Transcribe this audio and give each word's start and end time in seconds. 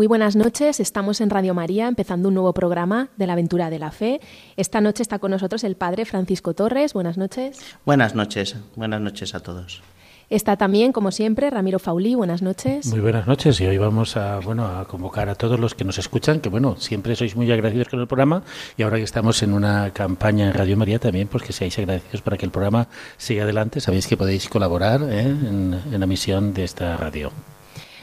Muy 0.00 0.06
buenas 0.06 0.34
noches, 0.34 0.80
estamos 0.80 1.20
en 1.20 1.28
Radio 1.28 1.52
María 1.52 1.86
empezando 1.86 2.28
un 2.28 2.34
nuevo 2.34 2.54
programa 2.54 3.10
de 3.18 3.26
la 3.26 3.34
aventura 3.34 3.68
de 3.68 3.78
la 3.78 3.90
fe. 3.90 4.22
Esta 4.56 4.80
noche 4.80 5.02
está 5.02 5.18
con 5.18 5.30
nosotros 5.30 5.62
el 5.62 5.76
Padre 5.76 6.06
Francisco 6.06 6.54
Torres. 6.54 6.94
Buenas 6.94 7.18
noches. 7.18 7.60
Buenas 7.84 8.14
noches, 8.14 8.56
buenas 8.76 9.02
noches 9.02 9.34
a 9.34 9.40
todos. 9.40 9.82
Está 10.30 10.56
también, 10.56 10.92
como 10.92 11.10
siempre, 11.10 11.50
Ramiro 11.50 11.78
Faulí. 11.78 12.14
Buenas 12.14 12.40
noches. 12.40 12.86
Muy 12.86 13.00
buenas 13.00 13.26
noches 13.26 13.60
y 13.60 13.66
hoy 13.66 13.76
vamos 13.76 14.16
a, 14.16 14.38
bueno, 14.40 14.66
a 14.66 14.86
convocar 14.86 15.28
a 15.28 15.34
todos 15.34 15.60
los 15.60 15.74
que 15.74 15.84
nos 15.84 15.98
escuchan, 15.98 16.40
que 16.40 16.48
bueno, 16.48 16.76
siempre 16.78 17.14
sois 17.14 17.36
muy 17.36 17.52
agradecidos 17.52 17.90
con 17.90 18.00
el 18.00 18.06
programa 18.06 18.42
y 18.78 18.84
ahora 18.84 18.96
que 18.96 19.02
estamos 19.02 19.42
en 19.42 19.52
una 19.52 19.90
campaña 19.90 20.46
en 20.46 20.54
Radio 20.54 20.78
María 20.78 20.98
también, 20.98 21.28
pues 21.28 21.42
que 21.42 21.52
seáis 21.52 21.78
agradecidos 21.78 22.22
para 22.22 22.38
que 22.38 22.46
el 22.46 22.52
programa 22.52 22.88
siga 23.18 23.42
adelante. 23.42 23.80
Sabéis 23.80 24.06
que 24.06 24.16
podéis 24.16 24.48
colaborar 24.48 25.02
¿eh? 25.02 25.26
en, 25.26 25.78
en 25.92 26.00
la 26.00 26.06
misión 26.06 26.54
de 26.54 26.64
esta 26.64 26.96
radio. 26.96 27.32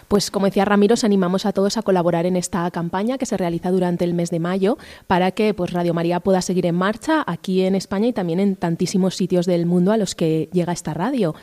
Pues 0.08 0.32
como 0.32 0.46
decía 0.46 0.64
Ramiro, 0.64 0.94
os 0.94 1.04
animamos 1.04 1.46
a 1.46 1.52
todos 1.52 1.76
a 1.76 1.82
colaborar 1.82 2.26
en 2.26 2.38
esta 2.38 2.70
campaña 2.72 3.18
que 3.18 3.26
se 3.26 3.36
realiza 3.36 3.72
durante 3.72 4.06
el 4.06 4.14
mes 4.14 4.30
de 4.30 4.40
mayo 4.40 4.78
para 5.06 5.32
que 5.32 5.54
pues, 5.54 5.74
Radio 5.74 5.94
María 5.94 6.22
pueda 6.22 6.42
seguir 6.42 6.66
en 6.66 6.76
marcha 6.76 7.26
aquí 7.28 7.64
en 7.64 7.76
España 7.76 8.08
y 8.08 8.14
también 8.14 8.40
en 8.40 8.56
tantísimos 8.56 9.16
sitios 9.16 9.46
del 9.46 9.66
mundo 9.66 9.92
a 9.92 9.98
los 9.98 10.16
que 10.16 10.48
llega 10.54 10.72
esta 10.72 10.94
radio. 10.94 11.36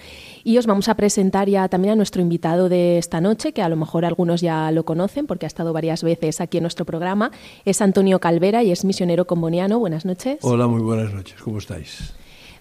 Y 0.44 0.56
os 0.56 0.66
vamos 0.66 0.88
a 0.88 0.94
presentar 0.94 1.48
ya 1.48 1.68
también 1.68 1.92
a 1.92 1.96
nuestro 1.96 2.22
invitado 2.22 2.70
de 2.70 2.96
esta 2.96 3.20
noche, 3.20 3.52
que 3.52 3.60
a 3.60 3.68
lo 3.68 3.76
mejor 3.76 4.06
algunos 4.06 4.40
ya 4.40 4.70
lo 4.70 4.84
conocen 4.84 5.26
porque 5.26 5.44
ha 5.44 5.48
estado 5.48 5.74
varias 5.74 6.02
veces 6.02 6.40
aquí 6.40 6.56
en 6.56 6.62
nuestro 6.62 6.86
programa. 6.86 7.32
Es 7.66 7.82
Antonio 7.82 8.18
Calvera 8.18 8.62
y 8.62 8.72
es 8.72 8.84
misionero 8.86 9.26
comboniano. 9.26 9.78
Buenas 9.78 10.06
noches. 10.06 10.38
Hola, 10.40 10.66
muy 10.66 10.80
buenas 10.80 11.12
noches. 11.12 11.40
¿Cómo 11.42 11.58
estáis? 11.58 12.14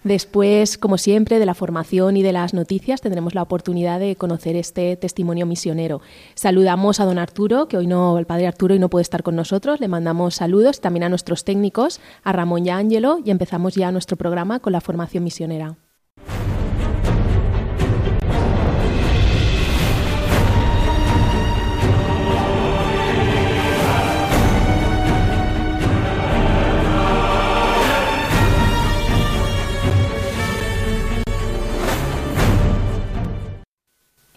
Después, 0.04 0.76
como 0.76 0.98
siempre, 0.98 1.38
de 1.38 1.46
la 1.46 1.54
formación 1.54 2.18
y 2.18 2.22
de 2.22 2.32
las 2.32 2.52
noticias, 2.52 3.00
tendremos 3.00 3.34
la 3.34 3.40
oportunidad 3.40 3.98
de 3.98 4.16
conocer 4.16 4.54
este 4.54 4.96
testimonio 4.96 5.46
misionero. 5.46 6.02
Saludamos 6.34 7.00
a 7.00 7.06
don 7.06 7.18
Arturo, 7.18 7.68
que 7.68 7.78
hoy 7.78 7.86
no, 7.86 8.18
el 8.18 8.26
padre 8.26 8.46
Arturo, 8.46 8.74
y 8.74 8.78
no 8.78 8.90
puede 8.90 9.02
estar 9.02 9.22
con 9.22 9.34
nosotros. 9.34 9.80
Le 9.80 9.88
mandamos 9.88 10.34
saludos 10.34 10.82
también 10.82 11.04
a 11.04 11.08
nuestros 11.08 11.44
técnicos, 11.44 12.00
a 12.22 12.32
Ramón 12.32 12.66
y 12.66 12.70
a 12.70 12.76
Ángelo, 12.76 13.18
y 13.24 13.30
empezamos 13.30 13.76
ya 13.76 13.90
nuestro 13.92 14.18
programa 14.18 14.60
con 14.60 14.74
la 14.74 14.82
formación 14.82 15.24
misionera. 15.24 15.76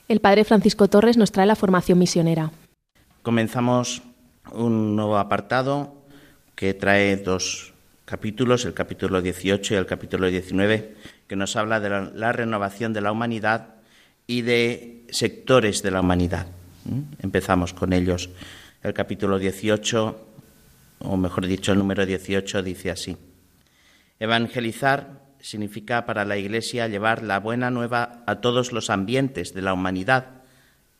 El 0.07 0.22
padre 0.22 0.45
Francisco 0.45 0.88
Torres 0.88 1.18
nos 1.18 1.34
trae 1.34 1.45
la 1.45 1.57
formación 1.57 2.00
misionera. 2.00 2.51
Comenzamos 3.23 4.03
un 4.53 4.95
nuevo 4.95 5.18
apartado 5.18 5.95
que 6.56 6.73
trae 6.73 7.18
dos 7.18 7.73
capítulos, 8.06 8.63
el 8.63 8.73
capítulo 8.73 9.22
18 9.22 9.73
y 9.73 9.78
el 9.78 9.85
capítulo 9.85 10.28
19, 10.28 10.95
que 11.28 11.35
nos 11.35 11.57
habla 11.57 11.81
de 11.81 11.90
la, 11.90 12.31
renovación 12.31 12.94
de 12.94 13.01
la 13.01 13.12
humanidad 13.12 13.75
y 14.28 14.44
de 14.44 15.03
sectores 15.09 15.84
de 15.84 15.91
la 15.91 16.00
humanidad. 16.00 16.47
Empezamos 17.22 17.74
con 17.74 17.91
ellos. 17.91 18.29
El 18.84 18.94
capítulo 18.94 19.38
18, 19.38 20.25
o 21.00 21.18
mejor 21.18 21.47
dicho, 21.47 21.74
el 21.74 21.79
número 21.79 22.06
18 22.06 22.63
dice 22.63 22.91
así. 22.91 23.18
Evangelizar 24.19 25.26
significa 25.47 26.05
para 26.05 26.25
la 26.25 26.37
Iglesia 26.37 26.87
llevar 26.87 27.23
la 27.23 27.39
buena 27.39 27.71
nueva 27.71 28.23
a 28.27 28.41
todos 28.41 28.73
los 28.73 28.89
ambientes 28.89 29.53
de 29.53 29.61
la 29.61 29.73
humanidad 29.73 30.43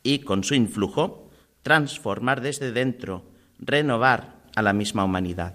y, 0.02 0.20
con 0.20 0.42
su 0.42 0.54
influjo, 0.54 1.30
transformar 1.62 2.40
desde 2.40 2.72
dentro, 2.72 3.24
renovar 3.58 4.36
a 4.56 4.62
la 4.62 4.72
misma 4.72 5.04
humanidad. 5.04 5.54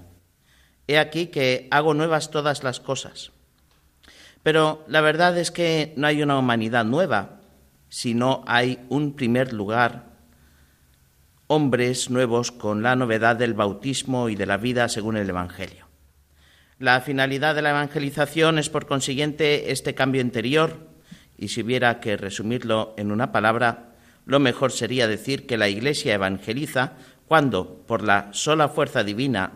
He 0.88 1.00
aquí 1.00 1.28
que 1.28 1.68
hago 1.72 1.96
nuevas 1.96 2.30
todas 2.30 2.64
las 2.64 2.80
cosas. 2.80 3.32
Pero 4.44 4.84
la 4.88 5.02
verdad 5.02 5.38
es 5.38 5.50
que 5.50 5.94
no 5.98 6.06
hay 6.06 6.22
una 6.22 6.38
humanidad 6.38 6.86
nueva, 6.86 7.40
sino 7.90 8.44
hay 8.46 8.86
un 8.90 9.14
primer 9.16 9.54
lugar, 9.54 10.12
hombres 11.48 12.10
nuevos 12.12 12.52
con 12.52 12.84
la 12.84 12.96
novedad 12.96 13.38
del 13.38 13.56
bautismo 13.56 14.30
y 14.30 14.36
de 14.36 14.46
la 14.46 14.58
vida 14.58 14.88
según 14.88 15.18
el 15.18 15.30
Evangelio. 15.30 15.83
La 16.84 17.00
finalidad 17.00 17.56
de 17.56 17.62
la 17.62 17.70
evangelización 17.70 18.60
es, 18.60 18.68
por 18.68 18.88
consiguiente, 18.88 19.72
este 19.72 19.96
cambio 19.96 20.20
interior, 20.20 20.80
y 21.38 21.48
si 21.48 21.62
hubiera 21.62 22.02
que 22.02 22.18
resumirlo 22.18 22.94
en 22.98 23.10
una 23.10 23.32
palabra, 23.32 23.94
lo 24.26 24.42
mejor 24.42 24.74
sería 24.74 25.08
decir 25.08 25.46
que 25.48 25.56
la 25.56 25.70
Iglesia 25.70 26.14
evangeliza 26.14 26.98
cuando, 27.26 27.86
por 27.88 28.04
la 28.04 28.28
sola 28.34 28.68
fuerza 28.68 29.06
divina 29.06 29.54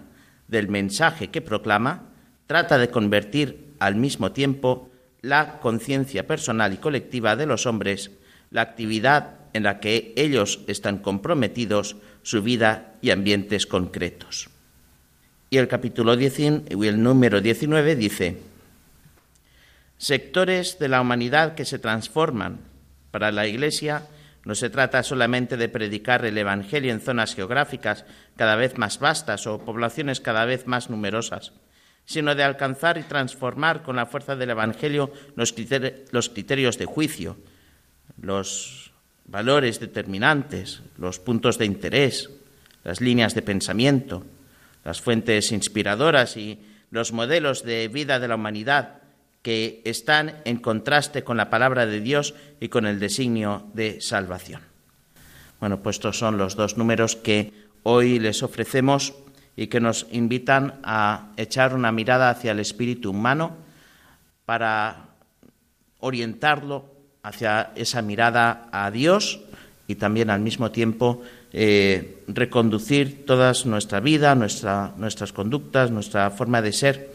del 0.48 0.70
mensaje 0.70 1.28
que 1.28 1.42
proclama, 1.42 2.04
trata 2.46 2.78
de 2.78 2.90
convertir 2.90 3.74
al 3.80 3.96
mismo 3.96 4.32
tiempo 4.32 4.90
la 5.20 5.60
conciencia 5.60 6.26
personal 6.28 6.72
y 6.72 6.78
colectiva 6.78 7.36
de 7.36 7.46
los 7.46 7.66
hombres, 7.66 8.10
la 8.52 8.62
actividad 8.62 9.32
en 9.52 9.64
la 9.64 9.82
que 9.82 10.14
ellos 10.16 10.62
están 10.68 11.00
comprometidos, 11.00 11.98
su 12.22 12.42
vida 12.42 12.94
y 13.02 13.10
ambientes 13.10 13.68
concretos. 13.68 14.50
Y 15.50 15.58
el 15.58 15.68
capítulo 15.68 16.18
10, 16.18 16.40
y 16.40 16.88
el 16.88 17.02
número 17.02 17.40
19 17.40 17.96
dice, 17.96 18.38
sectores 19.98 20.78
de 20.78 20.90
la 20.90 21.02
humanidad 21.02 21.56
que 21.56 21.66
se 21.66 21.80
transforman. 21.80 22.60
Para 23.12 23.32
la 23.32 23.48
Iglesia 23.48 24.04
no 24.44 24.56
se 24.56 24.70
trata 24.70 25.04
solamente 25.04 25.58
de 25.58 25.70
predicar 25.70 26.26
el 26.26 26.38
Evangelio 26.38 26.92
en 26.92 27.02
zonas 27.02 27.34
geográficas 27.34 28.06
cada 28.36 28.56
vez 28.56 28.78
más 28.78 29.00
vastas 29.00 29.48
o 29.48 29.60
poblaciones 29.60 30.20
cada 30.20 30.46
vez 30.46 30.68
más 30.68 30.90
numerosas, 30.90 31.54
sino 32.06 32.36
de 32.36 32.44
alcanzar 32.44 32.98
y 32.98 33.04
transformar 33.04 33.84
con 33.84 33.96
la 33.96 34.06
fuerza 34.06 34.36
del 34.36 34.50
Evangelio 34.50 35.12
los 35.36 35.54
criterios 35.54 36.78
de 36.78 36.86
juicio, 36.86 37.38
los 38.22 38.92
valores 39.26 39.80
determinantes, 39.80 40.82
los 40.98 41.20
puntos 41.20 41.58
de 41.58 41.66
interés, 41.66 42.30
las 42.84 43.02
líneas 43.02 43.34
de 43.34 43.42
pensamiento, 43.42 44.26
las 44.88 45.02
fuentes 45.02 45.52
inspiradoras 45.52 46.38
y 46.38 46.60
los 46.92 47.12
modelos 47.12 47.64
de 47.64 47.90
vida 47.90 48.22
de 48.22 48.30
la 48.30 48.36
humanidad 48.36 49.02
que 49.42 49.82
están 49.84 50.36
en 50.46 50.60
contraste 50.60 51.26
con 51.26 51.36
la 51.36 51.50
palabra 51.50 51.86
de 51.86 52.00
Dios 52.00 52.36
y 52.62 52.70
con 52.70 52.86
el 52.86 52.98
designio 52.98 53.68
de 53.74 54.00
salvación. 54.00 54.62
Bueno, 55.60 55.84
pues 55.84 55.98
estos 55.98 56.18
son 56.18 56.38
los 56.38 56.56
dos 56.56 56.78
números 56.78 57.18
que 57.18 57.52
hoy 57.84 58.18
les 58.18 58.44
ofrecemos 58.44 59.14
y 59.58 59.68
que 59.68 59.82
nos 59.82 60.08
invitan 60.10 60.80
a 60.84 61.34
echar 61.36 61.76
una 61.76 61.92
mirada 61.92 62.30
hacia 62.30 62.54
el 62.54 62.62
espíritu 62.62 63.10
humano 63.10 63.58
para 64.46 65.10
orientarlo 66.00 66.86
hacia 67.24 67.74
esa 67.76 68.02
mirada 68.02 68.70
a 68.72 68.90
Dios 68.90 69.42
y 69.86 69.96
también 69.96 70.30
al 70.30 70.40
mismo 70.40 70.72
tiempo 70.72 71.24
eh, 71.60 72.22
reconducir 72.28 73.26
toda 73.26 73.52
nuestra 73.66 74.00
vida, 74.00 74.36
nuestra, 74.36 74.94
nuestras 74.98 75.34
conductas, 75.34 75.90
nuestra 75.90 76.30
forma 76.30 76.62
de 76.62 76.72
ser, 76.72 77.10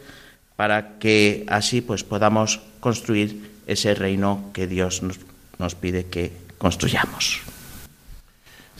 para 0.56 0.98
que 0.98 1.46
así 1.46 1.80
pues 1.80 2.02
podamos 2.02 2.58
construir 2.80 3.52
ese 3.68 3.94
reino 3.94 4.50
que 4.52 4.66
Dios 4.66 5.04
nos, 5.04 5.20
nos 5.58 5.76
pide 5.76 6.06
que 6.06 6.32
construyamos. 6.58 7.51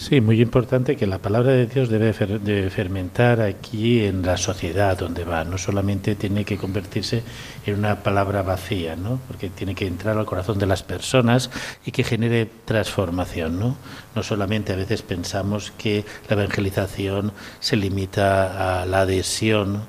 Sí, 0.03 0.21
muy 0.21 0.43
importante 0.43 0.97
que 0.97 1.07
la 1.07 1.19
palabra 1.19 1.53
de 1.53 1.67
Dios 1.67 1.89
debe 1.89 2.13
de 2.13 2.71
fermentar 2.71 3.41
aquí 3.41 4.05
en 4.05 4.23
la 4.23 4.37
sociedad 4.37 4.99
donde 4.99 5.23
va. 5.23 5.45
No 5.45 5.59
solamente 5.59 6.17
tiene 6.17 6.45
que 6.45 6.59
convertirse 6.59 7.23
en 7.65 7.79
una 7.79 8.03
palabra 8.03 8.43
vacía, 8.43 8.97
¿no? 8.97 9.21
Porque 9.29 9.49
tiene 9.49 9.77
que 9.77 9.87
entrar 9.87 10.19
al 10.19 10.27
corazón 10.27 10.59
de 10.59 10.67
las 10.67 10.83
personas 10.83 11.51
y 11.87 11.93
que 11.93 12.03
genere 12.03 12.51
transformación, 12.65 13.61
¿no? 13.61 13.77
No 14.17 14.25
solamente 14.25 14.73
a 14.73 14.77
veces 14.77 15.03
pensamos 15.03 15.73
que 15.79 16.05
la 16.29 16.35
evangelización 16.35 17.33
se 17.61 17.77
limita 17.77 18.81
a 18.83 18.87
la 18.87 19.03
adhesión 19.03 19.85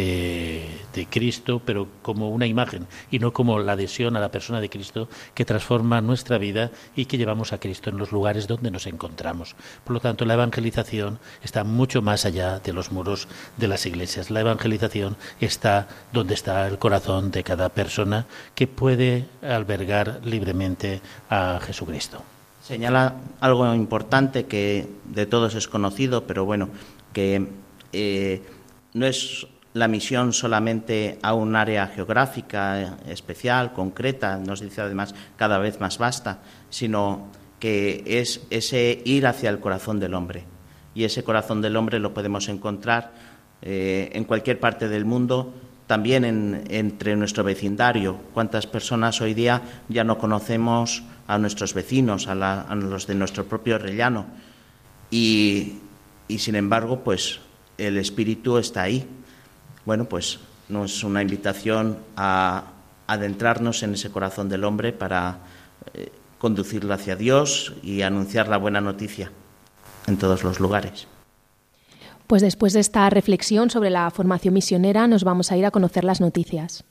de, 0.00 1.06
Cristo, 1.10 1.62
pero 1.64 1.86
como 2.02 2.30
una 2.30 2.46
imagen 2.46 2.86
y 3.10 3.18
no 3.18 3.32
como 3.32 3.58
la 3.58 3.72
adhesión 3.72 4.16
a 4.16 4.20
la 4.20 4.30
persona 4.30 4.60
de 4.60 4.68
Cristo 4.68 5.08
que 5.34 5.44
transforma 5.44 6.00
nuestra 6.00 6.38
vida 6.38 6.70
y 6.96 7.06
que 7.06 7.18
llevamos 7.18 7.52
a 7.52 7.58
Cristo 7.58 7.90
en 7.90 7.98
los 7.98 8.10
lugares 8.10 8.48
donde 8.48 8.70
nos 8.70 8.86
encontramos. 8.86 9.54
Por 9.84 9.94
lo 9.94 10.00
tanto, 10.00 10.24
la 10.24 10.34
evangelización 10.34 11.18
está 11.42 11.62
mucho 11.62 12.02
más 12.02 12.24
allá 12.24 12.58
de 12.58 12.72
los 12.72 12.90
muros 12.90 13.28
de 13.56 13.68
las 13.68 13.86
iglesias. 13.86 14.30
La 14.30 14.40
evangelización 14.40 15.16
está 15.40 15.88
donde 16.12 16.34
está 16.34 16.66
el 16.66 16.78
corazón 16.78 17.30
de 17.30 17.44
cada 17.44 17.68
persona 17.68 18.26
que 18.54 18.66
puede 18.66 19.26
albergar 19.42 20.20
libremente 20.24 21.00
a 21.30 21.60
Jesucristo. 21.62 22.22
Señala 22.62 23.16
algo 23.40 23.72
importante 23.74 24.46
que 24.46 24.88
de 25.04 25.26
todos 25.26 25.54
es 25.54 25.68
conocido, 25.68 26.24
pero 26.24 26.44
bueno, 26.44 26.70
que 27.12 27.46
eh, 27.92 28.42
no 28.94 29.06
es 29.06 29.46
la 29.74 29.88
misión 29.88 30.32
solamente 30.32 31.18
a 31.20 31.34
un 31.34 31.56
área 31.56 31.88
geográfica 31.88 32.96
especial, 33.08 33.72
concreta, 33.72 34.38
nos 34.38 34.60
dice 34.60 34.80
además 34.80 35.14
cada 35.36 35.58
vez 35.58 35.80
más 35.80 35.98
vasta, 35.98 36.38
sino 36.70 37.26
que 37.58 38.04
es 38.06 38.42
ese 38.50 39.02
ir 39.04 39.26
hacia 39.26 39.50
el 39.50 39.58
corazón 39.58 39.98
del 39.98 40.14
hombre. 40.14 40.44
Y 40.94 41.02
ese 41.02 41.24
corazón 41.24 41.60
del 41.60 41.76
hombre 41.76 41.98
lo 41.98 42.14
podemos 42.14 42.48
encontrar 42.48 43.12
eh, 43.62 44.10
en 44.12 44.24
cualquier 44.24 44.60
parte 44.60 44.88
del 44.88 45.04
mundo, 45.04 45.52
también 45.88 46.64
entre 46.70 47.16
nuestro 47.16 47.42
vecindario. 47.42 48.16
¿Cuántas 48.32 48.68
personas 48.68 49.20
hoy 49.20 49.34
día 49.34 49.60
ya 49.88 50.04
no 50.04 50.18
conocemos 50.18 51.02
a 51.26 51.36
nuestros 51.36 51.74
vecinos, 51.74 52.28
a, 52.28 52.74
los 52.76 53.08
de 53.08 53.16
nuestro 53.16 53.44
propio 53.46 53.78
rellano? 53.78 54.26
Y 55.10 55.80
sin 56.28 56.54
embargo, 56.54 57.02
pues 57.02 57.40
el 57.76 57.98
espíritu 57.98 58.56
está 58.58 58.82
ahí 58.82 59.06
bueno, 59.84 60.06
pues 60.06 60.38
nos 60.68 60.96
es 60.96 61.04
una 61.04 61.22
invitación 61.22 61.98
a 62.16 62.64
adentrarnos 63.06 63.82
en 63.82 63.94
ese 63.94 64.10
corazón 64.10 64.48
del 64.48 64.64
hombre 64.64 64.92
para 64.92 65.38
eh, 65.92 66.10
conducirlo 66.38 66.94
hacia 66.94 67.16
Dios 67.16 67.74
y 67.82 68.02
anunciar 68.02 68.48
la 68.48 68.56
buena 68.56 68.80
noticia 68.80 69.30
en 70.06 70.16
todos 70.16 70.42
los 70.42 70.60
lugares. 70.60 71.06
Pues 72.26 72.40
después 72.40 72.72
de 72.72 72.80
esta 72.80 73.08
reflexión 73.10 73.68
sobre 73.68 73.90
la 73.90 74.10
formación 74.10 74.54
misionera 74.54 75.06
nos 75.06 75.24
vamos 75.24 75.52
a 75.52 75.56
ir 75.56 75.66
a 75.66 75.70
conocer 75.70 76.04
las 76.04 76.20
noticias. 76.20 76.84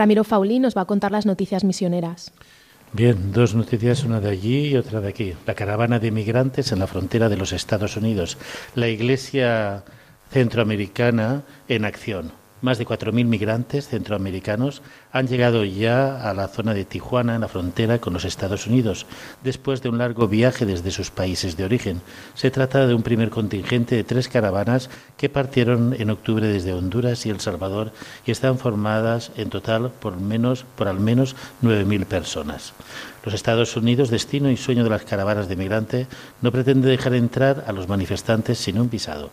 Ramiro 0.00 0.24
Faulí 0.24 0.60
nos 0.60 0.74
va 0.74 0.80
a 0.80 0.84
contar 0.86 1.12
las 1.12 1.26
noticias 1.26 1.62
misioneras. 1.62 2.32
Bien, 2.94 3.32
dos 3.32 3.54
noticias, 3.54 4.02
una 4.02 4.18
de 4.18 4.30
allí 4.30 4.68
y 4.68 4.76
otra 4.76 5.02
de 5.02 5.10
aquí. 5.10 5.34
La 5.44 5.54
caravana 5.54 5.98
de 5.98 6.10
migrantes 6.10 6.72
en 6.72 6.78
la 6.78 6.86
frontera 6.86 7.28
de 7.28 7.36
los 7.36 7.52
Estados 7.52 7.98
Unidos. 7.98 8.38
La 8.74 8.88
Iglesia 8.88 9.84
Centroamericana 10.30 11.42
en 11.68 11.84
acción. 11.84 12.32
Más 12.62 12.76
de 12.76 12.86
4.000 12.86 13.24
migrantes 13.24 13.88
centroamericanos 13.88 14.82
han 15.12 15.28
llegado 15.28 15.64
ya 15.64 16.28
a 16.28 16.34
la 16.34 16.48
zona 16.48 16.74
de 16.74 16.84
Tijuana, 16.84 17.34
en 17.34 17.40
la 17.40 17.48
frontera 17.48 17.98
con 17.98 18.12
los 18.12 18.26
Estados 18.26 18.66
Unidos, 18.66 19.06
después 19.42 19.80
de 19.80 19.88
un 19.88 19.96
largo 19.96 20.28
viaje 20.28 20.66
desde 20.66 20.90
sus 20.90 21.10
países 21.10 21.56
de 21.56 21.64
origen. 21.64 22.02
Se 22.34 22.50
trata 22.50 22.86
de 22.86 22.94
un 22.94 23.02
primer 23.02 23.30
contingente 23.30 23.96
de 23.96 24.04
tres 24.04 24.28
caravanas 24.28 24.90
que 25.16 25.30
partieron 25.30 25.94
en 25.98 26.10
octubre 26.10 26.46
desde 26.46 26.74
Honduras 26.74 27.24
y 27.24 27.30
El 27.30 27.40
Salvador 27.40 27.92
y 28.26 28.30
están 28.30 28.58
formadas 28.58 29.32
en 29.36 29.48
total 29.48 29.90
por, 29.90 30.20
menos, 30.20 30.66
por 30.76 30.88
al 30.88 31.00
menos 31.00 31.36
9.000 31.62 32.04
personas. 32.04 32.74
Los 33.24 33.34
Estados 33.34 33.76
Unidos, 33.76 34.10
destino 34.10 34.50
y 34.50 34.56
sueño 34.56 34.84
de 34.84 34.90
las 34.90 35.04
caravanas 35.04 35.48
de 35.48 35.56
migrante, 35.56 36.06
no 36.42 36.52
pretende 36.52 36.88
dejar 36.88 37.14
entrar 37.14 37.64
a 37.66 37.72
los 37.72 37.88
manifestantes 37.88 38.58
sin 38.58 38.78
un 38.78 38.90
visado. 38.90 39.30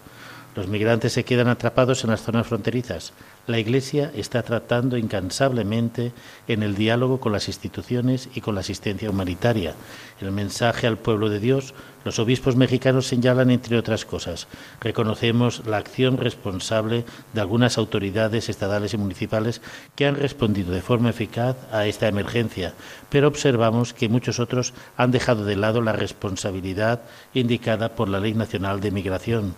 Los 0.57 0.67
migrantes 0.67 1.13
se 1.13 1.23
quedan 1.23 1.49
atrapados 1.49 2.03
en 2.03 2.09
las 2.09 2.23
zonas 2.23 2.47
fronterizas. 2.47 3.13
La 3.45 3.59
Iglesia 3.59 4.11
está 4.15 4.41
tratando 4.41 4.97
incansablemente 4.97 6.13
en 6.47 6.63
el 6.63 6.73
diálogo 6.73 7.19
con 7.19 7.31
las 7.31 7.47
instituciones 7.47 8.27
y 8.33 8.41
con 8.41 8.55
la 8.55 8.61
asistencia 8.61 9.11
humanitaria. 9.11 9.75
El 10.19 10.31
mensaje 10.31 10.87
al 10.87 10.97
pueblo 10.97 11.29
de 11.29 11.39
Dios, 11.39 11.75
los 12.05 12.17
obispos 12.17 12.55
mexicanos 12.55 13.05
señalan, 13.05 13.51
entre 13.51 13.77
otras 13.77 14.03
cosas, 14.03 14.47
reconocemos 14.81 15.61
la 15.67 15.77
acción 15.77 16.17
responsable 16.17 17.05
de 17.33 17.41
algunas 17.41 17.77
autoridades 17.77 18.49
estatales 18.49 18.95
y 18.95 18.97
municipales 18.97 19.61
que 19.95 20.07
han 20.07 20.15
respondido 20.15 20.71
de 20.71 20.81
forma 20.81 21.11
eficaz 21.11 21.55
a 21.71 21.85
esta 21.85 22.07
emergencia, 22.07 22.73
pero 23.09 23.27
observamos 23.27 23.93
que 23.93 24.09
muchos 24.09 24.39
otros 24.39 24.73
han 24.97 25.11
dejado 25.11 25.45
de 25.45 25.55
lado 25.55 25.83
la 25.83 25.93
responsabilidad 25.93 27.01
indicada 27.35 27.89
por 27.89 28.09
la 28.09 28.19
Ley 28.19 28.33
Nacional 28.33 28.81
de 28.81 28.89
Migración. 28.89 29.53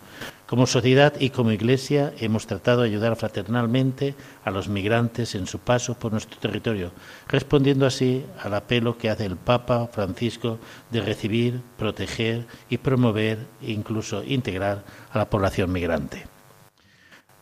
Como 0.50 0.66
sociedad 0.66 1.13
y 1.19 1.30
como 1.30 1.51
Iglesia 1.51 2.12
hemos 2.18 2.48
tratado 2.48 2.81
de 2.81 2.88
ayudar 2.88 3.16
fraternalmente 3.16 4.16
a 4.44 4.50
los 4.50 4.68
migrantes 4.68 5.36
en 5.36 5.46
su 5.46 5.60
paso 5.60 5.94
por 5.94 6.12
nuestro 6.12 6.40
territorio, 6.40 6.92
respondiendo 7.28 7.86
así 7.86 8.25
al 8.42 8.56
apelo 8.56 8.98
que 8.98 9.12
hace 9.12 9.25
el 9.25 9.38
Papa 9.38 9.88
Francisco 9.94 10.57
de 10.90 11.01
recibir, 11.01 11.62
proteger 11.78 12.48
y 12.68 12.80
promover 12.80 13.46
e 13.62 13.74
incluso 13.74 14.24
integrar 14.24 14.84
a 15.12 15.19
la 15.19 15.30
población 15.30 15.72
migrante. 15.72 16.39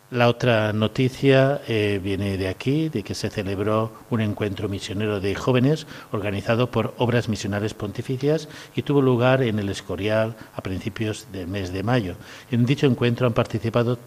La 0.10 0.30
otra 0.30 0.72
noticia 0.72 1.60
eh, 1.68 2.00
viene 2.02 2.38
de 2.38 2.48
aquí, 2.48 2.88
de 2.88 3.04
que 3.04 3.14
se 3.14 3.30
celebró 3.30 3.92
un 4.10 4.22
encuentro 4.22 4.70
misionero 4.70 5.20
de 5.20 5.36
jóvenes 5.36 5.86
organizado 6.14 6.72
por 6.72 6.94
Obras 6.98 7.28
Misionales 7.28 7.74
Pontificias 7.74 8.48
y 8.74 8.84
tuvo 8.84 9.02
lugar 9.02 9.44
en 9.44 9.60
el 9.60 9.68
Escorial 9.68 10.38
a 10.56 10.62
principios 10.62 11.28
del 11.34 11.50
mes 11.50 11.74
de 11.74 11.84
mayo. 11.84 12.16
En 12.52 12.66
dicho 12.66 12.88
encuentro 12.88 13.28
han 13.28 13.34
participado 13.34 14.00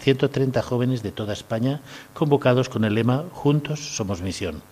130 0.00 0.62
jóvenes 0.62 1.02
de 1.02 1.12
toda 1.12 1.34
España 1.34 1.82
convocados 2.14 2.70
con 2.70 2.84
el 2.84 2.94
lema 2.94 3.24
Juntos 3.30 3.80
somos 3.80 4.22
misión. 4.22 4.62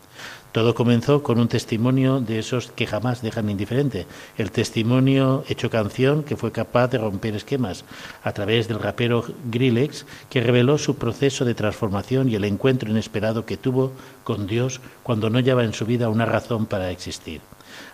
Todo 0.53 0.75
comenzó 0.75 1.23
con 1.23 1.41
un 1.41 1.49
testimonio 1.49 2.21
de 2.21 2.39
esos 2.39 2.71
que 2.73 2.87
jamás 2.87 3.23
dejan 3.23 3.49
indiferente, 3.49 4.07
el 4.37 4.51
testimonio 4.51 5.45
hecho 5.49 5.71
canción 5.71 6.25
que 6.25 6.37
fue 6.37 6.53
capaz 6.53 6.89
de 6.89 6.99
romper 6.99 7.35
esquemas 7.35 7.87
a 8.23 8.33
través 8.33 8.69
del 8.69 8.79
rapero 8.79 9.25
Grillex, 9.51 10.05
que 10.29 10.43
reveló 10.43 10.77
su 10.77 10.97
proceso 10.97 11.47
de 11.47 11.55
transformación 11.55 12.29
y 12.29 12.35
el 12.35 12.45
encuentro 12.45 12.91
inesperado 12.91 13.47
que 13.47 13.57
tuvo 13.57 13.93
con 14.25 14.47
Dios 14.47 14.83
cuando 15.03 15.31
no 15.31 15.39
hallaba 15.39 15.65
en 15.65 15.73
su 15.73 15.87
vida 15.87 16.11
una 16.11 16.27
razón 16.27 16.67
para 16.67 16.91
existir. 16.91 17.41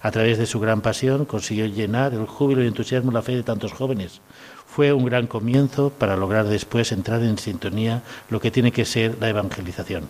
A 0.02 0.10
través 0.10 0.38
de 0.38 0.46
su 0.46 0.58
gran 0.58 0.80
pasión 0.80 1.24
consiguió 1.24 1.66
llenar 1.66 2.12
el 2.12 2.26
júbilo 2.26 2.64
y 2.64 2.66
entusiasmo 2.66 3.12
la 3.12 3.22
fe 3.22 3.36
de 3.36 3.44
tantos 3.44 3.72
jóvenes. 3.72 4.20
Fue 4.66 4.92
un 4.92 5.04
gran 5.04 5.28
comienzo 5.28 5.90
para 5.90 6.16
lograr 6.16 6.46
después 6.46 6.90
entrar 6.90 7.22
en 7.22 7.38
sintonía 7.38 8.02
lo 8.30 8.40
que 8.40 8.50
tiene 8.50 8.72
que 8.72 8.84
ser 8.84 9.16
la 9.20 9.28
evangelización. 9.28 10.08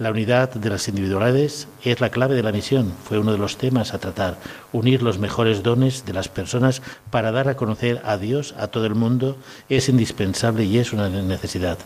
La 0.00 0.10
unidad 0.10 0.54
de 0.54 0.70
las 0.70 0.88
individualidades 0.88 1.68
es 1.84 2.00
la 2.00 2.08
clave 2.08 2.34
de 2.34 2.42
la 2.42 2.52
misión. 2.52 2.94
Fue 3.04 3.18
uno 3.18 3.32
de 3.32 3.38
los 3.38 3.58
temas 3.58 3.92
a 3.92 3.98
tratar. 3.98 4.38
Unir 4.72 5.02
los 5.02 5.18
mejores 5.18 5.62
dones 5.62 6.06
de 6.06 6.14
las 6.14 6.28
personas 6.28 6.80
para 7.10 7.32
dar 7.32 7.50
a 7.50 7.56
conocer 7.56 8.00
a 8.06 8.16
Dios 8.16 8.54
a 8.56 8.68
todo 8.68 8.86
el 8.86 8.94
mundo 8.94 9.36
es 9.68 9.90
indispensable 9.90 10.64
y 10.64 10.78
es 10.78 10.94
una 10.94 11.10
necesidad. 11.10 11.76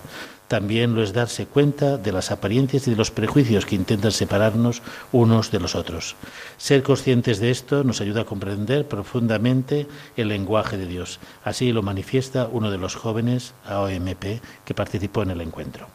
También 0.47 0.95
lo 0.95 1.03
es 1.03 1.13
darse 1.13 1.47
cuenta 1.47 1.97
de 1.97 2.13
las 2.13 2.31
apariencias 2.31 2.87
y 2.87 2.93
de 2.93 2.97
los 2.97 3.11
prejuicios 3.11 3.67
que 3.67 3.75
intentan 3.75 4.13
separarnos 4.13 4.83
unos 5.11 5.51
de 5.51 5.59
los 5.59 5.75
otros. 5.75 6.15
Ser 6.57 6.85
conscientes 6.85 7.41
de 7.41 7.51
esto 7.51 7.83
nos 7.83 8.01
ayuda 8.01 8.21
a 8.21 8.27
comprender 8.27 8.87
profundamente 8.87 9.89
el 10.17 10.29
lenguaje 10.29 10.77
de 10.77 10.87
Dios. 10.87 11.19
Así 11.43 11.73
lo 11.73 11.83
manifiesta 11.83 12.49
uno 12.53 12.71
de 12.71 12.79
los 12.79 12.95
jóvenes 12.95 13.55
AOMP 13.67 14.41
que 14.65 14.75
participó 14.75 15.25
en 15.25 15.33
el 15.33 15.41
encuentro. 15.41 15.89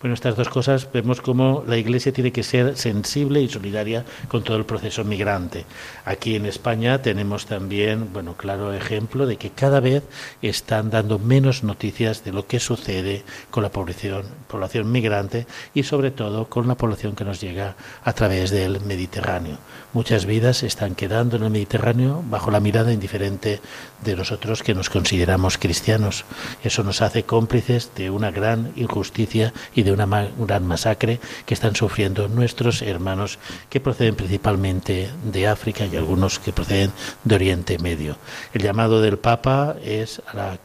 Bueno, 0.00 0.14
estas 0.14 0.34
dos 0.34 0.48
cosas 0.48 0.88
vemos 0.90 1.20
cómo 1.20 1.62
la 1.66 1.76
Iglesia 1.76 2.10
tiene 2.10 2.32
que 2.32 2.42
ser 2.42 2.74
sensible 2.78 3.42
y 3.42 3.48
solidaria 3.50 4.06
con 4.28 4.42
todo 4.42 4.56
el 4.56 4.64
proceso 4.64 5.04
migrante. 5.04 5.66
Aquí 6.06 6.36
en 6.36 6.46
España 6.46 7.02
tenemos 7.02 7.44
también, 7.44 8.10
bueno, 8.10 8.34
claro 8.34 8.72
ejemplo 8.72 9.26
de 9.26 9.36
que 9.36 9.50
cada 9.50 9.80
vez 9.80 10.02
están 10.40 10.88
dando 10.88 11.18
menos 11.18 11.64
noticias 11.64 12.24
de 12.24 12.32
lo 12.32 12.46
que 12.46 12.60
sucede 12.60 13.24
con 13.50 13.62
la 13.62 13.70
población, 13.70 14.24
población 14.48 14.90
migrante 14.90 15.46
y 15.74 15.82
sobre 15.82 16.10
todo 16.10 16.48
con 16.48 16.66
la 16.66 16.76
población 16.76 17.14
que 17.14 17.26
nos 17.26 17.38
llega 17.38 17.76
a 18.02 18.12
través 18.14 18.50
del 18.50 18.80
Mediterráneo. 18.80 19.58
Muchas 19.92 20.24
vidas 20.24 20.62
están 20.62 20.94
quedando 20.94 21.36
en 21.36 21.42
el 21.42 21.50
Mediterráneo 21.50 22.22
bajo 22.30 22.52
la 22.52 22.60
mirada 22.60 22.92
indiferente 22.92 23.60
de 24.04 24.14
nosotros 24.14 24.62
que 24.62 24.72
nos 24.72 24.88
consideramos 24.88 25.58
cristianos. 25.58 26.24
Eso 26.62 26.84
nos 26.84 27.02
hace 27.02 27.24
cómplices 27.24 27.90
de 27.96 28.08
una 28.08 28.30
gran 28.30 28.72
injusticia 28.76 29.52
y 29.74 29.82
de 29.82 29.90
una 29.90 30.06
gran 30.38 30.64
masacre 30.64 31.18
que 31.44 31.54
están 31.54 31.74
sufriendo 31.74 32.28
nuestros 32.28 32.82
hermanos 32.82 33.40
que 33.68 33.80
proceden 33.80 34.14
principalmente 34.14 35.10
de 35.24 35.48
África 35.48 35.84
y 35.86 35.96
algunos 35.96 36.38
que 36.38 36.52
proceden 36.52 36.92
de 37.24 37.34
Oriente 37.34 37.78
Medio. 37.78 38.16
El 38.54 38.62
llamado 38.62 39.02
del 39.02 39.18
Papa 39.18 39.74
es 39.82 40.22
a 40.28 40.36
la 40.36 40.58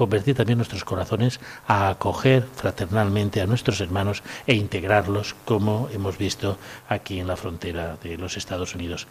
convertir 0.00 0.34
también 0.34 0.56
nuestros 0.56 0.82
corazones 0.82 1.40
a 1.68 1.90
acoger 1.90 2.46
fraternalmente 2.56 3.42
a 3.42 3.46
nuestros 3.46 3.82
hermanos 3.82 4.22
e 4.46 4.54
integrarlos, 4.54 5.36
como 5.44 5.90
hemos 5.92 6.16
visto 6.16 6.56
aquí 6.88 7.20
en 7.20 7.26
la 7.26 7.36
frontera 7.36 7.98
de 8.02 8.16
los 8.16 8.38
Estados 8.38 8.74
Unidos. 8.74 9.06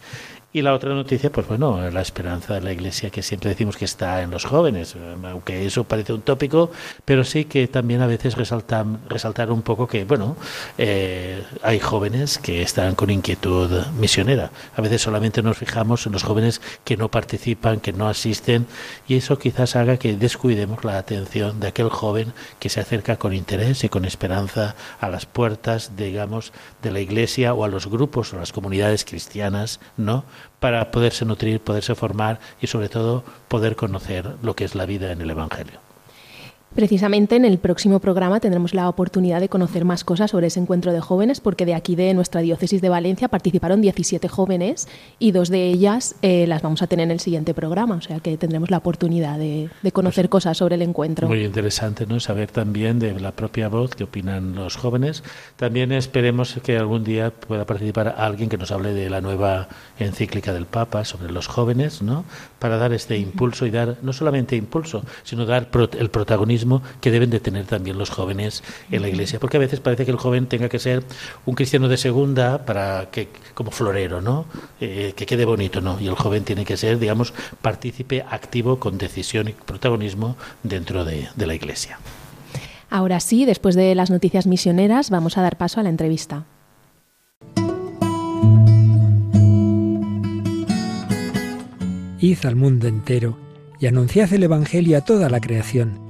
Y 0.52 0.62
la 0.62 0.74
otra 0.74 0.92
noticia, 0.94 1.30
pues 1.30 1.46
bueno, 1.46 1.88
la 1.92 2.00
esperanza 2.00 2.54
de 2.54 2.60
la 2.60 2.72
Iglesia 2.72 3.10
que 3.10 3.22
siempre 3.22 3.50
decimos 3.50 3.76
que 3.76 3.84
está 3.84 4.20
en 4.20 4.32
los 4.32 4.46
jóvenes, 4.46 4.96
aunque 5.22 5.64
eso 5.64 5.84
parece 5.84 6.12
un 6.12 6.22
tópico, 6.22 6.72
pero 7.04 7.22
sí 7.22 7.44
que 7.44 7.68
también 7.68 8.02
a 8.02 8.08
veces 8.08 8.34
resaltar, 8.36 8.84
resaltar 9.08 9.52
un 9.52 9.62
poco 9.62 9.86
que, 9.86 10.04
bueno, 10.04 10.36
eh, 10.76 11.44
hay 11.62 11.78
jóvenes 11.78 12.38
que 12.38 12.62
están 12.62 12.96
con 12.96 13.10
inquietud 13.10 13.86
misionera. 14.00 14.50
A 14.74 14.82
veces 14.82 15.02
solamente 15.02 15.40
nos 15.40 15.56
fijamos 15.56 16.04
en 16.06 16.14
los 16.14 16.24
jóvenes 16.24 16.60
que 16.82 16.96
no 16.96 17.12
participan, 17.12 17.78
que 17.78 17.92
no 17.92 18.08
asisten, 18.08 18.66
y 19.06 19.14
eso 19.14 19.38
quizás 19.38 19.76
haga 19.76 19.98
que 19.98 20.16
descuidemos 20.16 20.82
la 20.82 20.98
atención 20.98 21.60
de 21.60 21.68
aquel 21.68 21.90
joven 21.90 22.32
que 22.58 22.70
se 22.70 22.80
acerca 22.80 23.20
con 23.20 23.34
interés 23.34 23.84
y 23.84 23.88
con 23.88 24.04
esperanza 24.04 24.74
a 24.98 25.10
las 25.10 25.26
puertas, 25.26 25.92
digamos, 25.96 26.52
de 26.82 26.90
la 26.90 26.98
Iglesia 26.98 27.54
o 27.54 27.64
a 27.64 27.68
los 27.68 27.86
grupos 27.86 28.34
o 28.34 28.36
las 28.36 28.50
comunidades 28.50 29.04
cristianas, 29.04 29.78
¿no? 29.96 30.24
Para 30.58 30.90
poderse 30.90 31.24
nutrir, 31.24 31.60
poderse 31.60 31.94
formar 31.94 32.40
y 32.60 32.66
sobre 32.66 32.88
todo 32.88 33.24
poder 33.48 33.76
conocer 33.76 34.36
lo 34.42 34.54
que 34.54 34.64
es 34.64 34.74
la 34.74 34.86
vida 34.86 35.12
en 35.12 35.20
el 35.20 35.30
Evangelio. 35.30 35.89
Precisamente 36.74 37.34
en 37.34 37.44
el 37.44 37.58
próximo 37.58 37.98
programa 37.98 38.38
tendremos 38.38 38.74
la 38.74 38.88
oportunidad 38.88 39.40
de 39.40 39.48
conocer 39.48 39.84
más 39.84 40.04
cosas 40.04 40.30
sobre 40.30 40.46
ese 40.46 40.60
encuentro 40.60 40.92
de 40.92 41.00
jóvenes, 41.00 41.40
porque 41.40 41.66
de 41.66 41.74
aquí 41.74 41.96
de 41.96 42.14
nuestra 42.14 42.42
diócesis 42.42 42.80
de 42.80 42.88
Valencia 42.88 43.26
participaron 43.26 43.80
17 43.80 44.28
jóvenes 44.28 44.86
y 45.18 45.32
dos 45.32 45.48
de 45.48 45.66
ellas 45.66 46.14
eh, 46.22 46.46
las 46.46 46.62
vamos 46.62 46.80
a 46.82 46.86
tener 46.86 47.04
en 47.04 47.10
el 47.10 47.18
siguiente 47.18 47.54
programa, 47.54 47.96
o 47.96 48.00
sea 48.00 48.20
que 48.20 48.36
tendremos 48.36 48.70
la 48.70 48.78
oportunidad 48.78 49.36
de, 49.36 49.68
conocer 49.92 50.28
pues 50.28 50.44
cosas 50.44 50.58
sobre 50.58 50.76
el 50.76 50.82
encuentro. 50.82 51.26
Muy 51.26 51.44
interesante, 51.44 52.06
¿no? 52.06 52.20
Saber 52.20 52.52
también 52.52 53.00
de 53.00 53.18
la 53.18 53.32
propia 53.32 53.68
voz 53.68 53.96
qué 53.96 54.04
opinan 54.04 54.54
los 54.54 54.76
jóvenes. 54.76 55.24
También 55.56 55.90
esperemos 55.90 56.60
que 56.62 56.78
algún 56.78 57.02
día 57.02 57.32
pueda 57.32 57.66
participar 57.66 58.14
alguien 58.16 58.48
que 58.48 58.56
nos 58.56 58.70
hable 58.70 58.94
de 58.94 59.10
la 59.10 59.20
nueva 59.20 59.68
encíclica 59.98 60.52
del 60.52 60.66
Papa 60.66 61.04
sobre 61.04 61.32
los 61.32 61.48
jóvenes, 61.48 62.00
¿no? 62.00 62.24
Para 62.60 62.76
dar 62.76 62.92
este 62.92 63.18
impulso 63.18 63.66
y 63.66 63.72
dar 63.72 63.96
no 64.02 64.12
solamente 64.12 64.54
impulso, 64.54 65.02
sino 65.24 65.46
dar 65.46 65.68
el 65.98 66.10
protagonismo 66.10 66.59
que 67.00 67.10
deben 67.10 67.30
de 67.30 67.40
tener 67.40 67.66
también 67.66 67.98
los 67.98 68.10
jóvenes 68.10 68.62
en 68.90 69.02
la 69.02 69.08
iglesia, 69.08 69.38
porque 69.38 69.56
a 69.56 69.60
veces 69.60 69.80
parece 69.80 70.04
que 70.04 70.10
el 70.10 70.16
joven 70.16 70.46
tenga 70.46 70.68
que 70.68 70.78
ser 70.78 71.02
un 71.46 71.54
cristiano 71.54 71.88
de 71.88 71.96
segunda 71.96 72.64
para 72.64 73.08
que 73.10 73.28
como 73.54 73.70
florero, 73.70 74.20
¿no? 74.20 74.46
Eh, 74.80 75.12
que 75.16 75.26
quede 75.26 75.44
bonito, 75.44 75.80
¿no? 75.80 76.00
Y 76.00 76.08
el 76.08 76.14
joven 76.14 76.44
tiene 76.44 76.64
que 76.64 76.76
ser, 76.76 76.98
digamos, 76.98 77.32
partícipe 77.62 78.24
activo 78.28 78.78
con 78.78 78.98
decisión 78.98 79.48
y 79.48 79.52
protagonismo 79.52 80.36
dentro 80.62 81.04
de, 81.04 81.28
de 81.34 81.46
la 81.46 81.54
iglesia. 81.54 81.98
Ahora 82.90 83.20
sí, 83.20 83.44
después 83.44 83.76
de 83.76 83.94
las 83.94 84.10
noticias 84.10 84.46
misioneras, 84.46 85.10
vamos 85.10 85.38
a 85.38 85.42
dar 85.42 85.56
paso 85.56 85.78
a 85.78 85.84
la 85.84 85.90
entrevista. 85.90 86.44
Id 92.20 92.44
al 92.44 92.56
mundo 92.56 92.86
entero 92.86 93.38
y 93.80 93.86
anunciad 93.86 94.30
el 94.34 94.42
Evangelio 94.42 94.98
a 94.98 95.00
toda 95.00 95.30
la 95.30 95.40
creación 95.40 96.09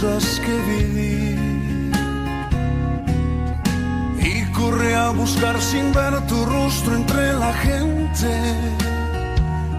Cosas 0.00 0.40
que 0.40 0.54
viví. 0.70 1.90
Y 4.20 4.52
corrí 4.52 4.92
a 4.92 5.10
buscar 5.10 5.60
sin 5.60 5.92
ver 5.92 6.26
tu 6.26 6.44
rostro 6.44 6.96
entre 6.96 7.32
la 7.34 7.52
gente. 7.54 8.30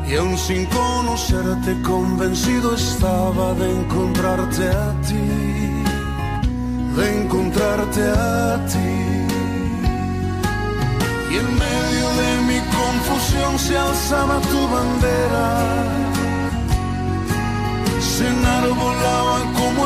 Y 0.09 0.15
aún 0.15 0.37
sin 0.37 0.65
conocerte, 0.65 1.81
convencido 1.83 2.73
estaba 2.73 3.53
de 3.55 3.69
encontrarte 3.79 4.69
a 4.69 4.91
ti, 5.07 5.27
de 6.97 7.21
encontrarte 7.21 8.03
a 8.09 8.65
ti. 8.73 8.93
Y 11.31 11.35
en 11.43 11.49
medio 11.65 12.05
de 12.21 12.31
mi 12.49 12.59
confusión 12.79 13.59
se 13.59 13.77
alzaba 13.77 14.39
tu 14.51 14.61
bandera. 14.75 15.47
Se 17.99 18.27
enarbolaba 18.27 19.36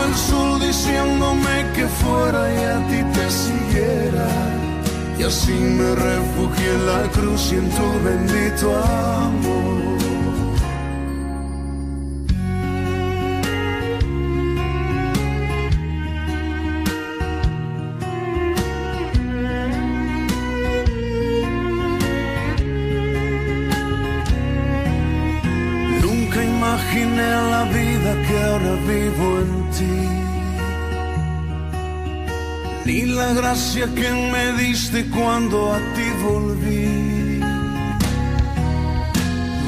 el 0.05 0.15
sol 0.15 0.59
diciéndome 0.59 1.65
que 1.75 1.87
fuera 1.87 2.41
y 2.53 2.63
a 2.75 2.77
ti 2.89 2.99
te 3.15 3.25
siguiera. 3.29 4.27
Y 5.19 5.23
así 5.23 5.51
me 5.51 5.95
refugié 5.95 6.73
en 6.73 6.85
la 6.87 7.01
cruz 7.11 7.51
y 7.51 7.55
en 7.55 7.69
tu 7.69 7.87
bendito 8.03 8.75
amor. 8.75 9.90
Gracia 33.33 33.87
que 33.95 34.11
me 34.31 34.53
diste 34.63 35.05
cuando 35.09 35.73
a 35.73 35.77
ti 35.95 36.07
volví. 36.23 37.39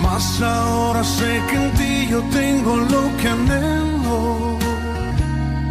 Mas 0.02 0.42
ahora 0.42 1.04
sé 1.04 1.42
que 1.50 1.56
en 1.56 1.72
ti 1.74 2.08
yo 2.10 2.22
tengo 2.32 2.76
lo 2.76 3.04
que 3.20 3.28
anhelo. 3.30 4.58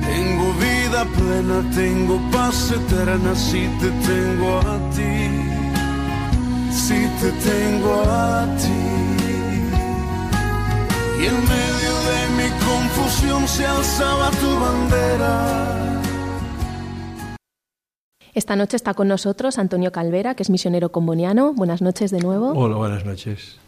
Tengo 0.01 0.47
vida 0.67 1.05
plena, 1.17 1.59
tengo 1.75 2.21
paz 2.31 2.71
eterna 2.71 3.35
si 3.35 3.69
te 3.81 3.89
tengo 4.09 4.59
a 4.59 4.77
ti. 4.97 5.17
Si 6.71 7.01
te 7.21 7.31
tengo 7.51 8.03
a 8.09 8.47
ti. 8.63 8.83
Y 11.21 11.27
en 11.27 11.39
medio 11.55 11.95
de 12.11 12.21
mi 12.39 12.49
confusión 12.67 13.47
se 13.47 13.67
alzaba 13.67 14.31
tu 14.41 14.51
bandera 14.65 15.82
esta 18.35 18.57
noche 18.57 18.77
está 18.77 18.95
con 18.95 19.09
nosotros 19.09 19.59
Antonio 19.59 19.93
Calvera, 19.93 20.35
que 20.35 20.43
es 20.43 20.51
misionero 20.51 20.91
comboniano. 20.91 21.53
Buenas 21.53 21.83
noches 21.83 22.11
de 22.11 22.21
nuevo. 22.21 22.53
Hola, 22.53 22.77
buenas 22.77 23.05
noches. 23.05 23.59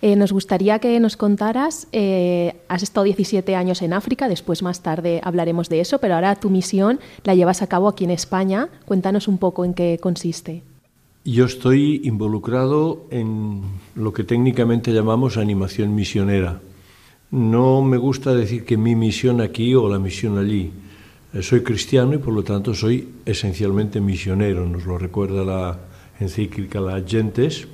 Eh, 0.00 0.16
nos 0.16 0.32
gustaría 0.32 0.80
que 0.80 0.98
nos 0.98 1.16
contaras, 1.16 1.86
eh, 1.92 2.56
has 2.68 2.82
estado 2.82 3.04
17 3.04 3.54
años 3.54 3.82
en 3.82 3.92
África, 3.92 4.28
después 4.28 4.62
más 4.62 4.82
tarde 4.82 5.20
hablaremos 5.22 5.68
de 5.68 5.80
eso, 5.80 5.98
pero 5.98 6.16
ahora 6.16 6.34
tu 6.34 6.50
misión 6.50 6.98
la 7.22 7.36
llevas 7.36 7.62
a 7.62 7.68
cabo 7.68 7.88
aquí 7.88 8.02
en 8.02 8.10
España. 8.10 8.68
Cuéntanos 8.84 9.28
un 9.28 9.38
poco 9.38 9.64
en 9.64 9.74
qué 9.74 9.98
consiste. 10.00 10.64
Yo 11.24 11.44
estoy 11.44 12.00
involucrado 12.02 13.06
en 13.10 13.62
lo 13.94 14.12
que 14.12 14.24
técnicamente 14.24 14.92
llamamos 14.92 15.36
animación 15.36 15.94
misionera. 15.94 16.60
No 17.30 17.80
me 17.80 17.96
gusta 17.96 18.34
decir 18.34 18.64
que 18.64 18.76
mi 18.76 18.96
misión 18.96 19.40
aquí 19.40 19.76
o 19.76 19.88
la 19.88 20.00
misión 20.00 20.36
allí. 20.36 20.72
Eh, 21.34 21.42
soy 21.42 21.62
cristiano 21.62 22.12
y 22.12 22.18
por 22.18 22.34
lo 22.34 22.44
tanto 22.44 22.74
soy 22.74 23.08
esencialmente 23.24 24.02
misionero, 24.02 24.66
nos 24.66 24.84
lo 24.84 24.98
recuerda 24.98 25.44
la 25.44 25.78
encíclica 26.20 26.78
La 26.78 27.02
Gentes 27.02 27.66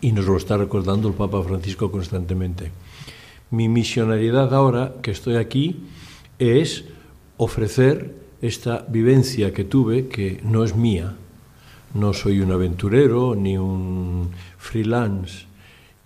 y 0.00 0.12
nos 0.12 0.26
lo 0.26 0.36
está 0.36 0.56
recordando 0.56 1.08
el 1.08 1.14
Papa 1.14 1.42
Francisco 1.42 1.90
constantemente. 1.90 2.70
Mi 3.50 3.68
misionariedad 3.68 4.54
ahora 4.54 4.94
que 5.02 5.10
estoy 5.10 5.34
aquí 5.34 5.80
es 6.38 6.84
ofrecer 7.38 8.14
esta 8.40 8.86
vivencia 8.88 9.52
que 9.52 9.64
tuve, 9.64 10.06
que 10.06 10.40
no 10.44 10.62
es 10.62 10.76
mía, 10.76 11.16
no 11.94 12.12
soy 12.12 12.40
un 12.40 12.52
aventurero 12.52 13.34
ni 13.34 13.58
un 13.58 14.30
freelance, 14.58 15.46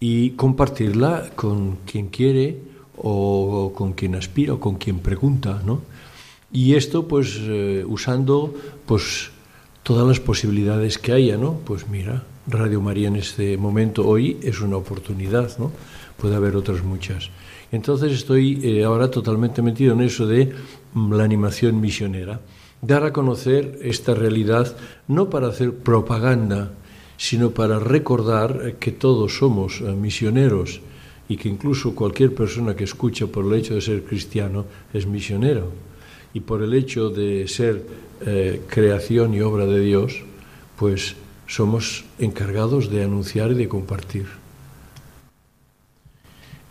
y 0.00 0.30
compartirla 0.30 1.30
con 1.36 1.76
quien 1.84 2.08
quiere 2.08 2.58
o 2.96 3.72
con 3.74 3.92
quien 3.92 4.14
aspira 4.14 4.54
o 4.54 4.60
con 4.60 4.76
quien 4.76 5.00
pregunta, 5.00 5.60
¿no? 5.64 5.93
Y 6.54 6.76
esto 6.76 7.08
pues 7.08 7.36
eh, 7.40 7.84
usando 7.84 8.54
pues 8.86 9.30
todas 9.82 10.06
las 10.06 10.20
posibilidades 10.20 10.98
que 10.98 11.10
haya, 11.10 11.36
¿no? 11.36 11.58
Pues 11.64 11.88
mira, 11.88 12.22
Radio 12.46 12.80
María 12.80 13.08
en 13.08 13.16
este 13.16 13.56
momento 13.56 14.06
hoy 14.06 14.38
es 14.40 14.60
una 14.60 14.76
oportunidad, 14.76 15.58
¿no? 15.58 15.72
Puede 16.16 16.36
haber 16.36 16.54
otras 16.54 16.84
muchas. 16.84 17.30
Entonces 17.72 18.12
estoy 18.12 18.60
eh, 18.62 18.84
ahora 18.84 19.10
totalmente 19.10 19.62
metido 19.62 19.94
en 19.94 20.02
eso 20.02 20.28
de 20.28 20.52
mm, 20.94 21.12
la 21.14 21.24
animación 21.24 21.80
misionera, 21.80 22.40
dar 22.80 23.02
a 23.02 23.12
conocer 23.12 23.80
esta 23.82 24.14
realidad 24.14 24.76
no 25.08 25.28
para 25.28 25.48
hacer 25.48 25.74
propaganda, 25.74 26.70
sino 27.16 27.50
para 27.50 27.80
recordar 27.80 28.76
que 28.78 28.92
todos 28.92 29.38
somos 29.38 29.80
eh, 29.80 29.86
misioneros 29.86 30.82
y 31.28 31.36
que 31.36 31.48
incluso 31.48 31.96
cualquier 31.96 32.32
persona 32.32 32.76
que 32.76 32.84
escucha 32.84 33.26
por 33.26 33.44
el 33.44 33.58
hecho 33.58 33.74
de 33.74 33.80
ser 33.80 34.04
cristiano 34.04 34.66
es 34.92 35.04
misionero 35.04 35.93
y 36.34 36.40
por 36.40 36.62
el 36.62 36.74
hecho 36.74 37.08
de 37.08 37.48
ser 37.48 37.86
eh, 38.26 38.60
creación 38.68 39.32
y 39.34 39.40
obra 39.40 39.66
de 39.66 39.80
Dios, 39.80 40.22
pues 40.76 41.14
somos 41.46 42.04
encargados 42.18 42.90
de 42.90 43.04
anunciar 43.04 43.52
y 43.52 43.54
de 43.54 43.68
compartir. 43.68 44.26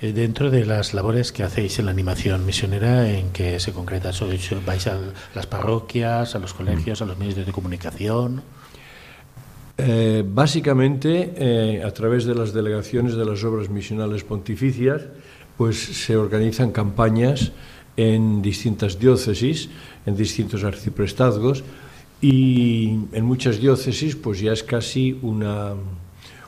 Eh, 0.02 0.12
dentro 0.12 0.52
de 0.52 0.66
las 0.66 0.94
labores 0.94 1.32
que 1.32 1.44
hacéis 1.44 1.80
en 1.80 1.86
la 1.86 1.92
animación 1.92 2.46
misionera, 2.46 3.10
¿en 3.10 3.32
qué 3.32 3.58
se 3.62 3.72
concreta? 3.72 4.12
¿Vais 4.66 4.88
a 4.88 5.00
las 5.34 5.48
parroquias, 5.48 6.36
a 6.36 6.40
los 6.40 6.54
colegios, 6.54 7.02
a 7.02 7.06
los 7.06 7.18
medios 7.18 7.46
de 7.46 7.52
comunicación? 7.54 8.44
Eh, 9.78 10.26
básicamente, 10.28 11.82
a 11.86 11.92
través 11.92 12.26
de 12.26 12.36
las 12.36 12.54
delegaciones 12.54 13.16
de 13.16 13.26
las 13.26 13.42
obras 13.46 13.70
misionales 13.70 14.26
pontificias, 14.26 15.04
pues 15.58 15.78
se 15.78 16.18
organizan 16.18 16.72
campañas 16.72 17.54
en 17.98 18.42
distintas 18.42 19.00
diócesis, 19.00 19.70
en 20.06 20.16
distintos 20.16 20.64
arciprestazgos, 20.64 21.64
y 22.22 23.00
en 23.12 23.26
muchas 23.26 23.60
diócesis 23.60 24.16
pues 24.16 24.40
ya 24.40 24.54
es 24.54 24.64
casi 24.64 25.20
una, 25.22 25.74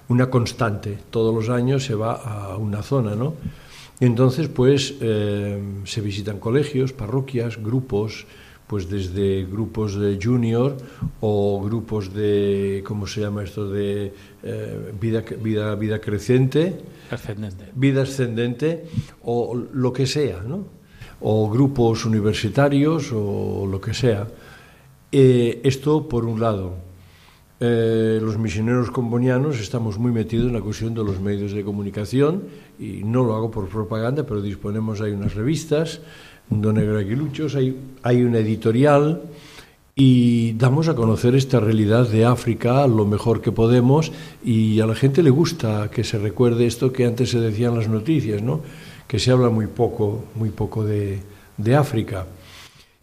una 0.08 0.30
constante. 0.30 0.98
Todos 1.10 1.36
los 1.36 1.50
años 1.50 1.84
se 1.84 1.96
va 1.96 2.14
a 2.14 2.58
una 2.58 2.82
zona, 2.82 3.16
¿no? 3.16 3.34
Entonces, 4.00 4.48
pues 4.50 4.96
eh, 5.00 5.62
se 5.86 6.02
visitan 6.02 6.40
colegios, 6.40 6.92
parroquias, 6.92 7.62
grupos, 7.62 8.26
pues 8.68 8.90
desde 8.90 9.46
grupos 9.46 9.96
de 9.96 10.20
junior 10.22 10.76
o 11.22 11.62
grupos 11.64 12.14
de, 12.14 12.84
¿cómo 12.86 13.08
se 13.08 13.22
llama 13.22 13.44
esto? 13.44 13.70
De 13.70 14.12
eh, 14.44 14.94
vida, 15.00 15.24
vida, 15.42 15.76
vida 15.76 16.00
creciente. 16.02 16.78
Ascendente. 17.12 17.66
Vida 17.76 18.02
ascendente 18.02 18.86
o 19.24 19.56
lo 19.56 19.94
que 19.94 20.08
sea, 20.08 20.42
¿no? 20.42 20.66
O 21.22 21.50
grupos 21.50 22.06
universitarios 22.06 23.12
o 23.14 23.68
lo 23.70 23.80
que 23.80 23.94
sea. 23.94 24.28
Eh, 25.12 25.62
esto 25.64 26.08
por 26.08 26.26
un 26.26 26.40
lado. 26.40 26.76
Eh, 27.60 28.20
los 28.22 28.38
misioneros 28.38 28.92
combonianos 28.92 29.60
estamos 29.60 29.98
muy 29.98 30.12
metidos 30.12 30.48
en 30.48 30.54
la 30.54 30.62
cuestión 30.62 30.94
de 30.94 31.04
los 31.06 31.22
medios 31.22 31.54
de 31.54 31.64
comunicación 31.64 32.44
y 32.78 33.04
no 33.06 33.24
lo 33.24 33.34
hago 33.36 33.50
por 33.50 33.70
propaganda, 33.70 34.24
pero 34.24 34.42
disponemos, 34.42 35.00
hay 35.00 35.14
unas 35.14 35.36
revistas, 35.36 36.02
Don 36.50 36.78
Aguiluchos, 36.78 37.56
hay, 37.56 37.80
hay 38.04 38.24
una 38.24 38.40
editorial 38.40 39.22
y 39.96 40.52
damos 40.54 40.90
a 40.90 40.96
conocer 40.96 41.34
esta 41.36 41.62
realidad 41.62 42.10
de 42.10 42.26
África 42.26 42.86
lo 42.86 43.06
mejor 43.06 43.40
que 43.40 43.54
podemos 43.54 44.12
y 44.44 44.82
a 44.82 44.86
la 44.86 44.94
gente 44.94 45.24
le 45.24 45.30
gusta 45.30 45.90
que 45.90 46.04
se 46.04 46.20
recuerde 46.20 46.66
esto 46.66 46.92
que 46.92 47.06
antes 47.06 47.30
se 47.30 47.40
decía 47.40 47.70
en 47.70 47.78
las 47.78 47.88
noticias, 47.88 48.42
¿no? 48.42 48.60
Que 49.08 49.20
se 49.20 49.32
habla 49.32 49.50
muy 49.50 49.68
poco, 49.68 50.26
muy 50.36 50.50
poco 50.50 50.84
de, 50.84 51.20
de 51.58 51.76
África. 51.76 52.26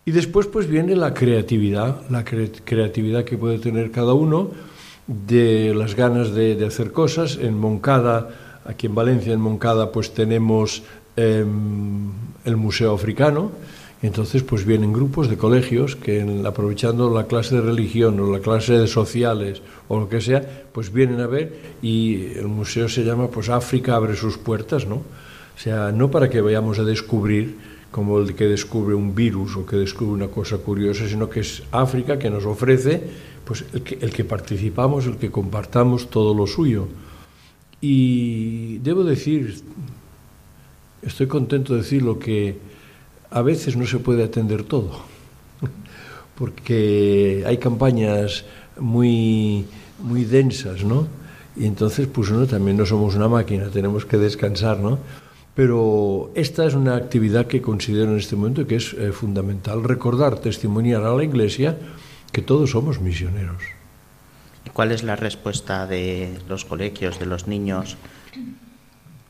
Y 0.04 0.10
después 0.10 0.46
pues 0.46 0.66
viene 0.66 0.96
la 0.96 1.14
creatividad, 1.14 2.02
la 2.10 2.24
creatividad 2.24 3.24
que 3.24 3.38
puede 3.38 3.58
tener 3.58 3.90
cada 3.90 4.14
uno, 4.14 4.50
de 5.06 5.74
las 5.74 5.94
ganas 5.94 6.32
de, 6.32 6.54
de, 6.54 6.66
hacer 6.66 6.92
cosas. 6.92 7.38
En 7.40 7.58
Moncada, 7.58 8.60
aquí 8.64 8.86
en 8.86 8.94
Valencia, 8.94 9.32
en 9.32 9.40
Moncada, 9.40 9.90
pues 9.90 10.14
tenemos 10.14 10.82
eh, 11.16 11.44
el 12.44 12.56
Museo 12.56 12.94
Africano. 12.94 13.52
Entonces 14.02 14.42
pues 14.42 14.64
vienen 14.64 14.92
grupos 14.92 15.30
de 15.30 15.36
colegios 15.36 15.94
que 15.94 16.26
aprovechando 16.44 17.08
la 17.14 17.28
clase 17.28 17.54
de 17.54 17.60
religión 17.60 18.18
o 18.18 18.32
la 18.32 18.40
clase 18.40 18.76
de 18.76 18.88
sociales 18.88 19.62
o 19.86 20.00
lo 20.00 20.08
que 20.08 20.20
sea, 20.20 20.42
pues 20.72 20.92
vienen 20.92 21.20
a 21.20 21.28
ver 21.28 21.76
y 21.82 22.32
el 22.34 22.48
museo 22.48 22.88
se 22.88 23.04
llama 23.04 23.28
pues 23.28 23.48
África 23.48 23.94
abre 23.94 24.16
sus 24.16 24.38
puertas, 24.38 24.86
¿no? 24.88 25.02
Sea, 25.62 25.92
no 25.92 26.10
para 26.10 26.28
que 26.28 26.40
vayamos 26.40 26.80
a 26.80 26.82
descubrir 26.82 27.54
como 27.92 28.18
el 28.18 28.34
que 28.34 28.46
descubre 28.46 28.96
un 28.96 29.14
virus 29.14 29.54
o 29.54 29.64
que 29.64 29.76
descubre 29.76 30.10
una 30.10 30.26
cosa 30.26 30.58
curiosa, 30.58 31.06
sino 31.06 31.30
que 31.30 31.38
es 31.38 31.62
África 31.70 32.18
que 32.18 32.30
nos 32.30 32.44
ofrece 32.46 33.00
pues 33.44 33.64
el 33.72 33.82
que, 33.82 33.94
el 34.02 34.10
que 34.12 34.24
participamos, 34.24 35.06
el 35.06 35.18
que 35.18 35.30
compartamos 35.30 36.10
todo 36.10 36.34
lo 36.34 36.48
suyo. 36.48 36.88
Y 37.80 38.78
debo 38.78 39.04
decir, 39.04 39.62
estoy 41.00 41.28
contento 41.28 41.74
de 41.74 41.82
decirlo, 41.86 42.18
que 42.18 42.58
a 43.30 43.42
veces 43.42 43.76
no 43.76 43.86
se 43.86 44.00
puede 44.00 44.24
atender 44.24 44.64
todo, 44.64 44.98
porque 46.34 47.44
hay 47.46 47.58
campañas 47.58 48.44
muy, 48.80 49.64
muy 50.02 50.24
densas, 50.24 50.82
¿no? 50.82 51.06
Y 51.54 51.66
entonces, 51.66 52.08
pues 52.08 52.32
no, 52.32 52.48
también 52.48 52.76
no 52.76 52.84
somos 52.84 53.14
una 53.14 53.28
máquina, 53.28 53.70
tenemos 53.70 54.04
que 54.04 54.18
descansar, 54.18 54.80
¿no? 54.80 54.98
Pero 55.54 56.30
esta 56.34 56.66
es 56.66 56.74
una 56.74 56.96
actividad 56.96 57.46
que 57.46 57.60
considero 57.60 58.12
en 58.12 58.18
este 58.18 58.36
momento 58.36 58.66
que 58.66 58.76
es 58.76 58.94
eh, 58.94 59.12
fundamental, 59.12 59.84
recordar, 59.84 60.38
testimoniar 60.38 61.04
a 61.04 61.14
la 61.14 61.24
Iglesia 61.24 61.78
que 62.32 62.40
todos 62.40 62.70
somos 62.70 63.00
misioneros. 63.00 63.62
¿Cuál 64.72 64.92
es 64.92 65.02
la 65.02 65.16
respuesta 65.16 65.86
de 65.86 66.38
los 66.48 66.64
colegios, 66.64 67.18
de 67.18 67.26
los 67.26 67.46
niños? 67.46 67.96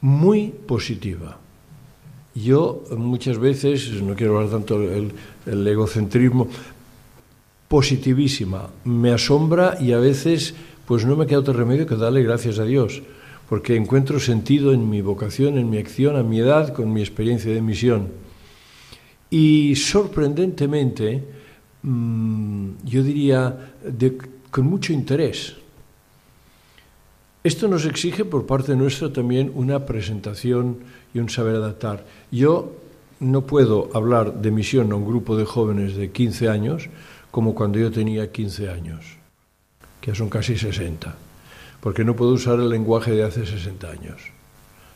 Muy 0.01 0.49
positiva. 0.67 1.39
Yo 2.35 2.85
muchas 2.97 3.39
veces, 3.39 3.91
no 4.03 4.15
quiero 4.15 4.37
hablar 4.39 4.53
tanto 4.53 4.79
del 4.79 5.13
el 5.47 5.67
egocentrismo, 5.67 6.49
positivísima, 7.69 8.69
me 8.85 9.13
asombra 9.13 9.77
y 9.81 9.93
a 9.93 9.99
veces 9.99 10.55
pues 10.87 11.05
no 11.05 11.17
me 11.17 11.27
queda 11.27 11.41
otro 11.41 11.55
remedio 11.55 11.87
que 11.87 11.97
darle 11.97 12.23
gracias 12.23 12.59
a 12.59 12.65
Dios 12.65 13.03
porque 13.53 13.77
encuentro 13.77 14.19
sentido 14.19 14.73
en 14.73 14.88
mi 14.88 15.03
vocación, 15.03 15.59
en 15.59 15.69
mi 15.69 15.77
acción, 15.77 16.17
a 16.17 16.23
mi 16.23 16.38
edad, 16.38 16.73
con 16.73 16.91
mi 16.91 17.03
experiencia 17.03 17.53
de 17.53 17.61
misión. 17.61 18.09
Y 19.29 19.77
sorprendentemente, 19.77 21.23
mmm, 21.83 22.71
yo 22.83 23.03
diría, 23.03 23.75
con 24.51 24.67
mucho 24.67 24.95
interés. 24.95 25.55
Esto 27.45 27.69
nos 27.69 27.85
exige 27.85 28.25
por 28.25 28.47
parte 28.47 28.75
nuestra 28.75 29.12
también 29.12 29.53
una 29.55 29.85
presentación 29.85 30.79
y 31.12 31.19
un 31.19 31.29
saber 31.29 31.57
adaptar. 31.57 32.07
Yo 32.31 32.73
no 33.21 33.43
puedo 33.43 33.91
hablar 33.93 34.41
de 34.41 34.51
misión 34.51 34.91
a 34.93 34.95
un 34.95 35.05
grupo 35.05 35.37
de 35.37 35.45
jóvenes 35.45 35.95
de 35.95 36.11
15 36.11 36.49
años 36.49 36.88
como 37.31 37.55
cuando 37.55 37.79
yo 37.79 37.91
tenía 37.93 38.33
15 38.33 38.71
años, 38.71 39.19
que 40.01 40.15
son 40.15 40.31
casi 40.31 40.57
60 40.57 41.32
porque 41.83 42.05
no 42.05 42.14
puedo 42.14 42.31
usar 42.31 42.61
el 42.61 42.71
lenguaje 42.71 43.11
de 43.11 43.25
hace 43.25 43.45
60 43.45 43.90
años. 43.90 44.23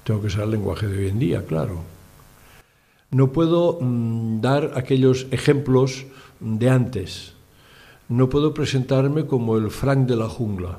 Tengo 0.05 0.21
que 0.21 0.29
usar 0.29 0.45
el 0.45 0.53
lenguaje 0.53 0.87
de 0.87 0.99
hoy 0.99 1.09
en 1.09 1.19
día, 1.19 1.45
claro. 1.45 1.83
No 3.11 3.33
puedo 3.33 3.79
mmm, 3.81 4.41
dar 4.41 4.71
aquellos 4.77 5.27
ejemplos 5.33 6.07
de 6.39 6.71
antes. 6.71 7.33
No 8.09 8.29
puedo 8.29 8.55
presentarme 8.55 9.27
como 9.27 9.57
el 9.57 9.71
Frank 9.71 10.07
de 10.07 10.15
la 10.15 10.29
jungla, 10.29 10.79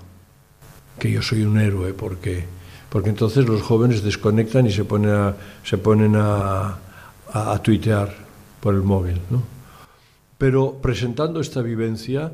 que 0.97 1.11
yo 1.11 1.21
soy 1.21 1.43
un 1.43 1.59
héroe 1.59 1.93
porque 1.93 2.45
porque 2.89 3.09
entonces 3.09 3.45
los 3.45 3.61
jóvenes 3.61 4.01
desconectan 4.01 4.65
y 4.65 4.71
se 4.71 4.85
ponen 4.85 5.11
a, 5.11 5.35
se 5.63 5.77
ponen 5.77 6.15
a, 6.15 6.77
a, 7.33 7.61
tuitear 7.61 8.15
por 8.61 8.73
el 8.73 8.81
móvil. 8.81 9.19
¿no? 9.29 9.43
Pero 10.37 10.79
presentando 10.81 11.41
esta 11.41 11.61
vivencia, 11.61 12.31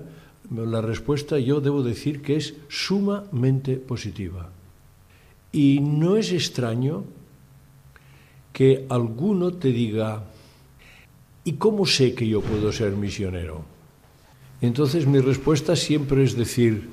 la 0.52 0.82
respuesta 0.82 1.40
yo 1.40 1.62
debo 1.62 1.84
decir 1.84 2.22
que 2.22 2.36
es 2.36 2.56
sumamente 2.68 3.78
positiva. 3.78 4.50
Y 5.52 5.80
no 5.80 6.18
es 6.18 6.32
extraño 6.32 7.06
que 8.52 8.86
alguno 8.90 9.54
te 9.54 9.70
diga, 9.70 10.24
¿y 11.44 11.54
cómo 11.54 11.86
sé 11.86 12.14
que 12.14 12.28
yo 12.28 12.42
puedo 12.42 12.72
ser 12.72 12.94
misionero? 12.94 13.66
Entonces 14.62 15.06
mi 15.08 15.20
respuesta 15.20 15.76
siempre 15.76 16.24
es 16.24 16.38
decir, 16.38 16.90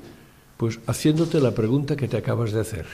pues 0.57 0.79
haciéndote 0.87 1.39
la 1.39 1.55
pregunta 1.55 1.95
que 1.95 2.07
te 2.07 2.17
acabas 2.17 2.51
de 2.51 2.61
hacer. 2.61 2.85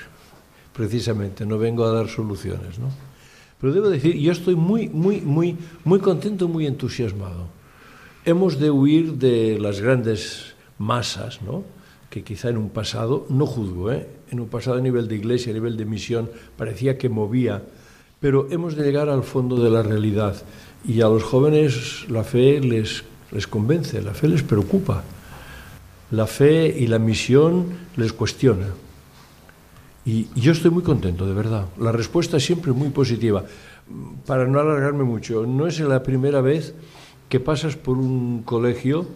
Precisamente, 0.73 1.45
no 1.45 1.57
vengo 1.57 1.85
a 1.85 1.91
dar 1.91 2.07
soluciones, 2.07 2.77
¿no? 2.77 2.89
Pero 3.59 3.73
debo 3.73 3.89
decir, 3.89 4.15
yo 4.15 4.31
estoy 4.31 4.55
muy, 4.55 4.87
muy, 4.87 5.21
muy, 5.21 5.57
muy 5.83 5.99
contento, 5.99 6.47
muy 6.47 6.67
entusiasmado. 6.67 7.47
Hemos 8.27 8.59
de 8.59 8.69
huir 8.69 9.13
de 9.13 9.57
las 9.57 9.79
grandes 9.79 10.53
masas, 10.77 11.41
¿no? 11.41 11.63
que 12.09 12.25
quizá 12.25 12.49
en 12.49 12.57
un 12.57 12.69
pasado, 12.69 13.25
no 13.29 13.45
juzgo, 13.45 13.89
¿eh? 13.89 14.05
en 14.29 14.41
un 14.41 14.49
pasado 14.49 14.75
a 14.75 14.81
nivel 14.81 15.07
de 15.07 15.15
iglesia, 15.15 15.51
a 15.51 15.53
nivel 15.53 15.77
de 15.77 15.85
misión, 15.85 16.29
parecía 16.57 16.97
que 16.97 17.07
movía, 17.07 17.63
pero 18.19 18.49
hemos 18.51 18.75
de 18.75 18.83
llegar 18.83 19.07
al 19.07 19.23
fondo 19.23 19.55
de 19.63 19.69
la 19.69 19.81
realidad. 19.81 20.35
Y 20.85 20.99
a 20.99 21.07
los 21.07 21.23
jóvenes 21.23 22.03
la 22.09 22.25
fe 22.25 22.59
les, 22.59 23.05
les 23.31 23.47
convence, 23.47 24.01
la 24.01 24.13
fe 24.13 24.27
les 24.27 24.43
preocupa, 24.43 25.05
la 26.11 26.27
fe 26.27 26.67
y 26.67 26.87
la 26.87 26.99
misión 26.99 27.67
les 27.95 28.11
cuestiona. 28.11 28.67
Y, 30.03 30.27
yo 30.35 30.51
estoy 30.51 30.71
muy 30.71 30.83
contento, 30.83 31.25
de 31.25 31.33
verdad. 31.33 31.67
La 31.79 31.93
respuesta 31.93 32.35
es 32.35 32.45
siempre 32.45 32.73
muy 32.73 32.89
positiva. 32.89 33.45
Para 34.25 34.45
no 34.45 34.59
alargarme 34.59 35.05
mucho, 35.05 35.45
no 35.45 35.65
es 35.65 35.79
la 35.79 36.03
primera 36.03 36.41
vez 36.41 36.75
que 37.29 37.39
pasas 37.39 37.75
por 37.75 37.97
un 37.97 38.43
colegio 38.43 39.07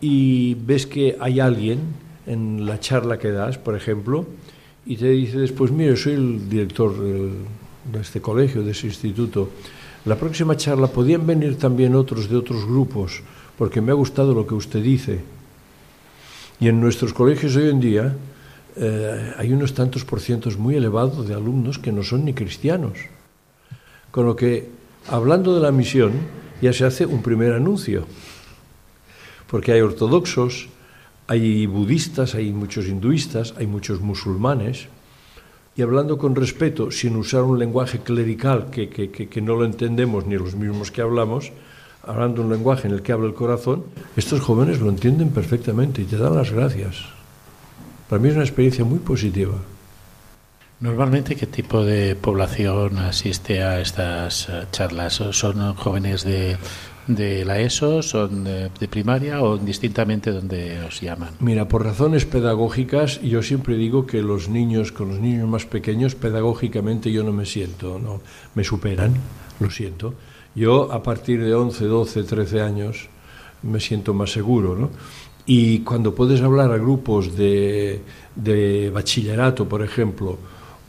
y 0.00 0.54
ves 0.54 0.86
que 0.86 1.16
hay 1.20 1.40
alguien 1.40 1.80
en 2.26 2.66
la 2.66 2.80
charla 2.80 3.18
que 3.18 3.30
das, 3.30 3.58
por 3.58 3.76
ejemplo, 3.76 4.26
y 4.86 4.96
te 4.96 5.08
dice 5.10 5.38
después, 5.38 5.70
mire, 5.70 5.96
soy 5.96 6.14
el 6.14 6.48
director 6.48 6.94
de 6.96 8.00
este 8.00 8.20
colegio, 8.20 8.62
de 8.62 8.72
ese 8.72 8.86
instituto. 8.86 9.50
La 10.04 10.16
próxima 10.16 10.56
charla 10.56 10.86
podían 10.86 11.26
venir 11.26 11.56
también 11.56 11.94
otros 11.94 12.28
de 12.28 12.36
otros 12.36 12.64
grupos, 12.64 13.22
porque 13.58 13.80
me 13.80 13.92
ha 13.92 13.94
gustado 13.94 14.32
lo 14.32 14.46
que 14.46 14.54
usted 14.54 14.82
dice. 14.82 15.20
Y 16.60 16.68
en 16.68 16.80
nuestros 16.80 17.12
colegios 17.12 17.56
hoy 17.56 17.68
en 17.68 17.80
día 17.80 18.14
eh, 18.76 19.34
hay 19.36 19.52
unos 19.52 19.74
tantos 19.74 20.04
por 20.04 20.20
cientos 20.20 20.56
muy 20.56 20.76
elevados 20.76 21.26
de 21.26 21.34
alumnos 21.34 21.78
que 21.78 21.92
no 21.92 22.02
son 22.02 22.24
ni 22.24 22.32
cristianos. 22.32 22.98
Con 24.10 24.26
lo 24.26 24.36
que, 24.36 24.68
hablando 25.08 25.54
de 25.54 25.60
la 25.60 25.72
misión, 25.72 26.12
ya 26.60 26.72
se 26.72 26.84
hace 26.84 27.06
un 27.06 27.22
primer 27.22 27.52
anuncio. 27.52 28.06
Porque 29.46 29.72
hay 29.72 29.80
ortodoxos, 29.80 30.68
hay 31.26 31.66
budistas, 31.66 32.34
hay 32.34 32.52
muchos 32.52 32.86
hinduistas, 32.86 33.54
hay 33.56 33.66
muchos 33.66 34.00
musulmanes. 34.00 34.88
Y 35.76 35.82
hablando 35.82 36.18
con 36.18 36.34
respeto, 36.34 36.90
sin 36.90 37.16
usar 37.16 37.42
un 37.42 37.58
lenguaje 37.58 38.00
clerical 38.00 38.70
que, 38.70 38.88
que, 38.88 39.10
que 39.10 39.40
no 39.40 39.56
lo 39.56 39.64
entendemos 39.64 40.26
ni 40.26 40.36
los 40.36 40.54
mismos 40.54 40.90
que 40.90 41.00
hablamos, 41.00 41.52
hablando 42.02 42.42
un 42.42 42.50
lenguaje 42.50 42.88
en 42.88 42.94
el 42.94 43.02
que 43.02 43.12
habla 43.12 43.26
el 43.26 43.34
corazón, 43.34 43.84
estos 44.16 44.40
jóvenes 44.40 44.80
lo 44.80 44.88
entienden 44.88 45.30
perfectamente 45.30 46.02
y 46.02 46.04
te 46.04 46.16
dan 46.16 46.34
las 46.34 46.50
gracias. 46.50 47.04
Para 48.08 48.20
mí 48.20 48.28
es 48.28 48.34
una 48.34 48.44
experiencia 48.44 48.84
muy 48.84 48.98
positiva. 48.98 49.54
Normalmente, 50.80 51.36
¿qué 51.36 51.46
tipo 51.46 51.84
de 51.84 52.16
población 52.16 52.96
asiste 52.96 53.62
a 53.62 53.82
estas 53.82 54.48
eh, 54.48 54.64
charlas? 54.72 55.22
¿Son 55.32 55.74
jóvenes 55.74 56.24
de, 56.24 56.56
de 57.06 57.44
la 57.44 57.60
ESO, 57.60 58.02
son 58.02 58.44
de, 58.44 58.70
primaria 58.88 59.42
o 59.42 59.56
indistintamente 59.56 60.30
donde 60.30 60.80
os 60.80 61.02
llaman? 61.02 61.34
Mira, 61.40 61.68
por 61.68 61.84
razones 61.84 62.24
pedagógicas, 62.24 63.20
yo 63.20 63.42
siempre 63.42 63.76
digo 63.76 64.06
que 64.06 64.22
los 64.22 64.48
niños, 64.48 64.90
con 64.90 65.08
los 65.08 65.20
niños 65.20 65.46
más 65.46 65.66
pequeños, 65.66 66.14
pedagógicamente 66.14 67.12
yo 67.12 67.24
no 67.24 67.32
me 67.32 67.44
siento, 67.44 67.98
no 67.98 68.22
me 68.54 68.64
superan, 68.64 69.12
lo 69.58 69.70
siento. 69.70 70.14
Yo 70.54 70.90
a 70.92 71.02
partir 71.02 71.44
de 71.44 71.54
11, 71.54 71.84
12, 71.84 72.22
13 72.22 72.62
años 72.62 73.10
me 73.62 73.80
siento 73.80 74.14
más 74.14 74.32
seguro, 74.32 74.76
¿no? 74.76 74.88
Y 75.44 75.80
cuando 75.80 76.14
puedes 76.14 76.40
hablar 76.40 76.72
a 76.72 76.78
grupos 76.78 77.36
de, 77.36 78.00
de 78.34 78.88
bachillerato, 78.88 79.68
por 79.68 79.82
ejemplo, 79.82 80.38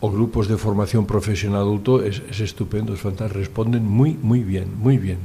o 0.01 0.11
grupos 0.11 0.47
de 0.47 0.57
formación 0.57 1.05
profesional 1.05 1.61
adulto, 1.61 2.03
es, 2.03 2.21
es 2.29 2.41
estupendo, 2.41 2.93
es 2.93 2.99
fantástico. 2.99 3.39
Responden 3.39 3.87
muy, 3.87 4.17
muy 4.21 4.43
bien, 4.43 4.77
muy 4.77 4.97
bien. 4.97 5.19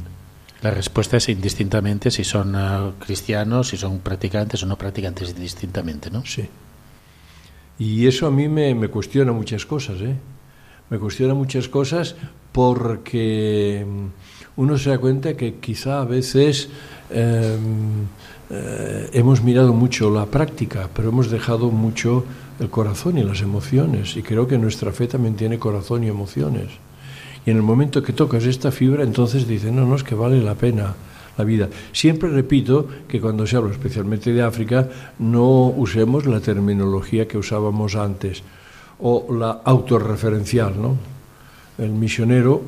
La 0.62 0.70
respuesta 0.70 1.16
es 1.16 1.28
indistintamente 1.28 2.10
si 2.10 2.24
son 2.24 2.54
uh, 2.54 2.92
cristianos, 2.98 3.68
si 3.68 3.76
son 3.76 3.98
practicantes 3.98 4.62
o 4.62 4.66
no 4.66 4.76
practicantes, 4.76 5.30
indistintamente, 5.30 6.10
¿no? 6.10 6.24
Sí. 6.24 6.48
Y 7.78 8.06
eso 8.06 8.26
a 8.26 8.30
mí 8.30 8.48
me, 8.48 8.74
me 8.74 8.88
cuestiona 8.88 9.32
muchas 9.32 9.66
cosas, 9.66 10.00
¿eh? 10.00 10.16
Me 10.88 10.98
cuestiona 10.98 11.34
muchas 11.34 11.68
cosas 11.68 12.14
porque 12.52 13.84
mm, 13.86 14.60
uno 14.60 14.78
se 14.78 14.90
da 14.90 14.98
cuenta 14.98 15.36
que 15.36 15.56
quizá 15.56 16.00
a 16.00 16.04
veces 16.04 16.68
eh, 17.10 17.56
eh, 18.50 19.10
hemos 19.12 19.42
mirado 19.42 19.72
mucho 19.72 20.10
la 20.10 20.26
práctica, 20.26 20.88
pero 20.94 21.10
hemos 21.10 21.30
dejado 21.30 21.70
mucho 21.70 22.24
el 22.60 22.70
corazón 22.70 23.18
y 23.18 23.22
las 23.22 23.40
emociones. 23.42 24.16
Y 24.16 24.22
creo 24.22 24.46
que 24.46 24.58
nuestra 24.58 24.92
fe 24.92 25.06
también 25.06 25.36
tiene 25.36 25.58
corazón 25.58 26.04
y 26.04 26.08
emociones. 26.08 26.68
Y 27.44 27.50
en 27.50 27.56
el 27.56 27.62
momento 27.62 28.02
que 28.02 28.12
tocas 28.12 28.44
esta 28.44 28.72
fibra, 28.72 29.02
entonces 29.02 29.46
dicen, 29.46 29.76
no, 29.76 29.86
no, 29.86 29.96
es 29.96 30.02
que 30.02 30.14
vale 30.14 30.42
la 30.42 30.54
pena 30.54 30.94
la 31.38 31.44
vida. 31.44 31.68
Siempre 31.92 32.30
repito 32.30 32.88
que 33.06 33.20
cuando 33.20 33.46
se 33.46 33.56
habla 33.56 33.72
especialmente 33.72 34.32
de 34.32 34.42
África, 34.42 34.88
no 35.18 35.68
usemos 35.68 36.26
la 36.26 36.40
terminología 36.40 37.28
que 37.28 37.38
usábamos 37.38 37.94
antes 37.94 38.42
o 39.00 39.26
la 39.32 39.60
autorreferencial, 39.64 40.80
¿no? 40.80 40.96
El 41.76 41.90
misionero 41.90 42.62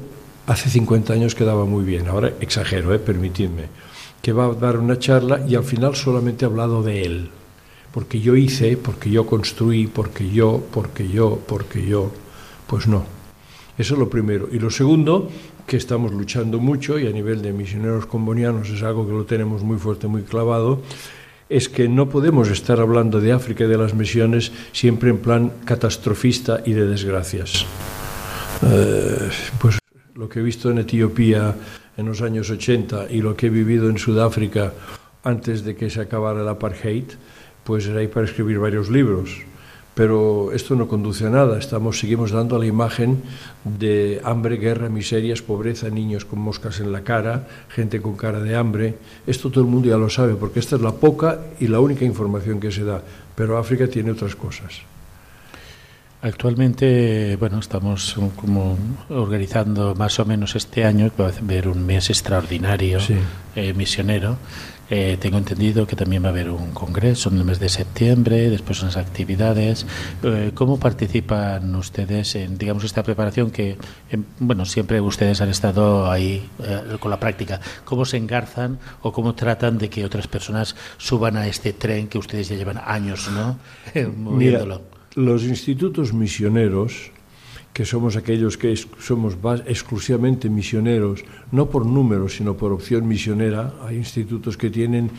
hace 0.47 0.69
50 0.69 1.15
años 1.15 1.35
quedaba 1.35 1.65
muy 1.65 1.85
bien, 1.85 2.09
ahora 2.09 2.33
exagero, 2.41 2.93
¿eh? 2.93 2.99
permitidme 2.99 3.65
que 4.23 4.33
va 4.33 4.47
a 4.47 4.55
dar 4.55 4.79
una 4.79 4.99
charla 4.99 5.41
y 5.47 5.55
al 5.55 5.65
final 5.65 5.95
solamente 5.95 6.45
ha 6.45 6.49
hablado 6.49 6.83
de 6.83 7.03
él. 7.03 7.31
Porque 7.93 8.21
yo 8.21 8.37
hice, 8.37 8.77
porque 8.77 9.11
yo 9.11 9.27
construí, 9.27 9.87
porque 9.87 10.29
yo, 10.31 10.63
porque 10.71 11.09
yo, 11.09 11.41
porque 11.47 11.85
yo. 11.87 12.13
Pues 12.67 12.87
no. 12.87 13.05
Eso 13.79 13.95
es 13.95 14.01
lo 14.01 14.11
primero. 14.11 14.49
Y 14.53 14.59
lo 14.59 14.71
segundo, 14.71 15.31
que 15.67 15.77
estamos 15.77 16.13
luchando 16.13 16.59
mucho 16.59 16.99
y 16.99 17.07
a 17.07 17.11
nivel 17.11 17.43
de 17.43 17.53
misioneros 17.53 18.07
combonianos 18.07 18.71
es 18.71 18.83
algo 18.83 19.07
que 19.07 19.13
lo 19.13 19.25
tenemos 19.25 19.63
muy 19.63 19.79
fuerte, 19.79 20.07
muy 20.07 20.23
clavado, 20.23 20.83
es 21.49 21.69
que 21.69 21.89
no 21.89 22.09
podemos 22.09 22.49
estar 22.49 22.81
hablando 22.81 23.21
de 23.21 23.33
África 23.33 23.65
y 23.65 23.69
de 23.69 23.79
las 23.79 23.95
misiones 23.95 24.53
siempre 24.73 25.11
en 25.11 25.19
plan 25.19 25.53
catastrofista 25.65 26.63
y 26.65 26.73
de 26.73 26.87
desgracias. 26.87 27.65
Eh, 28.63 29.29
pues 29.61 29.79
lo 30.15 30.29
que 30.29 30.41
he 30.41 30.43
visto 30.43 30.71
en 30.71 30.79
Etiopía 30.79 31.55
en 31.97 32.07
los 32.07 32.23
años 32.23 32.51
80 32.51 33.07
y 33.11 33.21
lo 33.21 33.37
que 33.37 33.47
he 33.47 33.51
vivido 33.51 33.89
en 33.89 33.99
Sudáfrica 33.99 34.73
antes 35.23 35.65
de 35.65 35.77
que 35.77 35.91
se 35.91 36.01
acabara 36.01 36.43
el 36.43 36.49
apartheid, 36.49 37.05
pues 37.69 37.87
era 37.87 38.01
ahí 38.01 38.09
para 38.09 38.25
escribir 38.25 38.59
varios 38.59 38.89
libros. 38.89 39.43
Pero 39.95 40.53
esto 40.53 40.75
no 40.75 40.89
conduce 40.89 41.27
a 41.27 41.29
nada, 41.29 41.59
estamos, 41.59 41.99
seguimos 41.99 42.31
dando 42.31 42.59
la 42.59 42.65
imagen 42.65 43.21
de 43.63 44.23
hambre, 44.25 44.57
guerra, 44.57 44.89
miserias, 44.89 45.43
pobreza, 45.43 45.91
niños 45.91 46.25
con 46.25 46.39
moscas 46.39 46.81
en 46.81 46.93
la 46.93 47.03
cara, 47.03 47.47
gente 47.69 48.01
con 48.01 48.17
cara 48.17 48.41
de 48.41 48.57
hambre. 48.57 48.95
Esto 49.27 49.51
todo 49.51 49.65
el 49.65 49.71
mundo 49.71 49.91
ya 49.91 49.99
lo 49.99 50.09
sabe, 50.09 50.35
porque 50.35 50.61
esta 50.61 50.77
es 50.77 50.83
la 50.83 50.93
poca 50.93 51.41
y 51.61 51.67
la 51.67 51.81
única 51.81 52.07
información 52.07 52.59
que 52.59 52.73
se 52.73 52.85
da. 52.85 53.03
Pero 53.35 53.59
África 53.59 53.87
tiene 53.87 54.13
otras 54.13 54.35
cosas. 54.35 54.81
Actualmente, 56.23 57.37
bueno, 57.37 57.59
estamos 57.59 58.17
como 58.35 58.79
organizando 59.11 59.95
más 59.95 60.19
o 60.19 60.25
menos 60.25 60.57
este 60.57 60.87
año, 60.87 61.13
que 61.15 61.23
va 61.23 61.29
a 61.29 61.33
haber 61.33 61.69
un 61.69 61.85
mes 61.85 62.09
extraordinario 62.09 62.99
eh, 63.55 63.75
misionero. 63.75 64.39
Eh, 64.91 65.19
tengo 65.21 65.39
entendido 65.39 65.87
que 65.87 65.97
también 65.97 66.23
va 66.23 66.29
a 66.29 66.31
haber 66.31 66.51
un 66.51 66.71
congreso 66.73 67.31
en 67.31 67.39
el 67.39 67.45
mes 67.45 67.61
de 67.61 67.69
septiembre, 67.69 68.51
después 68.51 68.83
unas 68.83 68.97
actividades. 68.97 69.87
Eh, 70.23 70.53
¿Cómo 70.55 70.79
participan 70.79 71.75
ustedes 71.75 72.35
en, 72.35 72.59
digamos, 72.59 72.85
esta 72.85 73.03
preparación 73.03 73.51
que, 73.51 73.77
bueno, 74.39 74.65
siempre 74.65 75.01
ustedes 75.01 75.41
han 75.41 75.51
estado 75.51 76.11
ahí 76.11 76.49
con 77.01 77.11
la 77.11 77.21
práctica? 77.21 77.61
¿Cómo 77.85 78.05
se 78.05 78.17
engarzan 78.17 78.79
o 79.03 79.13
cómo 79.13 79.35
tratan 79.35 79.79
de 79.79 79.91
que 79.91 80.05
otras 80.05 80.27
personas 80.27 80.77
suban 80.97 81.37
a 81.37 81.47
este 81.47 81.73
tren 81.73 82.09
que 82.09 82.19
ustedes 82.19 82.49
ya 82.49 82.57
llevan 82.57 82.81
años, 82.85 83.31
¿no? 83.31 83.59
moviéndolo? 84.17 84.99
los 85.19 85.43
institutos 85.43 86.13
misioneros, 86.13 87.11
que 87.73 87.85
somos 87.85 88.17
aquellos 88.17 88.57
que 88.57 88.75
somos 88.77 89.37
exclusivamente 89.67 90.51
misioneros, 90.51 91.25
no 91.53 91.71
por 91.71 91.87
número, 91.87 92.29
sino 92.29 92.57
por 92.57 92.73
opción 92.73 93.07
misionera, 93.07 93.75
hay 93.87 93.97
institutos 93.97 94.57
que 94.57 94.71
tienen 94.71 95.11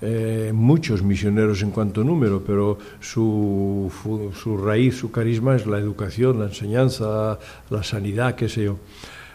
eh, 0.00 0.52
muchos 0.54 1.02
misioneros 1.02 1.60
en 1.62 1.72
cuanto 1.72 2.04
número, 2.04 2.42
pero 2.44 2.78
su, 3.00 3.90
su, 4.32 4.56
raíz, 4.56 4.96
su 4.96 5.10
carisma 5.10 5.56
es 5.56 5.66
la 5.66 5.78
educación, 5.78 6.38
la 6.38 6.46
enseñanza, 6.46 7.38
la 7.68 7.82
sanidad, 7.82 8.36
qué 8.36 8.48
sé 8.48 8.64
yo. 8.64 8.78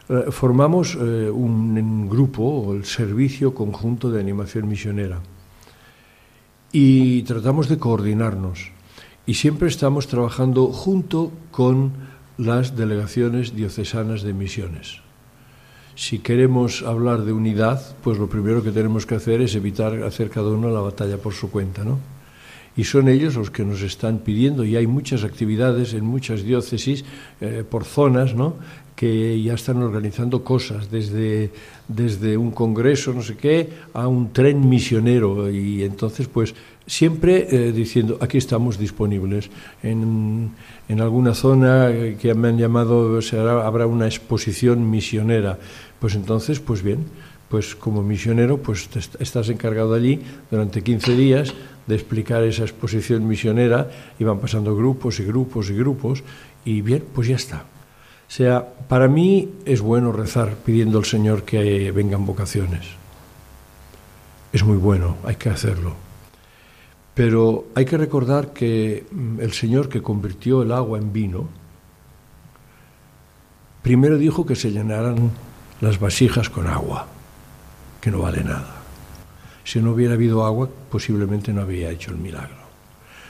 Eh, 0.08 0.32
formamos 0.32 0.96
eh, 0.96 1.30
un, 1.30 1.78
un, 1.78 2.10
grupo, 2.10 2.74
el 2.74 2.86
Servicio 2.86 3.54
Conjunto 3.54 4.10
de 4.10 4.22
Animación 4.22 4.70
Misionera, 4.70 5.20
y 6.72 7.24
tratamos 7.24 7.68
de 7.68 7.78
coordinarnos. 7.78 8.72
Y 9.26 9.36
siempre 9.36 9.68
estamos 9.68 10.08
trabajando 10.08 10.68
junto 10.68 11.32
con 11.52 11.92
las 12.38 12.76
delegaciones 12.76 13.56
diocesanas 13.56 14.24
de 14.24 14.34
misiones. 14.34 15.02
Si 15.96 16.20
queremos 16.20 16.82
hablar 16.82 17.22
de 17.22 17.34
unidad, 17.34 17.96
pues 18.04 18.18
lo 18.18 18.28
primero 18.28 18.64
que 18.64 18.72
tenemos 18.72 19.06
que 19.06 19.16
hacer 19.16 19.42
es 19.42 19.54
evitar 19.54 20.04
hacer 20.04 20.30
cada 20.30 20.50
uno 20.50 20.72
la 20.72 20.82
batalla 20.82 21.18
por 21.18 21.34
su 21.34 21.52
cuenta, 21.52 21.84
¿no? 21.84 22.00
Y 22.76 22.86
son 22.86 23.08
ellos 23.08 23.36
los 23.36 23.52
que 23.52 23.64
nos 23.64 23.84
están 23.84 24.18
pidiendo, 24.18 24.66
y 24.66 24.76
hay 24.76 24.88
muchas 24.88 25.24
actividades 25.24 25.94
en 25.94 26.06
muchas 26.06 26.42
diócesis 26.42 27.06
eh, 27.40 27.64
por 27.70 27.86
zonas, 27.86 28.34
¿no? 28.34 28.56
Que 28.96 29.42
ya 29.42 29.54
están 29.54 29.82
organizando 29.82 30.44
cosas, 30.44 30.92
desde, 30.92 31.52
desde 31.88 32.38
un 32.38 32.52
congreso, 32.52 33.14
no 33.14 33.22
sé 33.22 33.36
qué, 33.36 33.70
a 33.94 34.08
un 34.08 34.32
tren 34.32 34.70
misionero. 34.70 35.50
Y 35.50 35.84
entonces, 35.84 36.28
pues, 36.28 36.54
siempre 36.86 37.48
eh, 37.50 37.72
diciendo, 37.72 38.18
aquí 38.22 38.38
estamos 38.38 38.78
disponibles. 38.78 39.50
En, 39.82 40.52
en 40.88 41.02
alguna 41.02 41.34
zona 41.34 41.92
que 42.20 42.34
me 42.36 42.50
han 42.50 42.58
llamado, 42.58 43.22
será, 43.22 43.66
habrá 43.66 43.88
una 43.88 44.06
exposición 44.06 44.90
misionera. 44.90 45.58
Pues 46.00 46.16
entonces, 46.16 46.60
pues 46.60 46.84
bien, 46.84 47.06
pues 47.50 47.76
como 47.76 48.02
misionero, 48.02 48.58
pues 48.58 48.90
estás 49.20 49.50
encargado 49.50 49.94
allí 49.94 50.20
durante 50.50 50.82
15 50.82 51.16
días 51.16 51.54
de 51.86 51.96
explicar 51.96 52.44
esa 52.44 52.64
exposición 52.64 53.28
misionera 53.28 53.92
y 54.18 54.24
van 54.24 54.40
pasando 54.40 54.76
grupos 54.76 55.20
y 55.20 55.24
grupos 55.24 55.70
y 55.70 55.76
grupos 55.76 56.24
y 56.66 56.82
bien, 56.82 57.04
pues 57.14 57.28
ya 57.28 57.36
está. 57.36 57.66
Sea, 58.34 58.68
para 58.88 59.08
mí 59.08 59.48
es 59.64 59.80
bueno 59.80 60.12
rezar 60.12 60.56
pidiendo 60.56 60.98
al 60.98 61.06
Señor 61.06 61.44
que 61.44 61.92
vengan 61.92 62.26
vocaciones. 62.26 62.88
Es 64.52 64.64
muy 64.64 64.78
bueno, 64.78 65.18
hay 65.24 65.36
que 65.36 65.52
hacerlo. 65.52 65.94
Pero 67.14 67.66
hay 67.76 67.86
que 67.86 67.96
recordar 67.96 68.52
que 68.52 69.06
mm, 69.12 69.40
el 69.40 69.54
Señor 69.54 69.88
que 69.88 70.02
convirtió 70.02 70.64
el 70.64 70.72
agua 70.72 70.98
en 70.98 71.14
vino, 71.14 71.48
primero 73.84 74.18
dijo 74.18 74.48
que 74.48 74.56
se 74.56 74.72
llenaran 74.72 75.30
las 75.80 76.00
vasijas 76.00 76.50
con 76.50 76.66
agua, 76.66 77.06
que 78.02 78.10
no 78.10 78.18
vale 78.18 78.44
nada. 78.44 78.82
Si 79.64 79.80
no 79.80 79.92
hubiera 79.92 80.16
habido 80.16 80.44
agua, 80.44 80.68
posiblemente 80.90 81.54
no 81.54 81.62
había 81.62 81.92
hecho 81.92 82.10
el 82.10 82.18
milagro. 82.18 82.64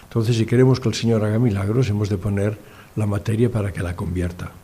Entonces, 0.03 0.37
si 0.37 0.45
queremos 0.45 0.79
que 0.79 0.87
el 0.87 0.95
Señor 0.95 1.25
haga 1.25 1.39
milagros, 1.39 1.89
hemos 1.89 2.07
de 2.07 2.17
poner 2.17 2.57
la 2.95 3.05
materia 3.05 3.51
para 3.51 3.73
que 3.73 3.83
la 3.83 3.97
convierta. 3.97 4.62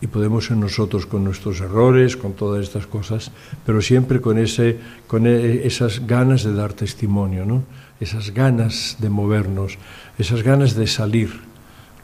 Y 0.00 0.06
podemos 0.06 0.46
ser 0.46 0.56
nosotros 0.56 1.06
con 1.06 1.24
nuestros 1.24 1.60
errores, 1.60 2.16
con 2.16 2.34
todas 2.34 2.62
estas 2.62 2.86
cosas, 2.86 3.32
pero 3.66 3.82
siempre 3.82 4.20
con, 4.20 4.38
ese, 4.38 4.78
con 5.06 5.26
e, 5.26 5.66
esas 5.66 6.06
ganas 6.06 6.44
de 6.44 6.54
dar 6.54 6.72
testimonio, 6.72 7.44
¿no? 7.44 7.64
esas 8.00 8.30
ganas 8.30 8.96
de 9.00 9.10
movernos, 9.10 9.78
esas 10.18 10.42
ganas 10.42 10.74
de 10.74 10.86
salir, 10.86 11.40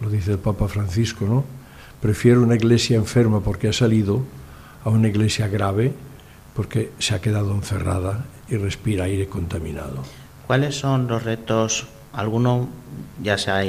lo 0.00 0.10
dice 0.10 0.32
el 0.32 0.38
Papa 0.38 0.68
Francisco, 0.68 1.24
¿no? 1.26 1.44
Prefiero 2.00 2.42
una 2.42 2.56
iglesia 2.56 2.96
enferma 2.96 3.40
porque 3.40 3.68
ha 3.68 3.72
salido 3.72 4.22
a 4.84 4.90
una 4.90 5.08
iglesia 5.08 5.48
grave 5.48 5.94
porque 6.54 6.92
se 6.98 7.14
ha 7.14 7.20
quedado 7.20 7.54
encerrada 7.54 8.24
y 8.48 8.56
respira 8.56 9.04
aire 9.04 9.26
contaminado. 9.26 10.02
¿Cuáles 10.46 10.74
son 10.76 11.06
los 11.06 11.24
retos? 11.24 11.86
Alguno 12.12 12.68
ya 13.22 13.38
se 13.38 13.50
ha, 13.50 13.62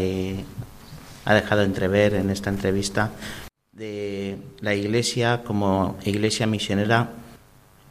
ha 1.26 1.34
dejado 1.34 1.62
entrever 1.62 2.16
en 2.16 2.30
esta 2.30 2.50
entrevista 2.50 3.12
de 3.76 4.38
la 4.62 4.74
iglesia 4.74 5.44
como 5.44 5.98
iglesia 6.04 6.48
misionera, 6.48 7.12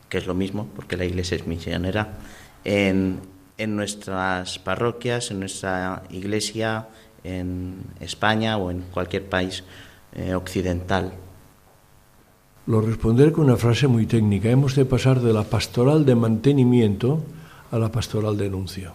que 0.08 0.18
es 0.18 0.26
lo 0.26 0.34
mismo, 0.34 0.66
porque 0.74 0.96
la 0.96 1.04
iglesia 1.04 1.36
es 1.36 1.46
misionera, 1.46 2.18
en, 2.64 3.20
en 3.58 3.76
nuestras 3.76 4.58
parroquias, 4.58 5.30
en 5.30 5.40
nuestra 5.40 6.02
iglesia, 6.10 6.88
en 7.24 7.76
España 8.00 8.56
o 8.58 8.70
en 8.70 8.82
cualquier 8.92 9.24
país 9.24 9.64
eh, 10.14 10.34
occidental? 10.34 11.12
Lo 12.66 12.80
responderé 12.80 13.32
con 13.32 13.44
una 13.44 13.56
frase 13.56 13.88
muy 13.88 14.06
técnica. 14.06 14.48
Hemos 14.48 14.74
de 14.76 14.84
pasar 14.84 15.20
de 15.20 15.32
la 15.32 15.44
pastoral 15.44 16.04
de 16.06 16.14
mantenimiento 16.14 17.22
a 17.70 17.78
la 17.78 17.90
pastoral 17.90 18.38
de 18.38 18.46
anuncio. 18.46 18.92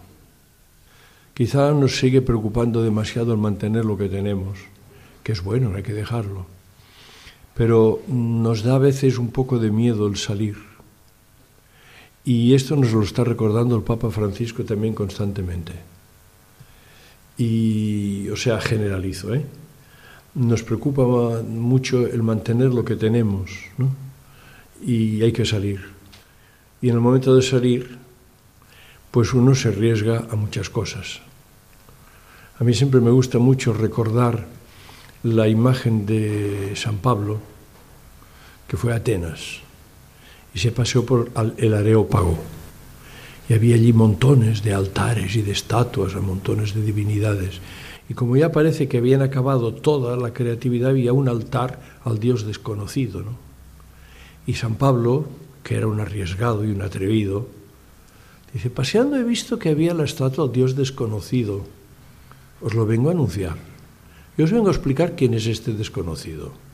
Quizá 1.34 1.70
nos 1.72 1.98
sigue 1.98 2.22
preocupando 2.22 2.82
demasiado 2.82 3.32
el 3.32 3.38
mantener 3.38 3.84
lo 3.84 3.96
que 3.96 4.08
tenemos, 4.08 4.58
que 5.22 5.32
es 5.32 5.42
bueno, 5.42 5.68
no 5.68 5.76
hay 5.76 5.82
que 5.82 5.92
dejarlo. 5.92 6.46
Pero 7.60 8.00
nos 8.08 8.64
da 8.64 8.76
a 8.76 8.78
veces 8.78 9.18
un 9.18 9.28
poco 9.28 9.58
de 9.58 9.68
miedo 9.70 10.08
el 10.08 10.16
salir 10.16 10.56
y 12.24 12.54
esto 12.54 12.74
nos 12.74 12.90
lo 12.92 13.02
está 13.02 13.22
recordando 13.22 13.76
el 13.76 13.82
Papa 13.82 14.10
Francisco 14.10 14.64
también 14.64 14.94
constantemente. 14.94 15.74
Y, 17.36 18.30
o 18.30 18.36
sea, 18.36 18.62
generalizo, 18.62 19.34
¿eh? 19.34 19.44
Nos 20.36 20.62
preocupa 20.62 21.42
mucho 21.42 22.06
el 22.06 22.22
mantener 22.22 22.72
lo 22.72 22.82
que 22.82 22.96
tenemos, 22.96 23.50
¿no? 23.76 23.90
Y 24.80 25.20
hay 25.20 25.32
que 25.32 25.44
salir. 25.44 25.84
Y 26.80 26.88
en 26.88 26.94
el 26.94 27.02
momento 27.02 27.36
de 27.36 27.42
salir, 27.42 27.98
pues 29.10 29.34
uno 29.34 29.54
se 29.54 29.68
arriesga 29.68 30.28
a 30.30 30.34
muchas 30.34 30.70
cosas. 30.70 31.20
A 32.58 32.64
mí 32.64 32.72
siempre 32.72 33.02
me 33.02 33.10
gusta 33.10 33.38
mucho 33.38 33.74
recordar 33.74 34.46
la 35.24 35.46
imagen 35.46 36.06
de 36.06 36.72
San 36.74 36.96
Pablo, 36.96 37.49
que 38.70 38.76
fue 38.76 38.92
a 38.92 39.02
Atenas 39.02 39.58
y 40.54 40.60
se 40.60 40.70
paseó 40.70 41.04
por 41.04 41.32
el 41.56 41.74
Areópago. 41.74 42.38
Y 43.48 43.54
había 43.54 43.74
allí 43.74 43.92
montones 43.92 44.62
de 44.62 44.72
altares 44.72 45.34
y 45.34 45.42
de 45.42 45.50
estatuas, 45.50 46.14
a 46.14 46.20
montones 46.20 46.72
de 46.72 46.82
divinidades. 46.82 47.58
Y 48.08 48.14
como 48.14 48.36
ya 48.36 48.52
parece 48.52 48.86
que 48.86 48.98
habían 48.98 49.22
acabado 49.22 49.74
toda 49.74 50.16
la 50.16 50.32
creatividad, 50.32 50.90
había 50.90 51.12
un 51.12 51.28
altar 51.28 51.80
al 52.04 52.20
Dios 52.20 52.46
desconocido. 52.46 53.22
¿no? 53.22 53.34
Y 54.46 54.54
San 54.54 54.76
Pablo, 54.76 55.26
que 55.64 55.74
era 55.74 55.88
un 55.88 55.98
arriesgado 55.98 56.64
y 56.64 56.70
un 56.70 56.82
atrevido, 56.82 57.48
dice, 58.52 58.70
paseando 58.70 59.16
he 59.16 59.24
visto 59.24 59.58
que 59.58 59.70
había 59.70 59.94
la 59.94 60.04
estatua 60.04 60.44
al 60.44 60.52
Dios 60.52 60.76
desconocido. 60.76 61.62
Os 62.60 62.74
lo 62.74 62.86
vengo 62.86 63.08
a 63.08 63.12
anunciar. 63.18 63.56
Yo 64.38 64.44
os 64.44 64.52
vengo 64.52 64.68
a 64.68 64.72
explicar 64.72 65.16
quién 65.16 65.34
es 65.34 65.46
este 65.46 65.72
desconocido. 65.72 66.69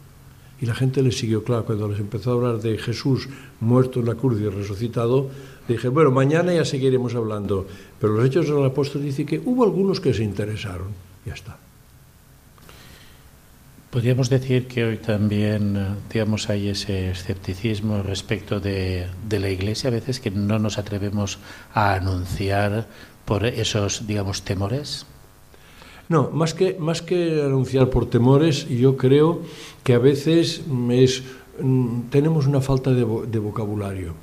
Y 0.61 0.67
la 0.67 0.75
gente 0.75 1.03
le 1.03 1.13
siguió, 1.13 1.45
claro, 1.45 1.65
cuando 1.65 1.89
les 1.89 2.01
empezó 2.01 2.31
a 2.31 2.35
hablar 2.35 2.61
de 2.61 2.79
Jesús 2.79 3.29
muerto 3.61 4.01
en 4.01 4.07
la 4.07 4.15
cruz 4.15 4.41
y 4.41 4.49
resucitado, 4.49 5.29
dije, 5.69 5.89
bueno, 5.89 6.11
mañana 6.11 6.55
ya 6.55 6.65
seguiremos 6.65 7.15
hablando. 7.15 7.67
Pero 8.01 8.15
los 8.15 8.27
hechos 8.27 8.47
del 8.49 8.65
apóstol 8.65 9.03
dicen 9.03 9.27
que 9.27 9.41
hubo 9.45 9.65
algunos 9.65 10.01
que 10.01 10.15
se 10.15 10.25
interesaron. 10.25 10.89
Ya 11.27 11.35
está. 11.35 11.59
Podríamos 13.91 14.29
decir 14.29 14.67
que 14.67 14.85
hoy 14.85 14.97
también, 14.99 15.77
eh, 15.77 15.95
digamos, 16.13 16.51
hay 16.51 16.69
ese 16.69 17.11
escepticismo 17.11 18.03
respecto 18.03 18.61
de, 18.61 19.07
de 19.29 19.41
la 19.41 19.49
Iglesia, 19.49 19.89
a 19.89 19.93
veces 19.93 20.21
que 20.21 20.31
no 20.31 20.59
nos 20.59 20.79
atrevemos 20.79 21.39
a 21.73 21.95
anunciar 21.95 22.87
por 23.25 23.45
esos, 23.47 24.07
digamos, 24.07 24.43
temores. 24.43 25.07
No, 26.09 26.31
más 26.31 26.55
que, 26.55 26.77
más 26.79 27.03
que 27.03 27.43
anunciar 27.43 27.91
por 27.91 28.09
temores, 28.09 28.69
yo 28.69 28.97
creo 28.97 29.43
que 29.87 29.95
a 29.95 30.01
veces 30.01 30.63
es, 30.91 31.23
mm, 31.63 32.11
tenemos 32.11 32.49
una 32.49 32.61
falta 32.61 32.91
de, 32.91 33.07
de 33.31 33.39
vocabulario. 33.39 34.19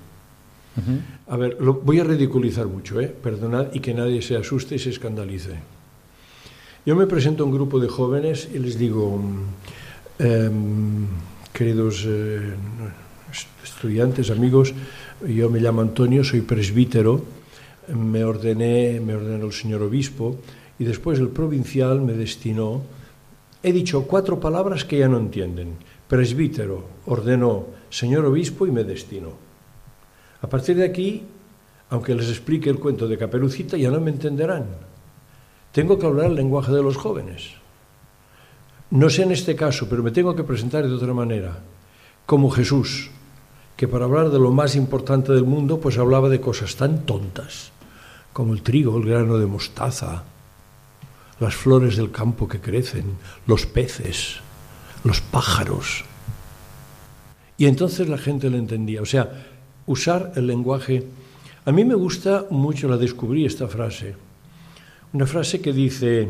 Uh 0.76 0.82
-huh. 0.82 1.00
A 1.32 1.38
ver, 1.38 1.56
lo 1.62 1.76
voy 1.76 2.02
a 2.02 2.04
ridiculizar 2.04 2.68
mucho, 2.68 3.00
¿eh? 3.00 3.08
perdonad, 3.08 3.72
y 3.72 3.80
que 3.80 3.94
nadie 3.94 4.22
se 4.22 4.36
asuste 4.36 4.76
y 4.76 4.80
se 4.80 4.90
escandalice. 4.90 5.56
Yo 6.86 6.98
me 6.98 7.08
presento 7.08 7.44
a 7.44 7.48
un 7.48 7.54
grupo 7.54 7.80
de 7.80 7.88
jóvenes 7.88 8.50
y 8.54 8.60
les 8.60 8.78
digo, 8.78 9.22
eh, 10.20 10.52
queridos 11.54 12.04
eh, 12.10 12.60
estudiantes, 13.64 14.32
amigos, 14.32 14.74
yo 15.26 15.50
me 15.50 15.62
llamo 15.62 15.80
Antonio, 15.80 16.26
soy 16.26 16.42
presbítero, 16.42 17.24
me 17.88 18.26
ordené, 18.26 19.00
me 19.00 19.16
ordenó 19.16 19.46
el 19.46 19.54
señor 19.54 19.82
obispo, 19.82 20.36
y 20.78 20.84
después 20.84 21.20
el 21.20 21.30
provincial 21.30 22.02
me 22.02 22.12
destinó, 22.20 22.84
he 23.64 23.72
dicho 23.72 24.04
cuatro 24.04 24.40
palabras 24.40 24.86
que 24.86 25.00
ya 25.00 25.08
no 25.08 25.18
entienden. 25.18 25.78
Presbítero, 26.08 26.84
ordenó, 27.06 27.66
señor 27.90 28.26
obispo 28.26 28.68
y 28.68 28.72
me 28.72 28.84
destinó. 28.84 29.32
A 30.42 30.48
partir 30.48 30.76
de 30.76 30.86
aquí, 30.86 31.24
aunque 31.90 32.14
les 32.14 32.30
explique 32.30 32.70
el 32.70 32.80
cuento 32.80 33.08
de 33.08 33.18
Caperucita, 33.18 33.78
ya 33.78 33.90
no 33.90 34.02
me 34.02 34.12
entenderán. 34.12 34.66
Tengo 35.72 35.98
que 35.98 36.06
hablar 36.06 36.28
el 36.28 36.36
lenguaje 36.36 36.72
de 36.72 36.84
los 36.84 36.98
jóvenes. 36.98 37.54
No 38.92 39.10
sé 39.10 39.24
en 39.24 39.32
este 39.32 39.56
caso, 39.56 39.88
pero 39.90 40.04
me 40.04 40.12
tengo 40.12 40.36
que 40.36 40.44
presentar 40.44 40.88
de 40.88 40.94
otra 40.94 41.14
manera, 41.14 41.60
como 42.26 42.52
Jesús, 42.52 43.10
que 43.76 43.88
para 43.88 44.06
hablar 44.06 44.30
de 44.30 44.40
lo 44.40 44.52
más 44.52 44.76
importante 44.76 45.32
del 45.32 45.46
mundo, 45.46 45.80
pues 45.80 45.98
hablaba 45.98 46.30
de 46.30 46.42
cosas 46.42 46.76
tan 46.76 47.06
tontas 47.06 47.72
como 48.34 48.54
el 48.54 48.64
trigo, 48.64 48.98
el 48.98 49.06
grano 49.06 49.38
de 49.38 49.46
mostaza, 49.46 50.24
las 51.44 51.56
flores 51.56 51.98
del 51.98 52.10
campo 52.10 52.48
que 52.48 52.62
crecen, 52.62 53.18
los 53.48 53.66
peces, 53.66 54.38
los 55.04 55.20
pájaros. 55.20 56.06
Y 57.58 57.66
entonces 57.66 58.08
la 58.08 58.18
gente 58.18 58.50
lo 58.50 58.58
entendía. 58.58 59.02
O 59.02 59.06
sea, 59.06 59.30
usar 59.86 60.32
el 60.38 60.48
lenguaje. 60.48 61.06
A 61.66 61.72
mí 61.72 61.84
me 61.84 61.96
gusta 61.96 62.46
mucho, 62.50 62.88
la 62.88 62.98
descubrí 62.98 63.46
esta 63.46 63.68
frase. 63.68 64.16
Una 65.12 65.28
frase 65.28 65.60
que 65.60 65.74
dice, 65.74 66.30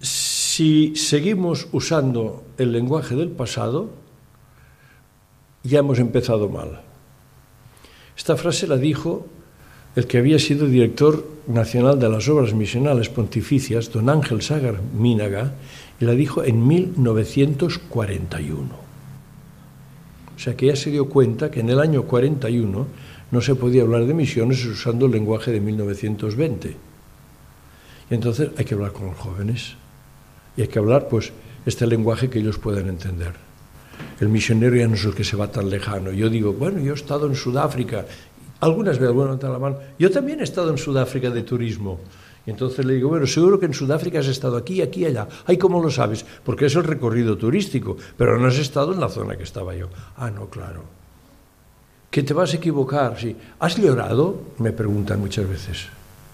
si 0.00 0.96
seguimos 0.96 1.68
usando 1.72 2.44
el 2.56 2.72
lenguaje 2.72 3.14
del 3.14 3.28
pasado, 3.28 3.90
ya 5.62 5.80
hemos 5.80 5.98
empezado 5.98 6.48
mal. 6.48 6.80
Esta 8.16 8.36
frase 8.36 8.66
la 8.66 8.78
dijo 8.78 9.26
el 9.96 10.06
que 10.06 10.18
había 10.18 10.38
sido 10.38 10.66
director 10.66 11.26
nacional 11.46 11.98
de 11.98 12.08
las 12.08 12.28
obras 12.28 12.54
misionales 12.54 13.08
pontificias, 13.08 13.90
don 13.90 14.08
Ángel 14.08 14.42
Sagar 14.42 14.80
Mínaga, 14.82 15.52
y 16.00 16.04
la 16.04 16.12
dijo 16.12 16.44
en 16.44 16.66
1941. 16.66 18.90
O 20.34 20.42
sea 20.42 20.56
que 20.56 20.66
ya 20.66 20.76
se 20.76 20.90
dio 20.90 21.08
cuenta 21.08 21.50
que 21.50 21.60
en 21.60 21.68
el 21.68 21.80
año 21.80 22.04
41 22.04 22.86
no 23.30 23.40
se 23.40 23.54
podía 23.54 23.82
hablar 23.82 24.06
de 24.06 24.14
misiones 24.14 24.64
usando 24.64 25.06
el 25.06 25.12
lenguaje 25.12 25.52
de 25.52 25.60
1920. 25.60 26.76
Y 28.10 28.14
entonces 28.14 28.50
hay 28.56 28.64
que 28.64 28.74
hablar 28.74 28.92
con 28.92 29.06
los 29.06 29.16
jóvenes. 29.16 29.74
Y 30.56 30.62
hay 30.62 30.68
que 30.68 30.78
hablar, 30.78 31.08
pues, 31.08 31.32
este 31.66 31.86
lenguaje 31.86 32.30
que 32.30 32.38
ellos 32.38 32.58
puedan 32.58 32.88
entender. 32.88 33.34
El 34.20 34.28
misionero 34.28 34.76
ya 34.76 34.88
no 34.88 34.94
es 34.94 35.04
el 35.04 35.14
que 35.14 35.24
se 35.24 35.36
va 35.36 35.50
tan 35.50 35.68
lejano. 35.68 36.10
Yo 36.10 36.28
digo, 36.28 36.52
bueno, 36.52 36.80
yo 36.80 36.92
he 36.92 36.96
estado 36.96 37.26
en 37.26 37.34
Sudáfrica 37.34 38.06
algunas 38.60 38.98
veces, 38.98 39.14
bueno, 39.14 39.38
la 39.40 39.58
mano. 39.58 39.78
Yo 39.98 40.10
también 40.10 40.40
he 40.40 40.44
estado 40.44 40.70
en 40.70 40.78
Sudáfrica 40.78 41.30
de 41.30 41.42
turismo. 41.42 41.98
Y 42.46 42.50
entonces 42.50 42.84
le 42.84 42.94
digo, 42.94 43.08
bueno, 43.08 43.26
seguro 43.26 43.60
que 43.60 43.66
en 43.66 43.74
Sudáfrica 43.74 44.20
has 44.20 44.26
estado 44.26 44.56
aquí, 44.56 44.80
aquí, 44.80 45.04
allá. 45.04 45.28
Ay, 45.46 45.58
¿cómo 45.58 45.82
lo 45.82 45.90
sabes? 45.90 46.24
Porque 46.44 46.66
es 46.66 46.74
el 46.74 46.84
recorrido 46.84 47.36
turístico, 47.36 47.96
pero 48.16 48.38
no 48.38 48.48
has 48.48 48.58
estado 48.58 48.92
en 48.92 49.00
la 49.00 49.08
zona 49.08 49.36
que 49.36 49.42
estaba 49.42 49.74
yo. 49.74 49.88
Ah, 50.16 50.30
no, 50.30 50.46
claro. 50.48 50.82
Que 52.10 52.22
te 52.22 52.34
vas 52.34 52.52
a 52.52 52.56
equivocar, 52.56 53.18
sí. 53.18 53.36
¿Has 53.58 53.76
llorado? 53.76 54.40
Me 54.58 54.72
preguntan 54.72 55.20
muchas 55.20 55.48
veces. 55.48 55.86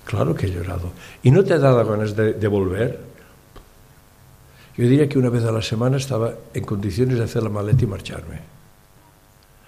Claro 0.04 0.34
que 0.34 0.46
he 0.46 0.50
llorado. 0.50 0.90
¿Y 1.22 1.30
no 1.30 1.44
te 1.44 1.54
ha 1.54 1.58
dado 1.58 1.84
ganas 1.84 2.14
de, 2.14 2.34
de 2.34 2.48
volver? 2.48 3.00
Yo 4.76 4.84
diría 4.84 5.08
que 5.08 5.18
una 5.18 5.30
vez 5.30 5.44
a 5.44 5.52
la 5.52 5.62
semana 5.62 5.96
estaba 5.96 6.34
en 6.54 6.64
condiciones 6.64 7.18
de 7.18 7.24
hacer 7.24 7.42
la 7.42 7.48
maleta 7.48 7.84
y 7.84 7.86
marcharme. 7.86 8.36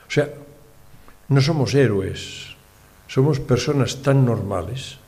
O 0.06 0.10
sea, 0.10 0.28
no 1.28 1.40
somos 1.40 1.74
héroes, 1.74 2.47
somos 3.08 3.40
personas 3.40 4.02
tan 4.04 4.24
normales. 4.24 4.98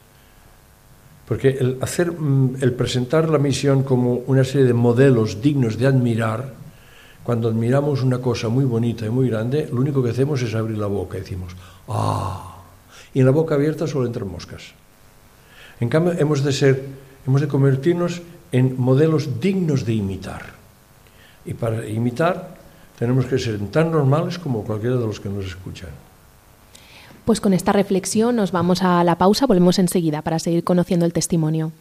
Porque 1.28 1.50
el, 1.50 1.78
hacer, 1.80 2.10
mm, 2.10 2.56
el 2.60 2.72
presentar 2.72 3.28
la 3.28 3.38
misión 3.38 3.84
como 3.84 4.24
una 4.26 4.42
serie 4.42 4.66
de 4.66 4.74
modelos 4.74 5.40
dignos 5.40 5.78
de 5.78 5.86
admirar, 5.86 6.58
cuando 7.22 7.48
admiramos 7.48 8.02
una 8.02 8.18
cosa 8.18 8.48
muy 8.48 8.64
bonita 8.64 9.06
y 9.06 9.10
muy 9.10 9.28
grande, 9.28 9.68
lo 9.70 9.80
único 9.80 10.02
que 10.02 10.10
hacemos 10.10 10.42
es 10.42 10.54
abrir 10.54 10.78
la 10.78 10.88
boca 10.88 11.18
y 11.18 11.20
decimos, 11.20 11.54
¡ah! 11.86 12.56
Y 13.14 13.20
en 13.20 13.26
la 13.26 13.32
boca 13.32 13.54
abierta 13.54 13.86
solo 13.86 14.06
entran 14.06 14.26
moscas. 14.26 14.72
En 15.78 15.88
cambio, 15.88 16.14
hemos 16.18 16.42
de 16.42 16.52
ser, 16.52 16.84
hemos 17.26 17.40
de 17.40 17.48
convertirnos 17.48 18.22
en 18.50 18.80
modelos 18.80 19.40
dignos 19.40 19.84
de 19.84 19.94
imitar. 19.94 20.42
Y 21.44 21.54
para 21.54 21.86
imitar 21.86 22.56
tenemos 22.98 23.26
que 23.26 23.38
ser 23.38 23.58
tan 23.70 23.90
normales 23.90 24.38
como 24.38 24.64
cualquiera 24.64 24.96
de 24.96 25.06
los 25.06 25.20
que 25.20 25.28
nos 25.28 25.46
escuchan. 25.46 25.90
Pues 27.24 27.40
con 27.40 27.52
esta 27.52 27.72
reflexión 27.72 28.36
nos 28.36 28.52
vamos 28.52 28.82
a 28.82 29.04
la 29.04 29.18
pausa, 29.18 29.46
volvemos 29.46 29.78
enseguida 29.78 30.22
para 30.22 30.38
seguir 30.38 30.64
conociendo 30.64 31.06
el 31.06 31.12
testimonio. 31.12 31.72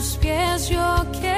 tus 0.00 0.16
pies 0.16 0.70
yo 0.70 1.04
quiero. 1.12 1.29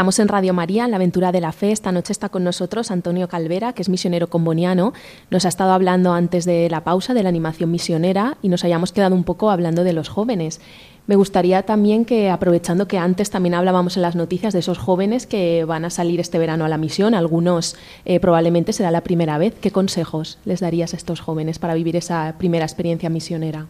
Estamos 0.00 0.18
en 0.18 0.28
Radio 0.28 0.54
María, 0.54 0.86
en 0.86 0.92
la 0.92 0.96
aventura 0.96 1.30
de 1.30 1.42
la 1.42 1.52
fe. 1.52 1.72
Esta 1.72 1.92
noche 1.92 2.14
está 2.14 2.30
con 2.30 2.42
nosotros 2.42 2.90
Antonio 2.90 3.28
Calvera, 3.28 3.74
que 3.74 3.82
es 3.82 3.90
misionero 3.90 4.30
comboniano. 4.30 4.94
Nos 5.28 5.44
ha 5.44 5.50
estado 5.50 5.72
hablando 5.72 6.14
antes 6.14 6.46
de 6.46 6.70
la 6.70 6.84
pausa 6.84 7.12
de 7.12 7.22
la 7.22 7.28
animación 7.28 7.70
misionera 7.70 8.38
y 8.40 8.48
nos 8.48 8.64
hayamos 8.64 8.92
quedado 8.92 9.14
un 9.14 9.24
poco 9.24 9.50
hablando 9.50 9.84
de 9.84 9.92
los 9.92 10.08
jóvenes. 10.08 10.62
Me 11.06 11.16
gustaría 11.16 11.64
también 11.64 12.06
que, 12.06 12.30
aprovechando 12.30 12.88
que 12.88 12.96
antes 12.96 13.28
también 13.28 13.52
hablábamos 13.52 13.96
en 13.96 14.02
las 14.02 14.16
noticias 14.16 14.54
de 14.54 14.60
esos 14.60 14.78
jóvenes 14.78 15.26
que 15.26 15.66
van 15.66 15.84
a 15.84 15.90
salir 15.90 16.18
este 16.18 16.38
verano 16.38 16.64
a 16.64 16.70
la 16.70 16.78
misión, 16.78 17.12
algunos 17.12 17.76
eh, 18.06 18.20
probablemente 18.20 18.72
será 18.72 18.90
la 18.90 19.02
primera 19.02 19.36
vez, 19.36 19.52
¿qué 19.60 19.70
consejos 19.70 20.38
les 20.46 20.60
darías 20.60 20.94
a 20.94 20.96
estos 20.96 21.20
jóvenes 21.20 21.58
para 21.58 21.74
vivir 21.74 21.96
esa 21.96 22.36
primera 22.38 22.64
experiencia 22.64 23.10
misionera? 23.10 23.66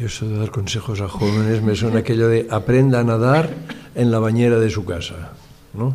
Eso 0.00 0.26
de 0.26 0.38
dar 0.38 0.50
consejos 0.50 1.02
a 1.02 1.08
jóvenes 1.08 1.60
me 1.60 1.76
suena 1.76 2.00
aquello 2.00 2.26
de 2.28 2.48
aprenda 2.50 3.00
a 3.00 3.04
nadar 3.04 3.52
en 3.94 4.10
la 4.10 4.18
bañera 4.18 4.58
de 4.58 4.70
su 4.70 4.86
casa, 4.86 5.32
¿no? 5.74 5.94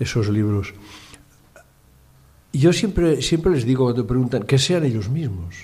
Esos 0.00 0.30
libros. 0.30 0.72
Yo 2.54 2.72
siempre, 2.72 3.20
siempre 3.20 3.52
les 3.52 3.66
digo 3.66 3.84
cuando 3.84 4.06
preguntan 4.06 4.44
que 4.44 4.58
sean 4.58 4.86
ellos 4.86 5.10
mismos. 5.10 5.54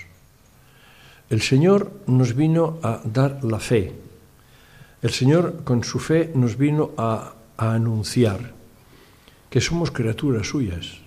El 1.31 1.41
Señor 1.41 1.91
nos 2.05 2.35
vino 2.35 2.77
a 2.83 3.01
dar 3.03 3.43
la 3.43 3.59
fe, 3.59 3.93
El 5.01 5.09
Señor 5.09 5.63
con 5.63 5.83
su 5.83 5.99
fe 5.99 6.31
nos 6.35 6.57
vino 6.57 6.91
a, 6.97 7.33
a 7.57 7.73
anunciar 7.73 8.53
que 9.49 9.61
somos 9.61 9.89
criaturas 9.89 10.47
suyas 10.47 10.99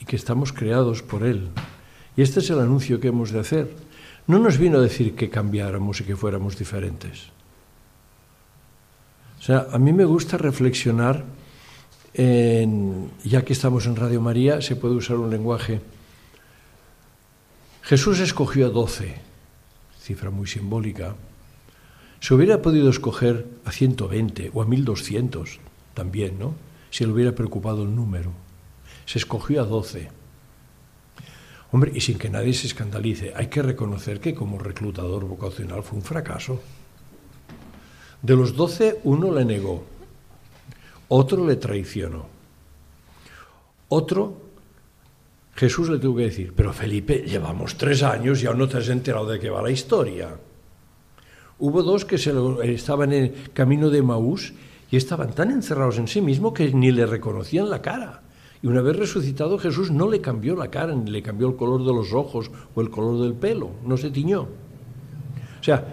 y 0.00 0.06
que 0.06 0.16
estamos 0.16 0.52
creados 0.52 1.02
por 1.02 1.24
Él. 1.24 1.48
Y 2.16 2.22
este 2.22 2.40
es 2.40 2.48
el 2.48 2.60
anuncio 2.60 3.00
que 3.00 3.08
hemos 3.08 3.32
de 3.32 3.40
hacer. 3.40 3.85
No 4.26 4.38
nos 4.38 4.58
vino 4.58 4.78
a 4.78 4.80
decir 4.80 5.14
que 5.14 5.30
cambiáramos 5.30 6.00
y 6.00 6.04
que 6.04 6.16
fuéramos 6.16 6.58
diferentes. 6.58 7.30
O 9.38 9.42
sea, 9.42 9.68
a 9.70 9.78
mí 9.78 9.92
me 9.92 10.04
gusta 10.04 10.36
reflexionar, 10.36 11.24
en, 12.14 13.10
ya 13.22 13.44
que 13.44 13.52
estamos 13.52 13.86
en 13.86 13.94
Radio 13.94 14.20
María, 14.20 14.60
se 14.60 14.74
puede 14.74 14.94
usar 14.94 15.16
un 15.16 15.30
lenguaje. 15.30 15.80
Jesús 17.82 18.18
escogió 18.18 18.66
a 18.66 18.70
doce, 18.70 19.14
cifra 20.00 20.30
muy 20.30 20.48
simbólica. 20.48 21.14
Se 22.18 22.34
hubiera 22.34 22.62
podido 22.62 22.90
escoger 22.90 23.46
a 23.64 23.70
120 23.70 24.50
o 24.52 24.62
a 24.62 24.66
1200 24.66 25.60
también, 25.94 26.38
¿no? 26.38 26.54
Si 26.90 27.04
le 27.04 27.12
hubiera 27.12 27.32
preocupado 27.32 27.84
el 27.84 27.94
número. 27.94 28.32
Se 29.04 29.18
escogió 29.18 29.62
a 29.62 29.66
doce. 29.66 30.08
Hombre, 31.72 31.92
y 31.94 32.00
sin 32.00 32.18
que 32.18 32.30
nadie 32.30 32.54
se 32.54 32.68
escandalice, 32.68 33.32
hay 33.34 33.48
que 33.48 33.62
reconocer 33.62 34.20
que 34.20 34.34
como 34.34 34.58
reclutador 34.58 35.24
vocacional 35.24 35.82
fue 35.82 35.98
un 35.98 36.04
fracaso. 36.04 36.60
De 38.22 38.36
los 38.36 38.54
doce, 38.54 39.00
uno 39.04 39.32
le 39.32 39.44
negó, 39.44 39.84
otro 41.08 41.46
le 41.46 41.56
traicionó, 41.56 42.26
otro, 43.88 44.42
Jesús 45.54 45.88
le 45.88 45.98
tuvo 45.98 46.16
que 46.16 46.24
decir, 46.24 46.52
pero 46.54 46.72
Felipe, 46.72 47.24
llevamos 47.26 47.76
tres 47.76 48.02
años 48.02 48.42
y 48.42 48.46
aún 48.46 48.58
no 48.58 48.68
te 48.68 48.78
has 48.78 48.88
enterado 48.88 49.26
de 49.26 49.38
qué 49.38 49.48
va 49.48 49.62
la 49.62 49.70
historia. 49.70 50.36
Hubo 51.58 51.82
dos 51.82 52.04
que 52.04 52.18
se 52.18 52.32
estaban 52.64 53.12
en 53.12 53.24
el 53.24 53.52
camino 53.52 53.88
de 53.88 54.02
Maús 54.02 54.52
y 54.90 54.96
estaban 54.96 55.32
tan 55.34 55.50
encerrados 55.50 55.98
en 55.98 56.08
sí 56.08 56.20
mismos 56.20 56.52
que 56.52 56.72
ni 56.72 56.92
le 56.92 57.06
reconocían 57.06 57.70
la 57.70 57.80
cara. 57.80 58.22
Y 58.66 58.68
una 58.68 58.82
vez 58.82 58.96
resucitado 58.96 59.60
Jesús 59.60 59.92
no 59.92 60.10
le 60.10 60.20
cambió 60.20 60.56
la 60.56 60.72
cara, 60.72 60.92
ni 60.92 61.08
le 61.08 61.22
cambió 61.22 61.46
el 61.46 61.54
color 61.54 61.86
de 61.86 61.92
los 61.92 62.12
ojos 62.12 62.50
o 62.74 62.80
el 62.80 62.90
color 62.90 63.22
del 63.22 63.34
pelo, 63.34 63.70
no 63.84 63.96
se 63.96 64.10
tiñó. 64.10 64.40
O 64.40 65.62
sea, 65.62 65.84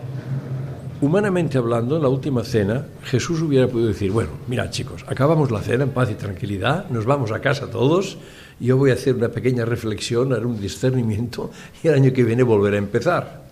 humanamente 0.99 1.59
hablando, 1.59 1.97
en 1.97 2.01
la 2.01 2.09
última 2.09 2.43
cena, 2.43 2.88
Jesús 3.03 3.43
hubiera 3.43 3.67
podido 3.67 3.89
decir, 3.89 4.09
bueno, 4.09 4.32
mira 4.47 4.71
chicos, 4.71 5.05
acabamos 5.07 5.51
la 5.51 5.61
cena 5.61 5.84
en 5.84 5.91
paz 5.91 6.09
y 6.09 6.15
tranquilidad, 6.15 6.89
nos 6.89 7.05
vamos 7.05 7.32
a 7.32 7.41
casa 7.41 7.69
todos, 7.69 8.17
yo 8.59 8.76
voy 8.76 8.89
a 8.89 8.95
hacer 8.95 9.13
una 9.13 9.30
pequeña 9.30 9.65
reflexión, 9.65 10.34
haré 10.34 10.47
un 10.47 10.59
discernimiento 10.59 11.51
y 11.84 11.89
el 11.89 11.93
año 11.93 12.11
que 12.11 12.24
viene 12.24 12.41
volveré 12.41 12.78
a 12.78 12.80
empezar. 12.80 13.43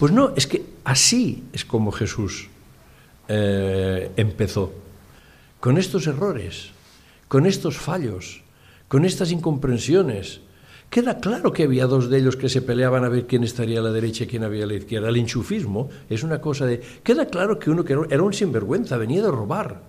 Pues 0.00 0.10
no, 0.10 0.32
es 0.34 0.48
que 0.48 0.64
así 0.82 1.44
es 1.52 1.64
como 1.64 1.92
Jesús 1.92 2.48
eh, 3.28 4.10
empezó, 4.16 4.72
con 5.60 5.78
estos 5.78 6.08
errores, 6.08 6.70
con 7.28 7.46
estos 7.46 7.76
fallos, 7.76 8.42
con 8.88 9.04
estas 9.04 9.30
incomprensiones. 9.30 10.40
Queda 10.90 11.20
claro 11.20 11.52
que 11.52 11.64
había 11.64 11.86
dos 11.86 12.08
de 12.08 12.18
ellos 12.18 12.36
que 12.36 12.48
se 12.48 12.62
peleaban 12.62 13.04
a 13.04 13.10
ver 13.10 13.26
quién 13.26 13.44
estaría 13.44 13.80
a 13.80 13.82
la 13.82 13.92
derecha 13.92 14.24
y 14.24 14.26
quién 14.26 14.42
había 14.42 14.64
a 14.64 14.66
la 14.66 14.74
izquierda. 14.74 15.10
El 15.10 15.16
enchufismo 15.16 15.90
es 16.08 16.22
una 16.22 16.40
cosa 16.40 16.64
de... 16.64 16.80
Queda 17.02 17.26
claro 17.26 17.58
que 17.58 17.70
uno 17.70 17.84
que 17.84 17.94
era 18.08 18.22
un 18.22 18.32
sinvergüenza, 18.32 18.96
venía 18.96 19.22
de 19.22 19.30
robar. 19.30 19.82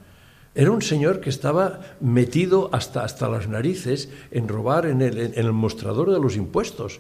Era 0.54 0.72
un 0.72 0.82
señor 0.82 1.22
que 1.22 1.30
estaba 1.30 1.80
metido 2.02 2.70
hasta, 2.74 3.06
hasta 3.06 3.30
las 3.30 3.48
narices 3.48 4.10
en 4.32 4.50
robar 4.50 4.88
en 4.88 5.02
el, 5.02 5.18
en 5.18 5.34
el 5.36 5.54
mostrador 5.54 6.12
de 6.12 6.20
los 6.20 6.36
impuestos. 6.36 7.00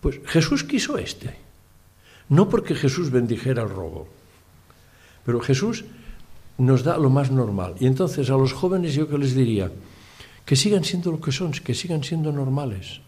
Pues 0.00 0.20
Jesús 0.26 0.62
quiso 0.62 0.96
este. 0.96 1.36
No 2.28 2.48
porque 2.48 2.76
Jesús 2.76 3.10
bendijera 3.10 3.64
el 3.64 3.68
robo, 3.68 4.06
pero 5.24 5.40
Jesús 5.40 5.84
nos 6.60 6.84
da 6.84 6.98
lo 6.98 7.08
más 7.08 7.30
normal. 7.30 7.74
Y 7.80 7.86
entonces 7.86 8.28
a 8.28 8.36
los 8.36 8.52
jóvenes 8.52 8.94
yo 8.94 9.08
que 9.08 9.16
les 9.16 9.34
diría, 9.34 9.72
que 10.44 10.56
sigan 10.56 10.84
siendo 10.84 11.10
lo 11.10 11.20
que 11.20 11.32
son, 11.32 11.52
que 11.52 11.74
sigan 11.74 12.04
siendo 12.04 12.32
normales. 12.32 13.00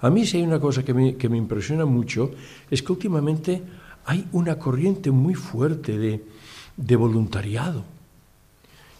A 0.00 0.10
mí 0.10 0.26
si 0.26 0.36
hay 0.36 0.42
una 0.42 0.60
cosa 0.60 0.84
que 0.84 0.92
me, 0.92 1.16
que 1.16 1.30
me 1.30 1.38
impresiona 1.38 1.86
mucho, 1.86 2.30
es 2.70 2.82
que 2.82 2.92
últimamente 2.92 3.62
hay 4.04 4.26
una 4.32 4.58
corriente 4.58 5.10
muy 5.10 5.34
fuerte 5.34 5.96
de, 5.96 6.24
de 6.76 6.96
voluntariado. 6.96 7.84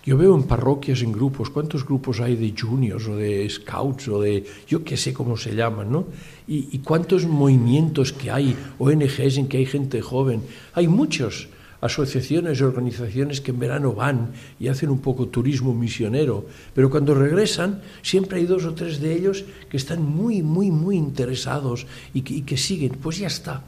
Yo 0.06 0.16
veo 0.16 0.34
en 0.34 0.44
parroquias, 0.44 1.02
en 1.02 1.12
grupos, 1.12 1.48
¿cuántos 1.48 1.84
grupos 1.84 2.20
hay 2.20 2.36
de 2.36 2.54
juniors 2.58 3.08
o 3.08 3.16
de 3.16 3.48
scouts 3.48 4.08
o 4.08 4.20
de, 4.20 4.44
yo 4.68 4.84
qué 4.84 4.96
sé 4.96 5.12
cómo 5.12 5.36
se 5.36 5.54
llaman, 5.54 5.90
¿no? 5.90 6.06
Y, 6.46 6.68
y 6.72 6.78
cuántos 6.80 7.26
movimientos 7.26 8.12
que 8.12 8.30
hay, 8.30 8.56
ONGs 8.78 9.38
en 9.38 9.48
que 9.48 9.58
hay 9.58 9.66
gente 9.66 10.02
joven. 10.02 10.42
Hay 10.74 10.88
muchos 10.88 11.48
asociaciones 11.84 12.58
y 12.58 12.64
organizaciones 12.64 13.44
que 13.44 13.52
en 13.52 13.60
verano 13.60 13.92
van 13.92 14.32
y 14.58 14.68
hacen 14.68 14.88
un 14.88 15.04
poco 15.04 15.28
turismo 15.28 15.74
misionero, 15.74 16.48
pero 16.72 16.88
cuando 16.88 17.12
regresan 17.14 17.82
siempre 18.00 18.40
hay 18.40 18.46
dos 18.46 18.64
o 18.64 18.72
tres 18.72 19.04
de 19.04 19.12
ellos 19.12 19.44
que 19.68 19.76
están 19.76 20.02
muy, 20.02 20.42
muy, 20.42 20.70
muy 20.70 20.96
interesados 20.96 21.86
y 22.14 22.22
que, 22.22 22.56
siguen, 22.56 22.96
pues 22.96 23.18
ya 23.18 23.26
está. 23.26 23.60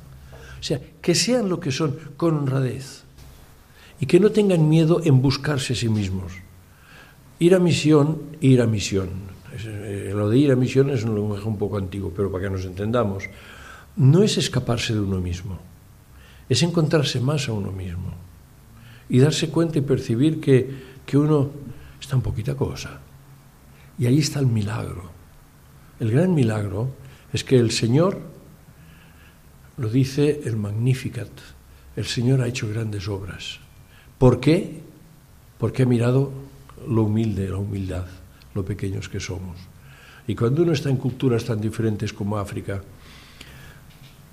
O 0.58 0.62
sea, 0.62 0.80
que 1.02 1.14
sean 1.14 1.50
lo 1.50 1.60
que 1.60 1.70
son 1.70 1.94
con 2.16 2.34
honradez 2.34 3.04
y 4.00 4.06
que 4.06 4.18
no 4.18 4.32
tengan 4.32 4.66
miedo 4.66 5.02
en 5.04 5.20
buscarse 5.20 5.74
a 5.74 5.76
sí 5.76 5.90
mismos. 5.90 6.32
Ir 7.38 7.54
a 7.54 7.58
misión, 7.58 8.40
ir 8.40 8.62
a 8.62 8.66
misión. 8.66 9.10
Eh, 9.52 10.12
lo 10.16 10.30
de 10.30 10.38
ir 10.38 10.52
a 10.52 10.56
misión 10.56 10.88
es 10.88 11.04
un 11.04 11.14
lenguaje 11.14 11.44
un 11.44 11.58
poco 11.58 11.76
antiguo, 11.76 12.10
pero 12.16 12.32
para 12.32 12.44
que 12.44 12.50
nos 12.50 12.64
entendamos, 12.64 13.28
no 13.96 14.22
es 14.22 14.38
escaparse 14.38 14.94
de 14.94 15.00
uno 15.00 15.20
mismo 15.20 15.75
es 16.48 16.62
encontrarse 16.62 17.20
más 17.20 17.48
a 17.48 17.52
uno 17.52 17.72
mismo 17.72 18.12
y 19.08 19.18
darse 19.18 19.50
cuenta 19.50 19.78
y 19.78 19.82
percibir 19.82 20.40
que, 20.40 20.96
que 21.04 21.18
uno 21.18 21.50
está 22.00 22.16
en 22.16 22.22
poquita 22.22 22.54
cosa. 22.54 23.00
Y 23.98 24.06
ahí 24.06 24.18
está 24.18 24.40
el 24.40 24.46
milagro. 24.46 25.10
El 25.98 26.10
gran 26.10 26.34
milagro 26.34 26.90
es 27.32 27.44
que 27.44 27.56
el 27.56 27.70
Señor, 27.70 28.20
lo 29.76 29.88
dice 29.88 30.42
el 30.44 30.56
Magnificat, 30.56 31.30
el 31.96 32.04
Señor 32.04 32.42
ha 32.42 32.48
hecho 32.48 32.68
grandes 32.68 33.08
obras. 33.08 33.58
¿Por 34.18 34.40
qué? 34.40 34.82
Porque 35.58 35.82
ha 35.82 35.86
mirado 35.86 36.30
lo 36.88 37.04
humilde, 37.04 37.48
la 37.48 37.56
humildad, 37.56 38.06
lo 38.54 38.64
pequeños 38.64 39.08
que 39.08 39.20
somos. 39.20 39.56
Y 40.26 40.34
cuando 40.34 40.62
uno 40.62 40.72
está 40.72 40.90
en 40.90 40.96
culturas 40.96 41.44
tan 41.44 41.60
diferentes 41.60 42.12
como 42.12 42.36
África, 42.36 42.82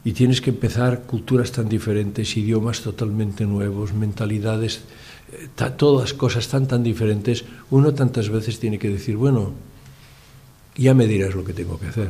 y 0.06 0.12
tienes 0.12 0.42
que 0.42 0.50
empezar 0.50 1.04
culturas 1.04 1.52
tan 1.52 1.70
diferentes, 1.70 2.36
idiomas 2.36 2.82
totalmente 2.82 3.46
nuevos, 3.46 3.94
mentalidades, 3.94 4.84
eh, 5.32 5.48
todas 5.78 6.14
cosas 6.14 6.48
tan 6.48 6.68
tan 6.68 6.84
diferentes, 6.84 7.46
uno 7.72 7.94
tantas 7.94 8.30
veces 8.30 8.60
tiene 8.60 8.80
que 8.80 8.90
decir, 8.90 9.16
bueno, 9.16 9.54
ya 10.76 10.94
me 10.94 11.08
dirás 11.08 11.36
lo 11.36 11.44
que 11.44 11.54
tengo 11.54 11.80
que 11.80 11.88
hacer. 11.88 12.10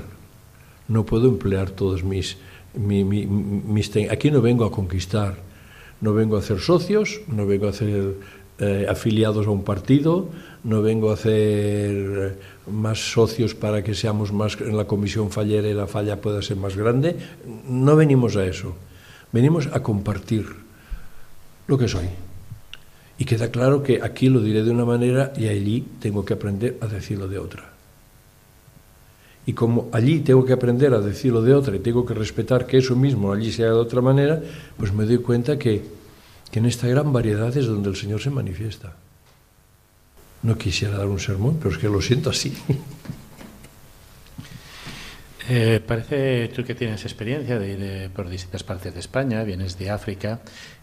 No 0.88 1.06
puedo 1.06 1.28
emplear 1.28 1.70
todos 1.70 2.04
mis, 2.04 2.38
mis, 2.76 3.92
aquí 4.10 4.32
no 4.32 4.42
vengo 4.42 4.66
a 4.66 4.72
conquistar, 4.72 5.38
no 6.02 6.14
vengo 6.14 6.36
a 6.36 6.40
hacer 6.40 6.60
socios, 6.60 7.22
no 7.28 7.46
vengo 7.46 7.68
a 7.68 7.70
hacer 7.70 8.16
eh, 8.60 8.88
afiliados 8.90 9.48
a 9.48 9.52
un 9.52 9.64
partido, 9.64 10.30
no 10.64 10.82
vengo 10.82 11.12
a 11.12 11.14
hacer 11.14 12.40
más 12.68 13.12
socios 13.12 13.56
para 13.56 13.84
que 13.84 13.94
seamos 13.94 14.32
más 14.32 14.58
en 14.60 14.78
la 14.78 14.86
comisión 14.86 15.32
fallera 15.32 15.68
y 15.68 15.74
la 15.74 15.88
falla 15.88 16.22
pueda 16.22 16.42
ser 16.42 16.58
más 16.58 16.76
grande. 16.76 17.16
No 17.68 17.96
venimos 17.96 18.36
a 18.36 18.46
eso. 18.46 18.76
Venimos 19.32 19.68
a 19.74 19.82
compartir 19.82 20.46
lo 21.68 21.78
que 21.78 21.88
soy. 21.88 22.08
Y 23.18 23.26
queda 23.26 23.50
claro 23.50 23.84
que 23.84 24.02
aquí 24.02 24.30
lo 24.30 24.42
diré 24.42 24.64
de 24.64 24.72
una 24.72 24.86
manera 24.86 25.34
y 25.38 25.48
allí 25.48 25.86
tengo 26.00 26.26
que 26.26 26.34
aprender 26.34 26.78
a 26.82 26.88
decirlo 26.88 27.28
de 27.28 27.40
otra. 27.40 27.70
Y 29.46 29.54
como 29.54 29.90
allí 29.92 30.20
tengo 30.22 30.46
que 30.46 30.54
aprender 30.54 30.94
a 30.94 31.02
decirlo 31.02 31.42
de 31.42 31.54
otra 31.54 31.76
y 31.76 31.80
tengo 31.80 32.06
que 32.06 32.14
respetar 32.14 32.66
que 32.66 32.78
eso 32.78 32.96
mismo 32.96 33.34
allí 33.34 33.52
sea 33.52 33.68
de 33.68 33.74
otra 33.74 34.02
manera, 34.02 34.42
pues 34.78 34.94
me 34.94 35.06
doy 35.06 35.18
cuenta 35.18 35.60
que, 35.60 35.84
que 36.50 36.60
en 36.60 36.66
esta 36.66 36.88
gran 36.88 37.12
variedad 37.12 37.56
es 37.56 37.68
donde 37.68 37.90
el 37.90 37.96
Señor 37.96 38.22
se 38.22 38.30
manifiesta. 38.30 38.96
No 40.44 40.58
quisiera 40.58 40.98
dar 40.98 41.08
un 41.08 41.20
sermón, 41.20 41.58
pero 41.58 41.72
es 41.74 41.78
que 41.78 41.88
lo 41.88 42.02
siento 42.02 42.30
así. 42.30 42.54
Eh, 45.50 45.82
parece 45.86 46.48
tú 46.56 46.64
que 46.64 46.74
tienes 46.74 47.04
experiencia 47.04 47.60
de 47.60 47.74
ir 47.74 47.80
eh, 47.82 48.10
por 48.14 48.30
distintas 48.30 48.64
partes 48.64 48.94
de 48.94 49.02
España, 49.02 49.44
vienes 49.44 49.78
de 49.78 49.90
África. 49.90 50.40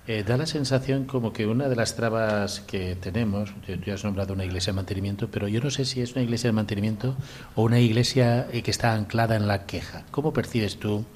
Eh, 0.07 0.23
da 0.23 0.37
la 0.37 0.45
sensación 0.45 1.07
como 1.07 1.33
que 1.33 1.47
una 1.47 1.69
de 1.69 1.77
las 1.77 1.97
trabas 1.97 2.61
que 2.61 2.95
tenemos, 2.97 3.55
tú 3.65 3.91
has 3.91 4.05
nombrado 4.05 4.35
una 4.35 4.45
iglesia 4.45 4.73
de 4.73 4.77
mantenimiento, 4.77 5.31
pero 5.31 5.49
yo 5.49 5.61
no 5.63 5.71
sé 5.71 5.87
si 5.87 6.03
es 6.03 6.13
una 6.13 6.23
iglesia 6.23 6.49
de 6.49 6.53
mantenimiento 6.53 7.17
o 7.55 7.63
una 7.63 7.81
iglesia 7.81 8.49
que 8.49 8.71
está 8.71 8.93
anclada 8.93 9.35
en 9.37 9.47
la 9.47 9.65
queja. 9.65 10.05
¿Cómo 10.11 10.33
percibes 10.35 10.77
tú 10.77 11.07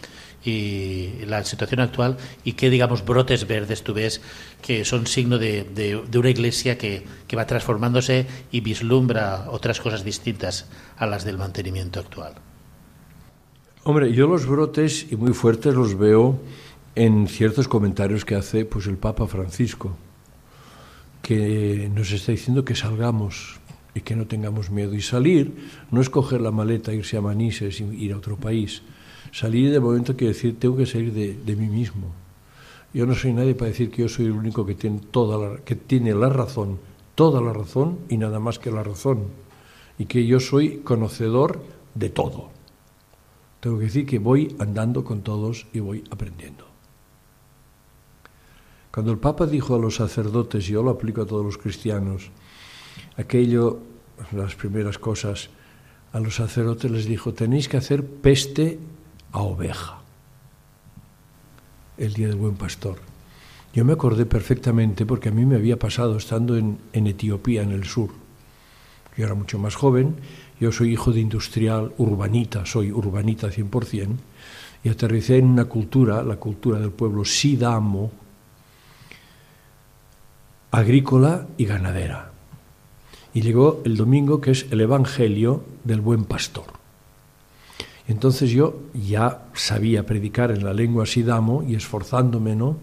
y 0.45 1.25
la 1.27 1.43
situación 1.45 1.81
actual 1.81 2.17
y 2.45 2.53
qué, 2.53 2.71
digamos, 2.71 3.05
brotes 3.05 3.47
verdes 3.47 3.83
tú 3.83 3.95
ves 3.95 4.21
que 4.63 4.85
son 4.85 5.07
signo 5.07 5.39
de, 5.39 5.65
de, 5.65 6.19
una 6.19 6.31
iglesia 6.31 6.77
que, 6.77 7.05
que, 7.27 7.37
va 7.37 7.47
transformándose 7.47 8.27
y 8.51 8.61
vislumbra 8.61 9.47
otras 9.51 9.81
cosas 9.81 10.05
distintas 10.05 10.69
a 10.97 11.07
las 11.07 11.25
del 11.25 11.39
mantenimiento 11.39 12.01
actual? 12.01 12.35
Hombre, 13.85 14.13
yo 14.13 14.27
los 14.27 14.47
brotes 14.47 15.07
y 15.11 15.17
muy 15.17 15.33
fuertes 15.33 15.75
los 15.75 15.99
veo 15.99 16.41
en 16.95 17.27
ciertos 17.27 17.69
comentarios 17.69 18.25
que 18.25 18.35
hace 18.35 18.65
pues 18.65 18.87
el 18.87 18.97
Papa 18.97 19.27
Francisco, 19.27 19.97
que 21.23 21.91
nos 21.93 22.13
está 22.13 22.33
diciendo 22.33 22.65
que 22.65 22.75
salgamos 22.75 23.61
y 23.95 24.01
que 24.01 24.17
no 24.17 24.27
tengamos 24.27 24.71
miedo. 24.71 24.95
Y 24.95 25.01
salir 25.01 25.55
no 25.91 26.01
es 26.01 26.11
coger 26.11 26.41
la 26.41 26.51
maleta, 26.51 26.93
irse 26.93 27.17
a 27.17 27.21
Manises, 27.21 27.81
ir 27.81 28.13
a 28.13 28.17
otro 28.17 28.37
país. 28.37 28.83
Salir 29.35 29.73
de 29.73 29.81
momento 29.81 30.17
quiere 30.17 30.33
decir, 30.33 30.61
tengo 30.61 30.77
que 30.77 30.87
salir 30.87 31.13
de, 31.13 31.35
de 31.35 31.57
mí 31.57 31.67
mismo. 31.67 32.07
Yo 32.93 33.05
no 33.05 33.17
soy 33.17 33.33
nadie 33.33 33.57
para 33.57 33.71
decir 33.71 33.91
que 33.91 34.03
yo 34.03 34.09
soy 34.09 34.27
el 34.27 34.33
único 34.33 34.65
que 34.65 34.77
tiene, 34.77 35.01
toda 35.11 35.37
la, 35.37 35.57
que 35.59 35.75
tiene 35.75 36.15
la 36.15 36.29
razón, 36.29 36.79
toda 37.17 37.41
la 37.41 37.53
razón 37.53 37.99
y 38.09 38.17
nada 38.17 38.39
más 38.39 38.61
que 38.61 38.71
la 38.71 38.85
razón. 38.85 39.25
Y 39.99 40.05
que 40.05 40.25
yo 40.25 40.39
soy 40.39 40.79
conocedor 40.85 41.61
de 41.97 42.11
todo. 42.11 42.51
Tengo 43.59 43.79
que 43.79 43.87
decir 43.87 44.07
que 44.07 44.21
voy 44.21 44.55
andando 44.61 45.03
con 45.03 45.23
todos 45.23 45.67
y 45.73 45.81
voy 45.81 46.05
aprendiendo. 46.13 46.65
Cuando 48.93 49.11
el 49.11 49.19
Papa 49.19 49.47
dijo 49.47 49.75
a 49.75 49.81
los 49.81 49.97
sacerdotes, 49.97 50.69
y 50.69 50.75
yo 50.75 50.85
lo 50.85 50.93
aplico 50.93 51.23
a 51.23 51.27
todos 51.27 51.45
los 51.45 51.59
cristianos, 51.59 52.31
aquello, 53.17 53.81
las 54.31 54.55
primeras 54.55 54.99
cosas, 54.99 55.51
a 56.13 56.21
los 56.21 56.37
sacerdotes 56.37 56.89
les 56.89 57.07
dijo, 57.07 57.35
tenéis 57.35 57.69
que 57.69 57.79
hacer 57.79 58.07
peste 58.07 58.79
a 59.35 59.41
oveja 59.41 59.99
el 61.99 62.15
día 62.15 62.29
del 62.29 62.37
buen 62.37 62.55
pastor. 62.55 62.99
Yo 63.75 63.85
me 63.85 63.93
acordé 63.93 64.27
perfectamente 64.27 65.05
porque 65.05 65.29
a 65.29 65.33
mí 65.33 65.45
me 65.45 65.57
había 65.57 65.79
pasado 65.79 66.17
estando 66.17 66.57
en, 66.57 66.79
en 66.93 67.07
Etiopía, 67.09 67.63
en 67.63 67.73
el 67.73 67.85
sur. 67.85 68.11
Yo 69.17 69.27
era 69.27 69.35
mucho 69.35 69.59
más 69.59 69.75
joven, 69.75 70.17
yo 70.61 70.73
soy 70.73 70.93
hijo 70.93 71.13
de 71.13 71.21
industrial 71.21 71.93
urbanita, 71.99 72.65
soy 72.67 72.93
urbanita 72.93 73.49
100%, 73.49 74.09
y 74.85 74.89
aterricé 74.89 75.39
en 75.39 75.47
una 75.47 75.65
cultura, 75.65 76.23
la 76.23 76.37
cultura 76.37 76.79
del 76.79 76.91
pueblo 76.91 77.25
Sidamo, 77.25 78.13
agrícola 80.71 81.47
y 81.57 81.65
ganadera. 81.65 82.33
Y 83.33 83.41
llegó 83.41 83.83
el 83.85 83.97
domingo 83.97 84.41
que 84.41 84.53
es 84.53 84.67
el 84.71 84.81
Evangelio 84.81 85.65
del 85.83 86.01
buen 86.01 86.25
pastor. 86.25 86.84
Entonces 88.07 88.51
yo 88.51 88.83
ya 88.93 89.47
sabía 89.55 90.05
predicar 90.05 90.51
en 90.51 90.65
la 90.65 90.75
lengua 90.75 91.07
sidamo 91.07 91.63
y 91.63 91.75
esforzándome, 91.75 92.55
¿no? 92.55 92.77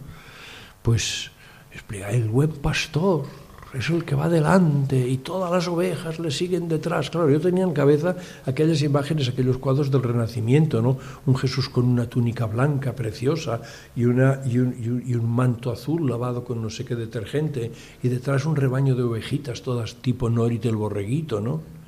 Pues 0.81 1.29
explicar, 1.71 2.13
el 2.13 2.27
buen 2.29 2.51
pastor 2.51 3.25
es 3.73 3.89
el 3.89 4.03
que 4.03 4.15
va 4.15 4.27
delante 4.27 5.07
y 5.07 5.17
todas 5.17 5.49
las 5.51 5.67
ovejas 5.67 6.19
le 6.19 6.31
siguen 6.31 6.67
detrás. 6.67 7.09
Claro, 7.09 7.29
yo 7.29 7.39
tenía 7.39 7.63
en 7.63 7.71
cabeza 7.71 8.15
aquellas 8.45 8.81
imágenes, 8.81 9.29
aquellos 9.29 9.59
cuadros 9.59 9.91
del 9.91 10.03
Renacimiento, 10.03 10.81
¿no? 10.81 10.97
Un 11.25 11.37
Jesús 11.37 11.69
con 11.69 11.85
una 11.85 12.07
túnica 12.07 12.47
blanca 12.47 12.93
preciosa 12.93 13.61
y, 13.95 14.05
una, 14.05 14.41
y, 14.45 14.57
un, 14.57 14.75
y, 14.81 14.89
un, 14.89 15.03
y 15.07 15.13
un 15.13 15.29
manto 15.29 15.71
azul 15.71 16.09
lavado 16.09 16.43
con 16.43 16.61
no 16.61 16.69
sé 16.69 16.83
qué 16.83 16.95
detergente 16.95 17.71
y 18.03 18.09
detrás 18.09 18.45
un 18.45 18.55
rebaño 18.55 18.95
de 18.95 19.03
ovejitas, 19.03 19.61
todas 19.61 19.95
tipo 19.95 20.29
Norit 20.29 20.65
el 20.65 20.75
borreguito, 20.75 21.39
¿no? 21.39 21.80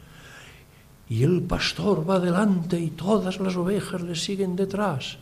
Y 1.13 1.21
el 1.21 1.43
pastor 1.43 2.09
va 2.09 2.19
delante 2.19 2.79
y 2.79 2.89
todas 2.89 3.39
las 3.39 3.55
ovejas 3.55 4.01
le 4.01 4.15
siguen 4.15 4.55
detrás. 4.55 5.19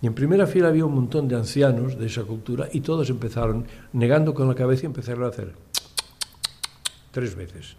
Y 0.00 0.06
en 0.06 0.14
primera 0.14 0.46
fila 0.46 0.68
había 0.68 0.86
un 0.86 0.94
montón 0.94 1.28
de 1.28 1.36
ancianos 1.36 1.98
de 1.98 2.06
esa 2.06 2.22
cultura 2.22 2.66
y 2.72 2.80
todos 2.80 3.10
empezaron, 3.10 3.66
negando 3.92 4.32
con 4.32 4.48
la 4.48 4.54
cabeza, 4.54 4.84
y 4.84 4.86
empezaron 4.86 5.24
a 5.24 5.28
hacer 5.28 5.52
tres 7.10 7.34
veces. 7.34 7.76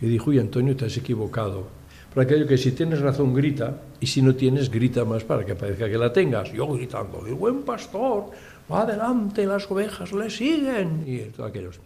Y 0.00 0.06
dijo, 0.06 0.32
y 0.32 0.40
Antonio, 0.40 0.74
te 0.74 0.86
has 0.86 0.96
equivocado. 0.96 1.68
Por 2.12 2.24
aquello 2.24 2.48
que 2.48 2.58
si 2.58 2.72
tienes 2.72 2.98
razón 2.98 3.32
grita, 3.32 3.80
y 4.00 4.08
si 4.08 4.20
no 4.20 4.34
tienes, 4.34 4.72
grita 4.72 5.04
más 5.04 5.22
para 5.22 5.46
que 5.46 5.54
parezca 5.54 5.88
que 5.88 5.98
la 5.98 6.12
tengas. 6.12 6.50
Yo 6.52 6.66
gritando, 6.66 7.24
el 7.28 7.34
buen 7.34 7.62
pastor 7.62 8.32
va 8.68 8.80
adelante, 8.80 9.46
las 9.46 9.70
ovejas 9.70 10.10
le 10.12 10.28
siguen. 10.30 11.04
Y 11.06 11.18
todos 11.30 11.48
aquellos. 11.48 11.78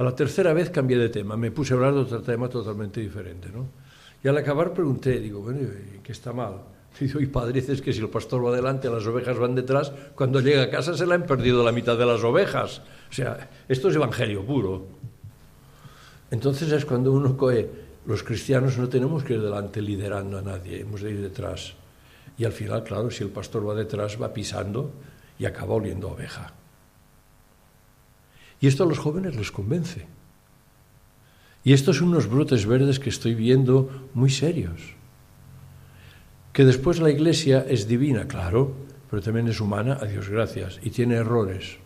A 0.00 0.02
la 0.02 0.16
tercera 0.16 0.54
vez 0.54 0.70
cambié 0.70 0.96
de 0.96 1.10
tema, 1.10 1.36
me 1.36 1.50
puse 1.50 1.74
a 1.74 1.76
hablar 1.76 1.92
de 1.92 2.00
otro 2.00 2.22
tema 2.22 2.48
totalmente 2.48 3.02
diferente. 3.02 3.50
¿no? 3.52 3.66
Y 4.24 4.28
al 4.28 4.38
acabar 4.38 4.72
pregunté, 4.72 5.20
digo, 5.20 5.42
bueno, 5.42 5.60
¿qué 6.02 6.12
está 6.12 6.32
mal? 6.32 6.62
Dice, 6.98 7.22
y 7.22 7.26
padre, 7.26 7.60
dices 7.60 7.82
que 7.82 7.92
si 7.92 8.00
el 8.00 8.08
pastor 8.08 8.42
va 8.42 8.48
adelante, 8.48 8.88
las 8.88 9.06
ovejas 9.06 9.38
van 9.38 9.54
detrás, 9.54 9.92
cuando 10.14 10.40
llega 10.40 10.62
a 10.62 10.70
casa 10.70 10.96
se 10.96 11.06
le 11.06 11.14
han 11.14 11.24
perdido 11.24 11.62
la 11.62 11.70
mitad 11.70 11.98
de 11.98 12.06
las 12.06 12.24
ovejas. 12.24 12.80
O 13.10 13.12
sea, 13.12 13.50
esto 13.68 13.90
es 13.90 13.94
evangelio 13.94 14.42
puro. 14.42 14.86
Entonces 16.30 16.72
es 16.72 16.86
cuando 16.86 17.12
uno 17.12 17.36
coge, 17.36 17.68
los 18.06 18.22
cristianos 18.22 18.78
no 18.78 18.88
tenemos 18.88 19.22
que 19.22 19.34
ir 19.34 19.42
delante 19.42 19.82
liderando 19.82 20.38
a 20.38 20.42
nadie, 20.42 20.80
hemos 20.80 21.02
de 21.02 21.10
ir 21.10 21.20
detrás. 21.20 21.74
Y 22.38 22.46
al 22.46 22.52
final, 22.52 22.84
claro, 22.84 23.10
si 23.10 23.22
el 23.22 23.30
pastor 23.30 23.68
va 23.68 23.74
detrás, 23.74 24.20
va 24.20 24.32
pisando 24.32 24.92
y 25.38 25.44
acaba 25.44 25.74
oliendo 25.74 26.08
oveja. 26.08 26.54
Y 28.60 28.66
esto 28.66 28.84
a 28.84 28.86
los 28.86 28.98
jóvenes 28.98 29.36
les 29.36 29.50
convence. 29.50 30.06
Y 31.64 31.72
estos 31.72 31.98
son 31.98 32.08
unos 32.08 32.28
brotes 32.28 32.66
verdes 32.66 32.98
que 32.98 33.10
estoy 33.10 33.34
viendo 33.34 34.08
muy 34.14 34.30
serios. 34.30 34.94
Que 36.52 36.64
después 36.64 37.00
la 37.00 37.10
iglesia 37.10 37.64
es 37.68 37.86
divina, 37.86 38.26
claro, 38.26 38.74
pero 39.10 39.22
también 39.22 39.48
es 39.48 39.60
humana, 39.60 39.98
a 40.00 40.06
Dios 40.06 40.28
gracias, 40.28 40.78
y 40.82 40.90
tiene 40.90 41.16
errores. 41.16 41.76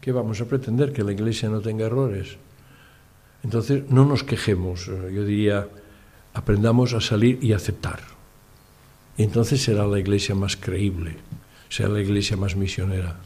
¿Qué 0.00 0.12
vamos 0.12 0.40
a 0.40 0.46
pretender? 0.46 0.92
Que 0.92 1.04
la 1.04 1.12
iglesia 1.12 1.48
no 1.48 1.60
tenga 1.60 1.86
errores. 1.86 2.36
Entonces, 3.42 3.88
no 3.88 4.04
nos 4.04 4.22
quejemos, 4.22 4.86
yo 4.86 5.24
diría, 5.24 5.68
aprendamos 6.34 6.94
a 6.94 7.00
salir 7.00 7.38
y 7.42 7.52
aceptar. 7.52 8.00
Y 9.16 9.24
entonces 9.24 9.62
será 9.62 9.86
la 9.86 9.98
iglesia 9.98 10.34
más 10.34 10.56
creíble, 10.56 11.16
será 11.68 11.88
la 11.88 12.00
iglesia 12.00 12.36
más 12.36 12.56
misionera. 12.56 13.16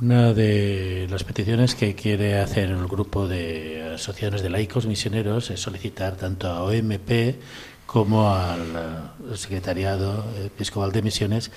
Una 0.00 0.34
de 0.34 1.06
las 1.08 1.24
peticiones 1.24 1.74
que 1.74 1.94
quiere 1.94 2.38
hacer 2.38 2.68
el 2.68 2.86
grupo 2.86 3.26
de 3.26 3.92
asociaciones 3.94 4.42
de 4.42 4.50
laicos 4.50 4.84
misioneros 4.84 5.50
es 5.50 5.60
solicitar 5.60 6.16
tanto 6.16 6.48
a 6.48 6.64
OMP 6.64 7.36
como 7.86 8.30
al 8.30 9.14
Secretariado 9.36 10.26
Episcopal 10.44 10.92
de 10.92 11.00
Misiones 11.00 11.50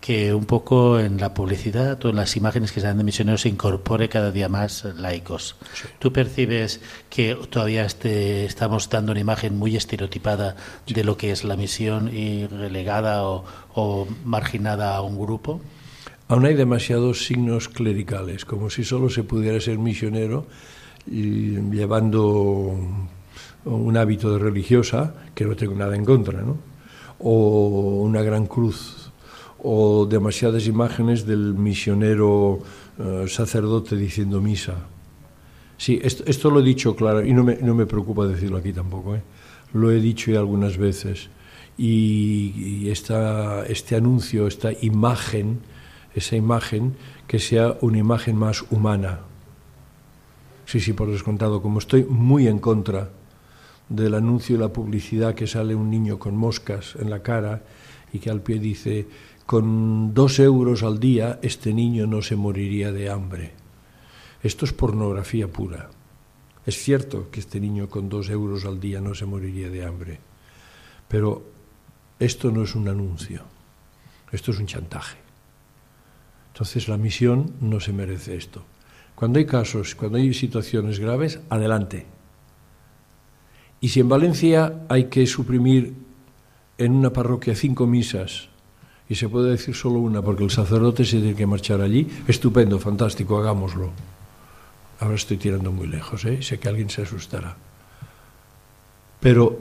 que 0.00 0.32
un 0.32 0.46
poco 0.46 0.98
en 0.98 1.20
la 1.20 1.34
publicidad 1.34 2.02
o 2.02 2.08
en 2.08 2.16
las 2.16 2.34
imágenes 2.34 2.72
que 2.72 2.80
se 2.80 2.86
dan 2.86 2.96
de 2.96 3.04
misioneros 3.04 3.42
se 3.42 3.50
incorpore 3.50 4.08
cada 4.08 4.32
día 4.32 4.48
más 4.48 4.84
laicos. 4.96 5.56
Sí. 5.74 5.86
¿Tú 5.98 6.14
percibes 6.14 6.80
que 7.10 7.36
todavía 7.50 7.84
este, 7.84 8.46
estamos 8.46 8.88
dando 8.88 9.12
una 9.12 9.20
imagen 9.20 9.58
muy 9.58 9.76
estereotipada 9.76 10.56
sí. 10.86 10.94
de 10.94 11.04
lo 11.04 11.18
que 11.18 11.30
es 11.30 11.44
la 11.44 11.56
misión 11.56 12.08
y 12.08 12.46
relegada 12.46 13.24
o, 13.28 13.44
o 13.74 14.08
marginada 14.24 14.96
a 14.96 15.02
un 15.02 15.20
grupo? 15.20 15.60
Aún 16.32 16.46
hay 16.46 16.54
demasiados 16.54 17.26
signos 17.26 17.68
clericales, 17.68 18.46
como 18.46 18.70
si 18.70 18.84
solo 18.84 19.10
se 19.10 19.22
pudiera 19.22 19.60
ser 19.60 19.76
misionero 19.76 20.46
llevando 21.04 22.74
un 23.66 23.96
hábito 23.98 24.32
de 24.32 24.38
religiosa, 24.38 25.12
que 25.34 25.44
no 25.44 25.56
tengo 25.56 25.74
nada 25.74 25.94
en 25.94 26.06
contra, 26.06 26.40
¿no? 26.40 26.56
o 27.18 28.00
una 28.00 28.22
gran 28.22 28.46
cruz, 28.46 29.10
o 29.58 30.06
demasiadas 30.06 30.66
imágenes 30.66 31.26
del 31.26 31.52
misionero 31.52 32.60
uh, 32.96 33.28
sacerdote 33.28 33.94
diciendo 33.96 34.40
misa. 34.40 34.86
Sí, 35.76 36.00
esto, 36.02 36.24
esto, 36.26 36.50
lo 36.50 36.60
he 36.60 36.62
dicho 36.62 36.96
claro, 36.96 37.22
y 37.22 37.34
no 37.34 37.44
me, 37.44 37.56
no 37.56 37.74
me 37.74 37.84
preocupa 37.84 38.26
decirlo 38.26 38.56
aquí 38.56 38.72
tampoco, 38.72 39.16
¿eh? 39.16 39.22
lo 39.74 39.90
he 39.90 40.00
dicho 40.00 40.30
ya 40.30 40.38
algunas 40.38 40.78
veces, 40.78 41.28
y, 41.76 42.84
y 42.86 42.88
esta, 42.88 43.66
este 43.66 43.96
anuncio, 43.96 44.46
esta 44.46 44.70
imagen, 44.80 45.60
esa 46.14 46.36
imagen, 46.36 46.96
que 47.26 47.38
sea 47.38 47.76
una 47.80 47.98
imagen 47.98 48.36
más 48.36 48.64
humana. 48.70 49.20
Sí, 50.66 50.80
sí, 50.80 50.92
por 50.92 51.10
descontado, 51.10 51.62
como 51.62 51.78
estoy 51.78 52.04
muy 52.04 52.46
en 52.48 52.58
contra 52.58 53.10
del 53.88 54.14
anuncio 54.14 54.56
y 54.56 54.58
la 54.58 54.72
publicidad 54.72 55.34
que 55.34 55.46
sale 55.46 55.74
un 55.74 55.90
niño 55.90 56.18
con 56.18 56.36
moscas 56.36 56.96
en 56.98 57.10
la 57.10 57.22
cara 57.22 57.62
y 58.12 58.18
que 58.18 58.30
al 58.30 58.42
pie 58.42 58.58
dice, 58.58 59.06
con 59.46 60.14
dos 60.14 60.38
euros 60.38 60.82
al 60.82 60.98
día 60.98 61.38
este 61.42 61.74
niño 61.74 62.06
no 62.06 62.22
se 62.22 62.36
moriría 62.36 62.92
de 62.92 63.10
hambre. 63.10 63.52
Esto 64.42 64.64
es 64.64 64.72
pornografía 64.72 65.48
pura. 65.48 65.90
Es 66.64 66.76
cierto 66.78 67.28
que 67.30 67.40
este 67.40 67.60
niño 67.60 67.88
con 67.88 68.08
dos 68.08 68.30
euros 68.30 68.64
al 68.64 68.80
día 68.80 69.00
no 69.00 69.14
se 69.14 69.26
moriría 69.26 69.68
de 69.68 69.84
hambre, 69.84 70.20
pero 71.08 71.42
esto 72.18 72.50
no 72.52 72.62
es 72.62 72.74
un 72.74 72.88
anuncio, 72.88 73.42
esto 74.30 74.52
es 74.52 74.58
un 74.58 74.66
chantaje. 74.66 75.21
Entonces 76.52 76.86
la 76.86 76.98
misión 76.98 77.54
no 77.60 77.80
se 77.80 77.94
merece 77.94 78.36
esto. 78.36 78.62
Cuando 79.14 79.38
hay 79.38 79.46
casos, 79.46 79.94
cuando 79.94 80.18
hay 80.18 80.34
situaciones 80.34 80.98
graves, 80.98 81.40
adelante. 81.48 82.04
Y 83.80 83.88
si 83.88 84.00
en 84.00 84.08
Valencia 84.08 84.84
hay 84.88 85.04
que 85.04 85.26
suprimir 85.26 85.94
en 86.76 86.92
una 86.92 87.10
parroquia 87.10 87.54
cinco 87.54 87.86
misas 87.86 88.48
y 89.08 89.14
se 89.14 89.28
puede 89.28 89.50
decir 89.50 89.74
solo 89.74 89.98
una 89.98 90.22
porque 90.22 90.44
el 90.44 90.50
sacerdote 90.50 91.04
se 91.04 91.18
tiene 91.18 91.34
que 91.34 91.46
marchar 91.46 91.80
allí, 91.80 92.06
estupendo, 92.28 92.78
fantástico, 92.78 93.38
hagámoslo. 93.38 93.90
Ahora 95.00 95.14
estoy 95.14 95.38
tirando 95.38 95.72
muy 95.72 95.86
lejos, 95.86 96.24
¿eh? 96.26 96.42
sé 96.42 96.58
que 96.58 96.68
alguien 96.68 96.90
se 96.90 97.02
asustará. 97.02 97.56
Pero 99.20 99.58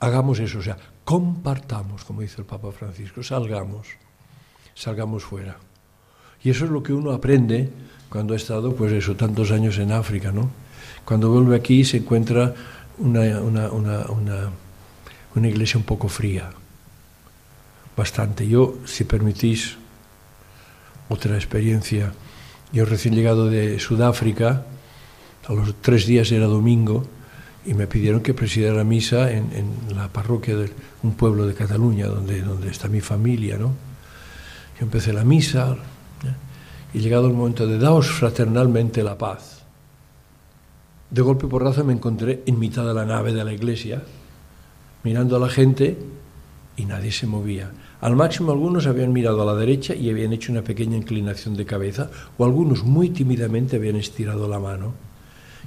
hagamos 0.00 0.40
eso, 0.40 0.58
o 0.58 0.62
sea, 0.62 0.76
compartamos, 1.04 2.04
como 2.04 2.22
dice 2.22 2.40
el 2.40 2.46
Papa 2.46 2.72
Francisco, 2.72 3.22
salgamos, 3.22 3.88
salgamos 4.78 5.24
fuera. 5.24 5.56
Y 6.42 6.50
eso 6.50 6.64
es 6.64 6.70
lo 6.70 6.82
que 6.82 6.92
uno 6.92 7.10
aprende 7.10 7.68
cuando 8.08 8.34
ha 8.34 8.36
estado, 8.36 8.74
pues 8.74 8.92
eso, 8.92 9.16
tantos 9.16 9.50
años 9.50 9.76
en 9.78 9.90
África, 9.92 10.30
¿no? 10.30 10.50
Cuando 11.04 11.30
vuelve 11.30 11.56
aquí 11.56 11.84
se 11.84 11.98
encuentra 11.98 12.54
una, 12.98 13.40
una, 13.40 13.70
una, 13.70 14.50
una 15.34 15.48
iglesia 15.48 15.78
un 15.78 15.84
poco 15.84 16.08
fría, 16.08 16.50
bastante. 17.96 18.46
Yo, 18.46 18.78
si 18.84 19.04
permitís, 19.04 19.76
otra 21.08 21.34
experiencia. 21.34 22.12
Yo 22.72 22.84
recién 22.84 23.14
llegado 23.14 23.46
de 23.48 23.80
Sudáfrica, 23.80 24.64
a 25.46 25.52
los 25.52 25.74
tres 25.80 26.06
días 26.06 26.30
era 26.30 26.46
domingo, 26.46 27.04
y 27.66 27.74
me 27.74 27.86
pidieron 27.86 28.20
que 28.20 28.32
presidiera 28.32 28.84
misa 28.84 29.30
en, 29.30 29.50
en, 29.52 29.96
la 29.96 30.08
parroquia 30.08 30.56
de 30.56 30.70
un 31.02 31.14
pueblo 31.14 31.46
de 31.46 31.54
Cataluña, 31.54 32.06
donde, 32.06 32.42
donde 32.42 32.70
está 32.70 32.88
mi 32.88 33.00
familia, 33.00 33.58
¿no? 33.58 33.87
Yo 34.78 34.84
empecé 34.84 35.12
la 35.12 35.24
misa, 35.24 35.76
y 36.94 37.00
llegado 37.00 37.26
el 37.26 37.34
momento 37.34 37.66
de 37.66 37.78
daos 37.78 38.08
fraternalmente 38.08 39.02
la 39.02 39.18
paz, 39.18 39.58
de 41.10 41.22
golpe 41.22 41.46
por 41.46 41.62
raza 41.62 41.82
me 41.84 41.94
encontré 41.94 42.42
en 42.46 42.58
mitad 42.58 42.86
de 42.86 42.94
la 42.94 43.06
nave 43.06 43.32
de 43.32 43.44
la 43.44 43.52
iglesia, 43.52 44.02
mirando 45.04 45.36
a 45.36 45.40
la 45.40 45.48
gente 45.48 45.96
y 46.76 46.84
nadie 46.84 47.10
se 47.12 47.26
movía. 47.26 47.72
Al 48.00 48.14
máximo 48.14 48.52
algunos 48.52 48.86
habían 48.86 49.12
mirado 49.12 49.42
a 49.42 49.46
la 49.46 49.54
derecha 49.54 49.94
y 49.94 50.10
habían 50.10 50.32
hecho 50.32 50.52
una 50.52 50.62
pequeña 50.62 50.96
inclinación 50.96 51.56
de 51.56 51.64
cabeza, 51.64 52.10
o 52.36 52.44
algunos 52.44 52.84
muy 52.84 53.10
tímidamente 53.10 53.76
habían 53.76 53.96
estirado 53.96 54.46
la 54.48 54.58
mano. 54.58 55.07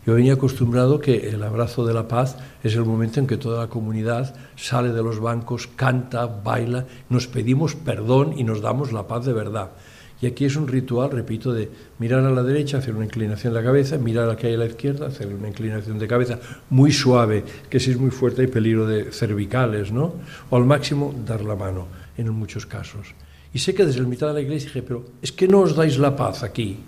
Yo 0.05 0.15
venía 0.15 0.33
acostumbrado 0.33 0.99
que 0.99 1.29
el 1.29 1.43
abrazo 1.43 1.85
de 1.85 1.93
la 1.93 2.07
paz 2.07 2.37
es 2.63 2.73
el 2.73 2.85
momento 2.85 3.19
en 3.19 3.27
que 3.27 3.37
toda 3.37 3.61
la 3.61 3.69
comunidad 3.69 4.33
sale 4.55 4.89
de 4.89 5.03
los 5.03 5.19
bancos, 5.19 5.67
canta, 5.67 6.25
baila, 6.25 6.87
nos 7.09 7.27
pedimos 7.27 7.75
perdón 7.75 8.33
y 8.35 8.43
nos 8.43 8.61
damos 8.61 8.91
la 8.91 9.07
paz 9.07 9.25
de 9.25 9.33
verdad. 9.33 9.71
Y 10.19 10.25
aquí 10.25 10.45
es 10.45 10.55
un 10.55 10.67
ritual, 10.67 11.11
repito, 11.11 11.51
de 11.51 11.69
mirar 11.99 12.23
a 12.25 12.31
la 12.31 12.43
derecha, 12.43 12.77
hacer 12.77 12.95
una 12.95 13.05
inclinación 13.05 13.53
de 13.53 13.59
la 13.59 13.65
cabeza, 13.65 13.97
mirar 13.97 14.29
a 14.29 14.37
hay 14.41 14.53
a 14.53 14.57
la 14.57 14.65
izquierda, 14.67 15.07
hacer 15.07 15.27
una 15.27 15.47
inclinación 15.47 15.97
de 15.97 16.07
cabeza 16.07 16.39
muy 16.69 16.91
suave, 16.91 17.43
que 17.69 17.79
si 17.79 17.91
es 17.91 17.97
muy 17.97 18.11
fuerte 18.11 18.41
hay 18.41 18.47
peligro 18.47 18.85
de 18.85 19.11
cervicales, 19.11 19.91
¿no? 19.91 20.13
O 20.49 20.57
al 20.57 20.65
máximo 20.65 21.13
dar 21.25 21.41
la 21.43 21.55
mano, 21.55 21.87
en 22.17 22.29
muchos 22.29 22.67
casos. 22.67 23.15
Y 23.53 23.59
sé 23.59 23.73
que 23.73 23.85
desde 23.85 24.01
la 24.01 24.07
mitad 24.07 24.27
de 24.27 24.33
la 24.33 24.41
iglesia 24.41 24.67
dije, 24.67 24.83
pero 24.83 25.05
es 25.21 25.31
que 25.31 25.47
no 25.47 25.61
os 25.61 25.75
dais 25.75 25.97
la 25.97 26.15
paz 26.15 26.43
aquí. 26.43 26.79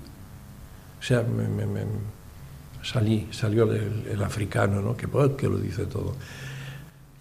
O 0.99 1.03
sea, 1.03 1.24
me 1.24 1.43
salí, 2.84 3.27
salió 3.31 3.71
el, 3.71 4.07
el, 4.11 4.23
africano, 4.23 4.81
¿no? 4.81 4.95
Que, 4.95 5.07
que 5.38 5.47
lo 5.47 5.57
dice 5.57 5.86
todo. 5.86 6.15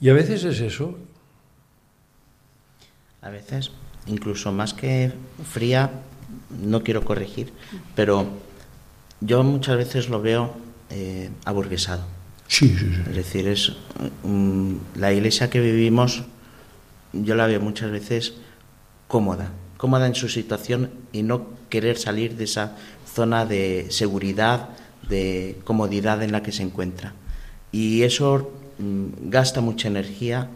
Y 0.00 0.08
a 0.08 0.12
veces 0.12 0.44
es 0.44 0.60
eso. 0.60 0.98
A 3.22 3.30
veces 3.30 3.70
incluso 4.06 4.52
más 4.52 4.74
que 4.74 5.12
fría, 5.50 5.90
no 6.62 6.82
quiero 6.82 7.04
corregir, 7.04 7.52
pero 7.94 8.26
yo 9.20 9.42
muchas 9.42 9.76
veces 9.76 10.08
lo 10.08 10.20
veo 10.20 10.54
eh, 10.90 11.30
aburguesado. 11.44 12.04
Sí, 12.48 12.68
sí, 12.68 12.90
sí. 12.94 13.02
Es 13.08 13.16
decir, 13.16 13.48
es 13.48 13.72
um, 14.22 14.78
la 14.96 15.12
iglesia 15.12 15.48
que 15.48 15.60
vivimos, 15.60 16.22
yo 17.12 17.34
la 17.34 17.46
veo 17.46 17.60
muchas 17.60 17.90
veces 17.90 18.34
cómoda, 19.08 19.50
cómoda 19.76 20.06
en 20.06 20.14
su 20.14 20.28
situación 20.28 20.90
y 21.12 21.22
no 21.22 21.46
querer 21.68 21.98
salir 21.98 22.36
de 22.36 22.44
esa 22.44 22.76
zona 23.14 23.46
de 23.46 23.86
seguridad, 23.90 24.70
de 25.12 25.58
comodidad 25.64 26.22
en 26.22 26.32
la 26.32 26.42
que 26.42 26.52
se 26.52 26.62
encuentra. 26.62 27.12
Y 27.70 28.02
eso 28.02 28.50
um, 28.80 29.10
gasta 29.30 29.60
mucha 29.60 29.88
energía 29.88 30.48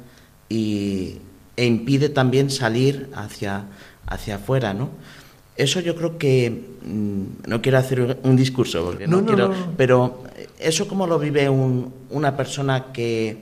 y, 0.49 1.19
e 1.57 1.65
impide 1.67 2.09
también 2.09 2.51
salir 2.51 3.09
hacia, 3.15 3.67
hacia 4.07 4.37
afuera, 4.37 4.73
¿no? 4.75 4.89
Eso 5.57 5.81
yo 5.81 5.95
creo 5.97 6.19
que 6.19 6.51
mm, 6.85 7.49
no 7.49 7.63
quiero 7.63 7.79
hacer 7.79 8.19
un 8.23 8.37
discurso 8.37 8.85
porque 8.85 9.07
no, 9.07 9.17
No, 9.17 9.23
no, 9.23 9.27
quiero, 9.29 9.49
no. 9.49 9.73
pero 9.77 10.23
eso 10.59 10.87
cómo 10.89 11.07
lo 11.07 11.19
vive 11.19 11.49
un- 11.49 11.93
una 12.11 12.37
persona 12.37 12.93
que 12.93 13.39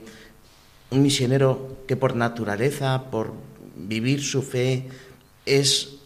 un 0.91 1.01
misionero 1.01 1.79
que 1.87 1.95
por 1.97 2.15
naturaleza, 2.15 3.03
por 3.11 3.33
vivir 3.75 4.21
su 4.23 4.41
fe 4.41 4.87
es 5.45 5.97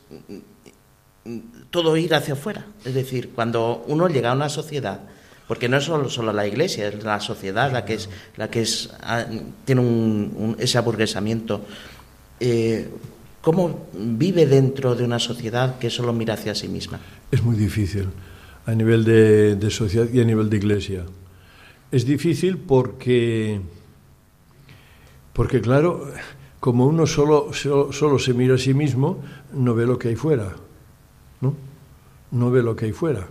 mm, 1.26 1.40
todo 1.70 1.96
ir 1.98 2.14
hacia 2.14 2.34
afuera, 2.34 2.66
es 2.84 2.94
decir, 2.94 3.30
cuando 3.36 3.84
uno 3.88 4.08
llega 4.08 4.32
a 4.32 4.36
una 4.36 4.50
sociedad 4.50 5.02
porque 5.48 5.68
no 5.68 5.78
es 5.78 5.86
solo, 5.86 6.10
solo 6.10 6.32
la 6.32 6.46
iglesia, 6.46 6.88
es 6.88 7.04
la 7.04 7.20
sociedad 7.20 7.72
la 7.72 7.84
que 7.84 7.96
es 7.96 8.10
la 8.38 8.50
que 8.50 8.62
es 8.62 8.92
ah, 9.02 9.26
tiene 9.66 10.30
ese 10.60 10.78
aburguesamiento 10.78 11.66
eh, 12.40 12.88
¿Cómo 13.42 13.88
vive 13.94 14.46
dentro 14.46 14.96
de 14.96 15.04
una 15.06 15.18
sociedad 15.18 15.80
que 15.80 15.90
solo 15.90 16.12
mira 16.12 16.34
hacia 16.34 16.54
sí 16.56 16.68
misma? 16.68 17.00
Es 17.32 17.42
muy 17.42 17.56
difícil 17.56 18.08
a 18.66 18.74
nivel 18.74 19.06
de, 19.06 19.70
sociedad 19.72 20.10
y 20.12 20.20
a 20.20 20.26
nivel 20.26 20.50
de 20.50 20.58
iglesia. 20.58 21.06
Es 21.90 22.06
difícil 22.06 22.58
porque, 22.58 23.62
porque 25.32 25.62
claro, 25.62 26.12
como 26.60 26.86
uno 26.86 27.08
solo, 27.08 27.52
solo, 27.54 28.20
se 28.20 28.34
mira 28.34 28.56
a 28.56 28.58
sí 28.58 28.74
mismo, 28.74 29.24
no 29.54 29.74
ve 29.74 29.86
lo 29.86 29.98
que 29.98 30.10
hay 30.10 30.16
fuera. 30.16 30.56
No 32.32 32.52
ve 32.52 32.62
lo 32.62 32.76
que 32.76 32.86
hay 32.86 32.92
fuera. 32.92 33.28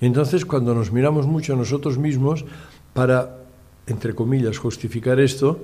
Y 0.00 0.06
entonces 0.06 0.44
cuando 0.44 0.74
nos 0.74 0.90
miramos 0.90 1.26
mucho 1.26 1.54
a 1.54 1.56
nosotros 1.56 1.98
mismos, 1.98 2.44
para, 2.92 3.38
entre 3.86 4.14
comillas, 4.14 4.58
justificar 4.58 5.20
esto, 5.20 5.60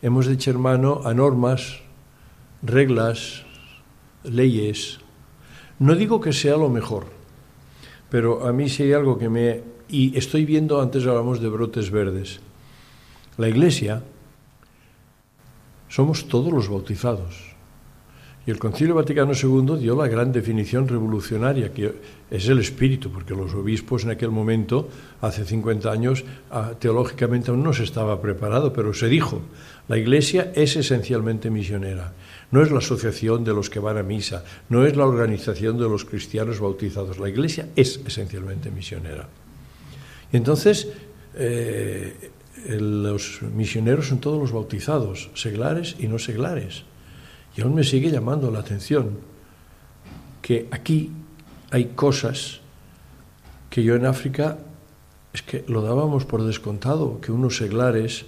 hemos 0.00 0.26
de 0.26 0.34
echar 0.34 0.56
mano 0.58 1.02
a 1.04 1.12
normas, 1.12 1.80
reglas, 2.62 3.44
leyes. 4.24 5.00
No 5.78 5.94
digo 5.94 6.20
que 6.20 6.32
sea 6.32 6.56
lo 6.56 6.68
mejor, 6.68 7.06
pero 8.08 8.46
a 8.46 8.52
mí 8.52 8.68
sí 8.68 8.84
hay 8.84 8.92
algo 8.92 9.18
que 9.18 9.28
me... 9.28 9.62
Y 9.88 10.16
estoy 10.16 10.46
viendo, 10.46 10.80
antes 10.80 11.06
hablamos 11.06 11.40
de 11.40 11.48
brotes 11.48 11.90
verdes. 11.90 12.40
La 13.36 13.48
Iglesia 13.48 14.02
somos 15.88 16.28
todos 16.28 16.50
los 16.50 16.68
bautizados. 16.70 17.51
Y 18.44 18.50
el 18.50 18.58
Concilio 18.58 18.96
Vaticano 18.96 19.32
II 19.34 19.78
dio 19.78 19.94
la 19.94 20.08
gran 20.08 20.32
definición 20.32 20.88
revolucionaria, 20.88 21.72
que 21.72 21.94
es 22.28 22.48
el 22.48 22.58
espíritu, 22.58 23.12
porque 23.12 23.34
los 23.34 23.54
obispos 23.54 24.02
en 24.02 24.10
aquel 24.10 24.30
momento, 24.30 24.88
hace 25.20 25.44
50 25.44 25.88
años, 25.88 26.24
ah, 26.50 26.72
teológicamente 26.76 27.52
aún 27.52 27.62
no 27.62 27.72
se 27.72 27.84
estaba 27.84 28.20
preparado, 28.20 28.72
pero 28.72 28.94
se 28.94 29.06
dijo, 29.06 29.42
la 29.86 29.96
Iglesia 29.96 30.50
es 30.56 30.74
esencialmente 30.74 31.50
misionera. 31.50 32.14
No 32.50 32.62
es 32.62 32.72
la 32.72 32.78
asociación 32.78 33.44
de 33.44 33.54
los 33.54 33.70
que 33.70 33.78
van 33.78 33.96
a 33.96 34.02
misa, 34.02 34.44
no 34.68 34.84
es 34.84 34.96
la 34.96 35.06
organización 35.06 35.78
de 35.78 35.88
los 35.88 36.04
cristianos 36.04 36.58
bautizados. 36.58 37.20
La 37.20 37.28
Iglesia 37.28 37.68
es 37.76 38.00
esencialmente 38.04 38.72
misionera. 38.72 39.28
Y 40.32 40.36
entonces, 40.36 40.88
eh, 41.36 42.30
los 42.66 43.40
misioneros 43.54 44.08
son 44.08 44.18
todos 44.18 44.40
los 44.40 44.50
bautizados, 44.50 45.30
seglares 45.34 45.94
y 46.00 46.08
no 46.08 46.18
seglares. 46.18 46.84
Y 47.56 47.62
aún 47.62 47.74
me 47.74 47.84
sigue 47.84 48.10
llamando 48.10 48.50
la 48.50 48.60
atención 48.60 49.18
que 50.40 50.68
aquí 50.70 51.10
hay 51.70 51.86
cosas 51.94 52.60
que 53.70 53.82
yo 53.82 53.94
en 53.94 54.06
África 54.06 54.58
es 55.32 55.42
que 55.42 55.64
lo 55.66 55.82
dábamos 55.82 56.24
por 56.24 56.44
descontado, 56.44 57.20
que 57.20 57.32
unos 57.32 57.56
seglares 57.56 58.26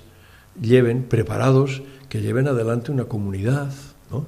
lleven, 0.60 1.04
preparados, 1.04 1.82
que 2.08 2.22
lleven 2.22 2.48
adelante 2.48 2.92
una 2.92 3.04
comunidad, 3.04 3.72
¿no? 4.10 4.26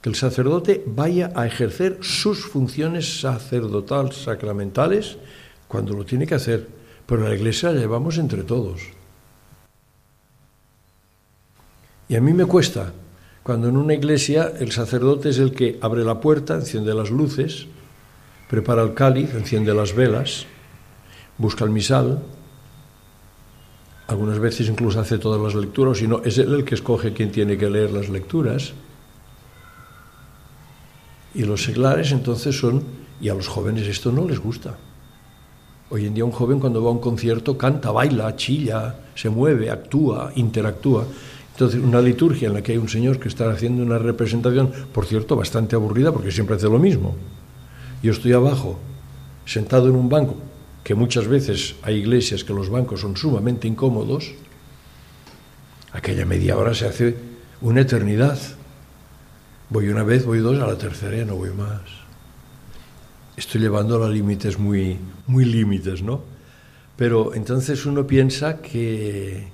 que 0.00 0.10
el 0.10 0.14
sacerdote 0.14 0.84
vaya 0.86 1.32
a 1.34 1.46
ejercer 1.46 1.98
sus 2.02 2.44
funciones 2.44 3.20
sacerdotales, 3.20 4.16
sacramentales, 4.16 5.16
cuando 5.66 5.94
lo 5.94 6.04
tiene 6.04 6.26
que 6.26 6.34
hacer, 6.34 6.68
pero 7.06 7.26
la 7.26 7.34
iglesia 7.34 7.72
la 7.72 7.80
llevamos 7.80 8.18
entre 8.18 8.42
todos. 8.42 8.80
Y 12.08 12.16
a 12.16 12.20
mí 12.20 12.32
me 12.32 12.44
cuesta 12.44 12.92
cuando 13.44 13.68
en 13.68 13.76
una 13.76 13.92
iglesia 13.92 14.52
el 14.58 14.72
sacerdote 14.72 15.28
es 15.28 15.38
el 15.38 15.52
que 15.52 15.78
abre 15.82 16.02
la 16.02 16.18
puerta, 16.18 16.54
enciende 16.54 16.94
las 16.94 17.10
luces, 17.10 17.66
prepara 18.48 18.82
el 18.82 18.94
cáliz, 18.94 19.34
enciende 19.34 19.74
las 19.74 19.94
velas, 19.94 20.46
busca 21.36 21.64
el 21.64 21.70
misal, 21.70 22.22
algunas 24.06 24.38
veces 24.38 24.68
incluso 24.68 24.98
hace 24.98 25.18
todas 25.18 25.40
las 25.40 25.54
lecturas, 25.54 25.98
si 25.98 26.06
no, 26.06 26.22
es 26.24 26.38
él 26.38 26.54
el 26.54 26.64
que 26.64 26.74
escoge 26.74 27.12
quién 27.12 27.30
tiene 27.30 27.58
que 27.58 27.68
leer 27.68 27.90
las 27.90 28.08
lecturas. 28.08 28.72
Y 31.34 31.44
los 31.44 31.64
seglares 31.64 32.12
entonces 32.12 32.56
son, 32.58 32.82
y 33.20 33.28
a 33.28 33.34
los 33.34 33.48
jóvenes 33.48 33.86
esto 33.86 34.10
no 34.10 34.26
les 34.26 34.38
gusta. 34.38 34.76
Hoy 35.90 36.06
en 36.06 36.14
día 36.14 36.24
un 36.24 36.32
joven 36.32 36.60
cuando 36.60 36.82
va 36.82 36.88
a 36.88 36.92
un 36.92 37.00
concierto 37.00 37.58
canta, 37.58 37.90
baila, 37.90 38.36
chilla, 38.36 38.94
se 39.14 39.28
mueve, 39.28 39.70
actúa, 39.70 40.32
interactúa. 40.34 41.06
Entonces, 41.54 41.80
una 41.80 42.00
liturgia 42.00 42.48
en 42.48 42.54
la 42.54 42.62
que 42.62 42.72
hay 42.72 42.78
un 42.78 42.88
señor 42.88 43.20
que 43.20 43.28
está 43.28 43.48
haciendo 43.48 43.80
una 43.84 43.96
representación, 43.96 44.72
por 44.92 45.06
cierto, 45.06 45.36
bastante 45.36 45.76
aburrida 45.76 46.10
porque 46.10 46.32
siempre 46.32 46.56
hace 46.56 46.68
lo 46.68 46.80
mismo. 46.80 47.14
Yo 48.02 48.10
estoy 48.10 48.32
abajo, 48.32 48.80
sentado 49.46 49.88
en 49.88 49.94
un 49.94 50.08
banco, 50.08 50.36
que 50.82 50.96
muchas 50.96 51.28
veces 51.28 51.76
hay 51.82 51.98
iglesias 51.98 52.42
que 52.42 52.52
los 52.52 52.70
bancos 52.70 53.00
son 53.00 53.16
sumamente 53.16 53.68
incómodos. 53.68 54.32
Aquella 55.92 56.26
media 56.26 56.56
hora 56.56 56.74
se 56.74 56.88
hace 56.88 57.16
una 57.60 57.82
eternidad. 57.82 58.36
Voy 59.70 59.88
una 59.88 60.02
vez, 60.02 60.26
voy 60.26 60.40
dos, 60.40 60.60
a 60.60 60.66
la 60.66 60.76
tercera 60.76 61.18
ya 61.18 61.24
no 61.24 61.36
voy 61.36 61.50
más. 61.50 61.82
Estoy 63.36 63.60
llevando 63.60 64.02
a 64.02 64.08
límites 64.08 64.58
muy, 64.58 64.98
muy 65.28 65.44
límites, 65.44 66.02
¿no? 66.02 66.22
Pero 66.96 67.32
entonces 67.34 67.86
uno 67.86 68.06
piensa 68.06 68.60
que 68.60 69.48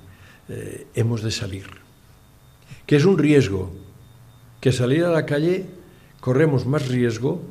eh, 0.49 0.87
hemos 0.95 1.23
de 1.23 1.31
salir, 1.31 1.80
que 2.91 2.97
es 2.97 3.05
un 3.05 3.17
riesgo, 3.17 3.71
que 4.59 4.73
salir 4.73 5.05
a 5.05 5.09
la 5.11 5.25
calle 5.25 5.65
corremos 6.19 6.65
más 6.65 6.89
riesgo 6.89 7.41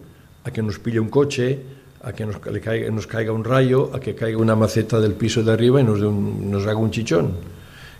a 0.44 0.50
que 0.50 0.60
nos 0.60 0.78
pille 0.78 1.00
un 1.00 1.08
coche, 1.08 1.60
a 2.02 2.12
que 2.12 2.26
nos, 2.26 2.36
caiga, 2.36 3.32
un 3.32 3.42
rayo, 3.42 3.88
a 3.94 4.00
que 4.00 4.14
caiga 4.14 4.36
una 4.36 4.54
maceta 4.54 5.00
del 5.00 5.14
piso 5.14 5.42
de 5.42 5.50
arriba 5.50 5.80
y 5.80 5.84
nos, 5.84 5.98
nos 5.98 6.66
haga 6.66 6.76
un 6.76 6.90
chichón. 6.90 7.32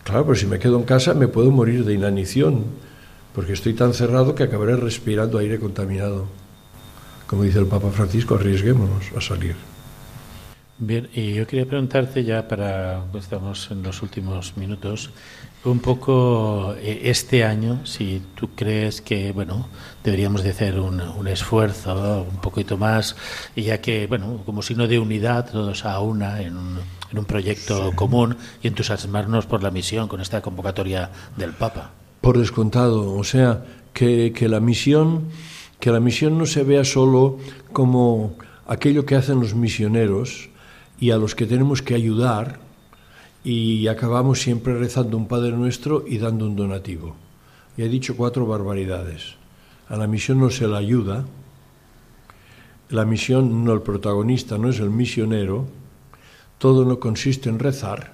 Claro, 0.04 0.26
pero 0.26 0.36
si 0.36 0.44
me 0.44 0.58
quedo 0.58 0.76
en 0.76 0.84
casa 0.84 1.14
me 1.14 1.28
puedo 1.28 1.50
morir 1.50 1.86
de 1.86 1.94
inanición, 1.94 2.62
porque 3.34 3.54
estoy 3.54 3.72
tan 3.72 3.94
cerrado 3.94 4.34
que 4.34 4.42
acabaré 4.42 4.76
respirando 4.76 5.38
aire 5.38 5.58
contaminado. 5.58 6.26
Como 7.26 7.44
dice 7.44 7.58
el 7.58 7.66
Papa 7.68 7.88
Francisco, 7.88 8.34
arriesguémonos 8.34 9.12
a 9.16 9.20
salir. 9.22 9.56
Bien, 10.82 11.10
y 11.12 11.34
yo 11.34 11.46
quería 11.46 11.66
preguntarte 11.66 12.24
ya 12.24 12.48
para, 12.48 13.04
pues, 13.12 13.24
estamos 13.24 13.70
en 13.70 13.82
los 13.82 14.00
últimos 14.00 14.56
minutos, 14.56 15.10
un 15.62 15.78
poco 15.78 16.74
eh, 16.78 17.02
este 17.04 17.44
año, 17.44 17.84
si 17.84 18.22
tú 18.34 18.48
crees 18.56 19.02
que, 19.02 19.30
bueno, 19.32 19.68
deberíamos 20.02 20.42
de 20.42 20.48
hacer 20.48 20.80
un, 20.80 20.98
un 21.02 21.28
esfuerzo 21.28 22.26
un 22.30 22.40
poquito 22.40 22.78
más, 22.78 23.14
y 23.54 23.64
ya 23.64 23.82
que, 23.82 24.06
bueno, 24.06 24.40
como 24.46 24.62
signo 24.62 24.88
de 24.88 24.98
unidad, 24.98 25.50
todos 25.52 25.84
a 25.84 26.00
una 26.00 26.40
en 26.40 26.56
un, 26.56 26.78
en 27.12 27.18
un 27.18 27.26
proyecto 27.26 27.92
común 27.94 28.38
y 28.62 28.68
entusiasmarnos 28.68 29.44
por 29.44 29.62
la 29.62 29.70
misión 29.70 30.08
con 30.08 30.22
esta 30.22 30.40
convocatoria 30.40 31.10
del 31.36 31.50
Papa. 31.50 31.90
Por 32.22 32.38
descontado, 32.38 33.12
o 33.12 33.24
sea, 33.24 33.66
que, 33.92 34.32
que 34.32 34.48
la 34.48 34.60
misión 34.60 35.28
que 35.78 35.90
la 35.90 36.00
misión 36.00 36.36
no 36.36 36.44
se 36.44 36.62
vea 36.62 36.84
solo 36.84 37.38
como 37.72 38.36
aquello 38.66 39.06
que 39.06 39.16
hacen 39.16 39.40
los 39.40 39.54
misioneros 39.54 40.49
y 41.00 41.10
a 41.10 41.16
los 41.16 41.34
que 41.34 41.46
tenemos 41.46 41.82
que 41.82 41.94
ayudar 41.94 42.60
y 43.42 43.88
acabamos 43.88 44.40
siempre 44.40 44.78
rezando 44.78 45.16
un 45.16 45.26
Padre 45.26 45.52
Nuestro 45.52 46.04
y 46.06 46.18
dando 46.18 46.46
un 46.46 46.56
donativo. 46.56 47.16
Y 47.76 47.82
he 47.82 47.88
dicho 47.88 48.16
cuatro 48.16 48.46
barbaridades. 48.46 49.36
A 49.88 49.96
la 49.96 50.06
misión 50.06 50.38
no 50.38 50.50
se 50.50 50.68
la 50.68 50.76
ayuda, 50.76 51.24
la 52.90 53.04
misión 53.06 53.64
no 53.64 53.72
el 53.72 53.82
protagonista, 53.82 54.58
no 54.58 54.68
es 54.68 54.78
el 54.78 54.90
misionero, 54.90 55.66
todo 56.58 56.84
no 56.84 57.00
consiste 57.00 57.48
en 57.48 57.58
rezar 57.58 58.12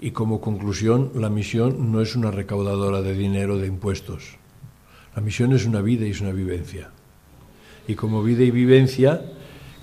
y 0.00 0.12
como 0.12 0.40
conclusión 0.40 1.10
la 1.14 1.28
misión 1.28 1.92
no 1.92 2.00
es 2.00 2.16
una 2.16 2.30
recaudadora 2.30 3.02
de 3.02 3.14
dinero 3.14 3.58
de 3.58 3.66
impuestos. 3.66 4.36
La 5.14 5.20
misión 5.20 5.52
es 5.52 5.66
una 5.66 5.82
vida 5.82 6.06
y 6.06 6.10
es 6.10 6.20
una 6.20 6.32
vivencia. 6.32 6.90
Y 7.86 7.94
como 7.94 8.22
vida 8.22 8.42
y 8.42 8.50
vivencia, 8.50 9.20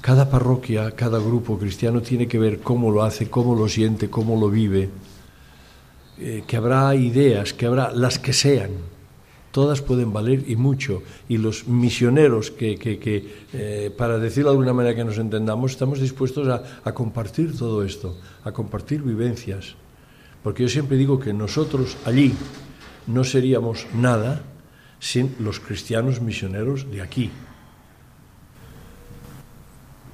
cada 0.02 0.30
parroquia, 0.30 0.92
cada 0.92 1.20
grupo 1.20 1.58
cristiano 1.58 2.02
tiene 2.02 2.28
que 2.28 2.40
ver 2.40 2.60
cómo 2.60 2.92
lo 2.92 3.04
hace, 3.04 3.30
cómo 3.30 3.56
lo 3.56 3.70
siente, 3.70 4.10
cómo 4.10 4.40
lo 4.40 4.50
vive. 4.50 4.90
Eh, 6.20 6.44
que 6.46 6.58
habrá 6.58 6.94
ideas, 6.96 7.54
que 7.54 7.68
habrá 7.68 7.92
las 7.92 8.20
que 8.20 8.34
sean, 8.34 8.72
todas 9.52 9.82
pueden 9.82 10.12
valer 10.12 10.44
y 10.48 10.56
mucho. 10.56 11.04
Y 11.30 11.38
los 11.38 11.68
misioneros 11.68 12.50
que, 12.50 12.78
que, 12.78 12.98
que 12.98 13.46
eh, 13.54 13.92
para 13.96 14.18
decirlo 14.18 14.50
de 14.50 14.56
alguna 14.56 14.74
manera 14.74 14.96
que 14.96 15.04
nos 15.04 15.20
entendamos, 15.20 15.72
estamos 15.72 16.00
dispuestos 16.00 16.48
a, 16.48 16.64
a 16.84 16.94
compartir 16.94 17.56
todo 17.56 17.84
esto, 17.84 18.18
a 18.44 18.52
compartir 18.52 19.04
vivencias. 19.04 19.76
Porque 20.44 20.64
yo 20.64 20.70
siempre 20.70 20.98
digo 20.98 21.20
que 21.20 21.34
nosotros 21.34 21.98
allí 22.06 22.34
no 23.06 23.24
seríamos 23.24 23.86
nada 23.94 24.42
sin 25.00 25.36
los 25.40 25.60
cristianos 25.60 26.22
misioneros 26.22 26.90
de 26.90 27.02
aquí. 27.02 27.30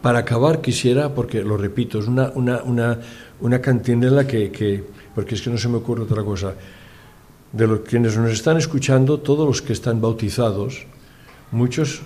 Para 0.01 0.19
acabar 0.19 0.61
quisiera, 0.61 1.13
porque 1.13 1.41
lo 1.41 1.57
repito, 1.57 1.99
es 1.99 2.07
una, 2.07 2.31
una, 2.35 2.61
una, 2.63 2.99
una 3.41 3.61
cantinela 3.61 4.27
que, 4.27 4.51
que, 4.51 4.83
porque 5.15 5.35
es 5.35 5.41
que 5.41 5.49
no 5.49 5.57
se 5.57 5.67
me 5.69 5.77
ocurre 5.77 6.03
otra 6.03 6.23
cosa, 6.23 6.53
de 7.51 7.67
los 7.67 7.79
quienes 7.81 8.17
nos 8.17 8.31
están 8.31 8.57
escuchando, 8.57 9.19
todos 9.19 9.47
los 9.47 9.61
que 9.61 9.73
están 9.73 10.01
bautizados, 10.01 10.85
muchos 11.51 12.01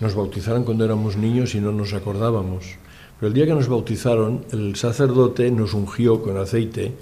nos 0.00 0.14
bautizaron 0.14 0.64
cuando 0.64 0.84
éramos 0.84 1.16
niños 1.16 1.54
y 1.54 1.60
no 1.60 1.72
nos 1.72 1.92
acordábamos. 1.94 2.76
Pero 3.18 3.28
el 3.28 3.34
día 3.34 3.46
que 3.46 3.54
nos 3.54 3.68
bautizaron, 3.68 4.44
el 4.50 4.74
sacerdote 4.74 5.50
nos 5.50 5.74
ungió 5.74 6.20
con 6.22 6.36
aceite 6.36 6.92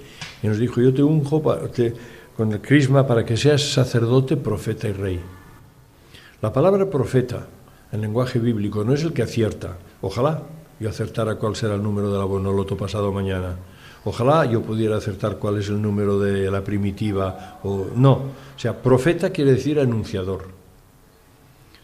y 0.43 0.47
nos 0.47 0.59
dijo, 0.59 0.79
yo 0.79 0.93
te 0.93 1.01
unjo 1.01 1.41
con 1.41 2.51
el 2.51 2.61
crisma 2.61 3.07
para 3.07 3.25
que 3.25 3.37
seas 3.37 3.73
sacerdote, 3.73 4.37
profeta 4.37 4.87
y 4.87 4.93
rey. 4.93 5.19
La 6.41 6.53
palabra 6.53 6.87
profeta, 6.89 7.47
en 7.91 8.01
lenguaje 8.01 8.39
bíblico, 8.39 8.83
no 8.83 8.93
es 8.93 9.03
el 9.03 9.13
que 9.13 9.23
acierta. 9.23 9.77
Ojalá 10.01 10.43
yo 10.79 10.89
acertara 10.89 11.35
cuál 11.35 11.55
será 11.55 11.75
el 11.75 11.83
número 11.83 12.11
de 12.11 12.17
la 12.17 12.25
bonoloto 12.25 12.75
pasado 12.75 13.11
mañana. 13.11 13.55
Ojalá 14.03 14.45
yo 14.45 14.63
pudiera 14.63 14.97
acertar 14.97 15.37
cuál 15.37 15.59
es 15.59 15.69
el 15.69 15.81
número 15.81 16.19
de 16.19 16.49
la 16.49 16.63
primitiva. 16.63 17.59
O... 17.63 17.87
No, 17.95 18.13
o 18.13 18.57
sea, 18.59 18.81
profeta 18.81 19.29
quiere 19.29 19.53
decir 19.53 19.79
anunciador. 19.79 20.61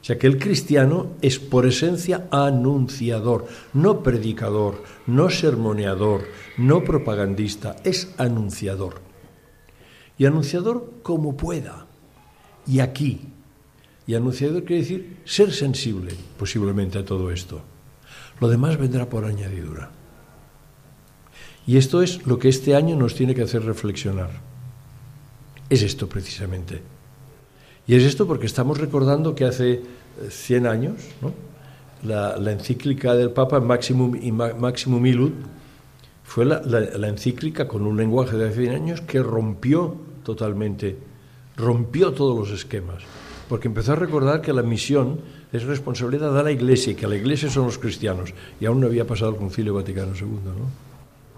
O 0.01 0.03
sea, 0.07 0.17
que 0.17 0.27
el 0.27 0.39
cristiano 0.39 1.07
es 1.21 1.37
por 1.37 1.65
esencia 1.65 2.27
anunciador, 2.31 3.45
no 3.73 4.01
predicador, 4.03 4.81
no 5.05 5.29
sermoneador, 5.29 6.21
no 6.57 6.83
propagandista, 6.83 7.75
es 7.83 8.15
anunciador. 8.17 9.01
Y 10.17 10.25
anunciador 10.25 10.93
como 11.03 11.35
pueda. 11.35 11.85
Y 12.65 12.79
aquí. 12.79 13.33
Y 14.07 14.15
anunciador 14.15 14.63
quiere 14.63 14.81
decir 14.81 15.17
ser 15.25 15.51
sensible 15.51 16.13
posiblemente 16.39 16.97
a 16.97 17.05
todo 17.05 17.29
esto. 17.29 17.61
Lo 18.39 18.47
demás 18.47 18.77
vendrá 18.77 19.09
por 19.09 19.25
añadidura. 19.25 19.91
Y 21.67 21.75
esto 21.75 22.01
es 22.01 22.25
lo 22.25 22.39
que 22.39 22.47
este 22.47 22.75
año 22.75 22.95
nos 22.95 23.13
tiene 23.15 23.35
que 23.35 23.41
hacer 23.41 23.65
reflexionar. 23.65 24.29
Es 25.69 25.81
esto 25.81 26.07
precisamente. 26.07 26.81
Y 27.85 27.95
es 27.95 28.03
esto 28.03 28.25
porque 28.25 28.45
estamos 28.45 28.77
recordando 28.77 29.35
que 29.35 29.43
hace 29.43 29.81
100 30.29 30.67
años 30.67 30.95
¿no? 31.21 31.33
la, 32.03 32.51
encíclica 32.51 33.13
del 33.15 33.31
Papa 33.31 33.59
Maximum, 33.59 34.17
Maximum 34.57 35.05
Ilud 35.05 35.31
fue 36.23 36.45
la, 36.45 36.61
la, 36.61 36.79
la 36.79 37.07
encíclica 37.09 37.67
con 37.67 37.85
un 37.85 37.97
lenguaje 37.97 38.37
de 38.37 38.47
hace 38.47 38.61
100 38.61 38.75
años 38.75 39.01
que 39.01 39.21
rompió 39.21 39.97
totalmente, 40.23 40.97
rompió 41.55 42.13
todos 42.13 42.37
los 42.37 42.57
esquemas, 42.57 43.03
porque 43.49 43.67
empezó 43.67 43.93
a 43.93 43.95
recordar 43.95 44.41
que 44.41 44.53
la 44.53 44.63
misión 44.63 45.19
es 45.51 45.63
responsabilidad 45.63 46.33
de 46.33 46.43
la 46.43 46.51
Iglesia 46.51 46.91
y 46.91 46.95
que 46.95 47.07
la 47.07 47.15
Iglesia 47.15 47.49
son 47.49 47.65
los 47.65 47.77
cristianos. 47.77 48.33
Y 48.59 48.65
aún 48.65 48.81
no 48.81 48.87
había 48.87 49.07
pasado 49.07 49.31
el 49.31 49.37
Concilio 49.37 49.73
Vaticano 49.73 50.13
II, 50.15 50.27
¿no? 50.45 50.87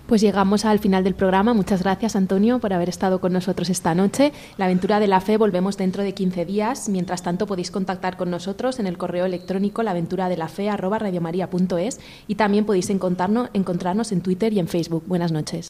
Pues 0.09 0.19
llegamos 0.21 0.65
al 0.65 0.79
final 0.79 1.03
del 1.03 1.13
programa. 1.13 1.53
Muchas 1.53 1.83
gracias, 1.83 2.15
Antonio, 2.15 2.57
por 2.57 2.73
haber 2.73 2.89
estado 2.89 3.21
con 3.21 3.31
nosotros 3.31 3.69
esta 3.69 3.93
noche. 3.93 4.33
La 4.57 4.65
aventura 4.65 4.99
de 4.99 5.05
la 5.05 5.21
fe 5.21 5.37
volvemos 5.37 5.77
dentro 5.77 6.01
de 6.01 6.15
15 6.15 6.45
días. 6.45 6.89
Mientras 6.89 7.21
tanto, 7.21 7.45
podéis 7.45 7.69
contactar 7.69 8.17
con 8.17 8.31
nosotros 8.31 8.79
en 8.79 8.87
el 8.87 8.97
correo 8.97 9.25
electrónico 9.25 9.83
laventuradelafe.es 9.83 11.99
y 12.27 12.35
también 12.35 12.65
podéis 12.65 12.89
encontrarnos, 12.89 13.51
encontrarnos 13.53 14.11
en 14.11 14.21
Twitter 14.21 14.51
y 14.51 14.57
en 14.57 14.67
Facebook. 14.67 15.03
Buenas 15.05 15.31
noches. 15.31 15.69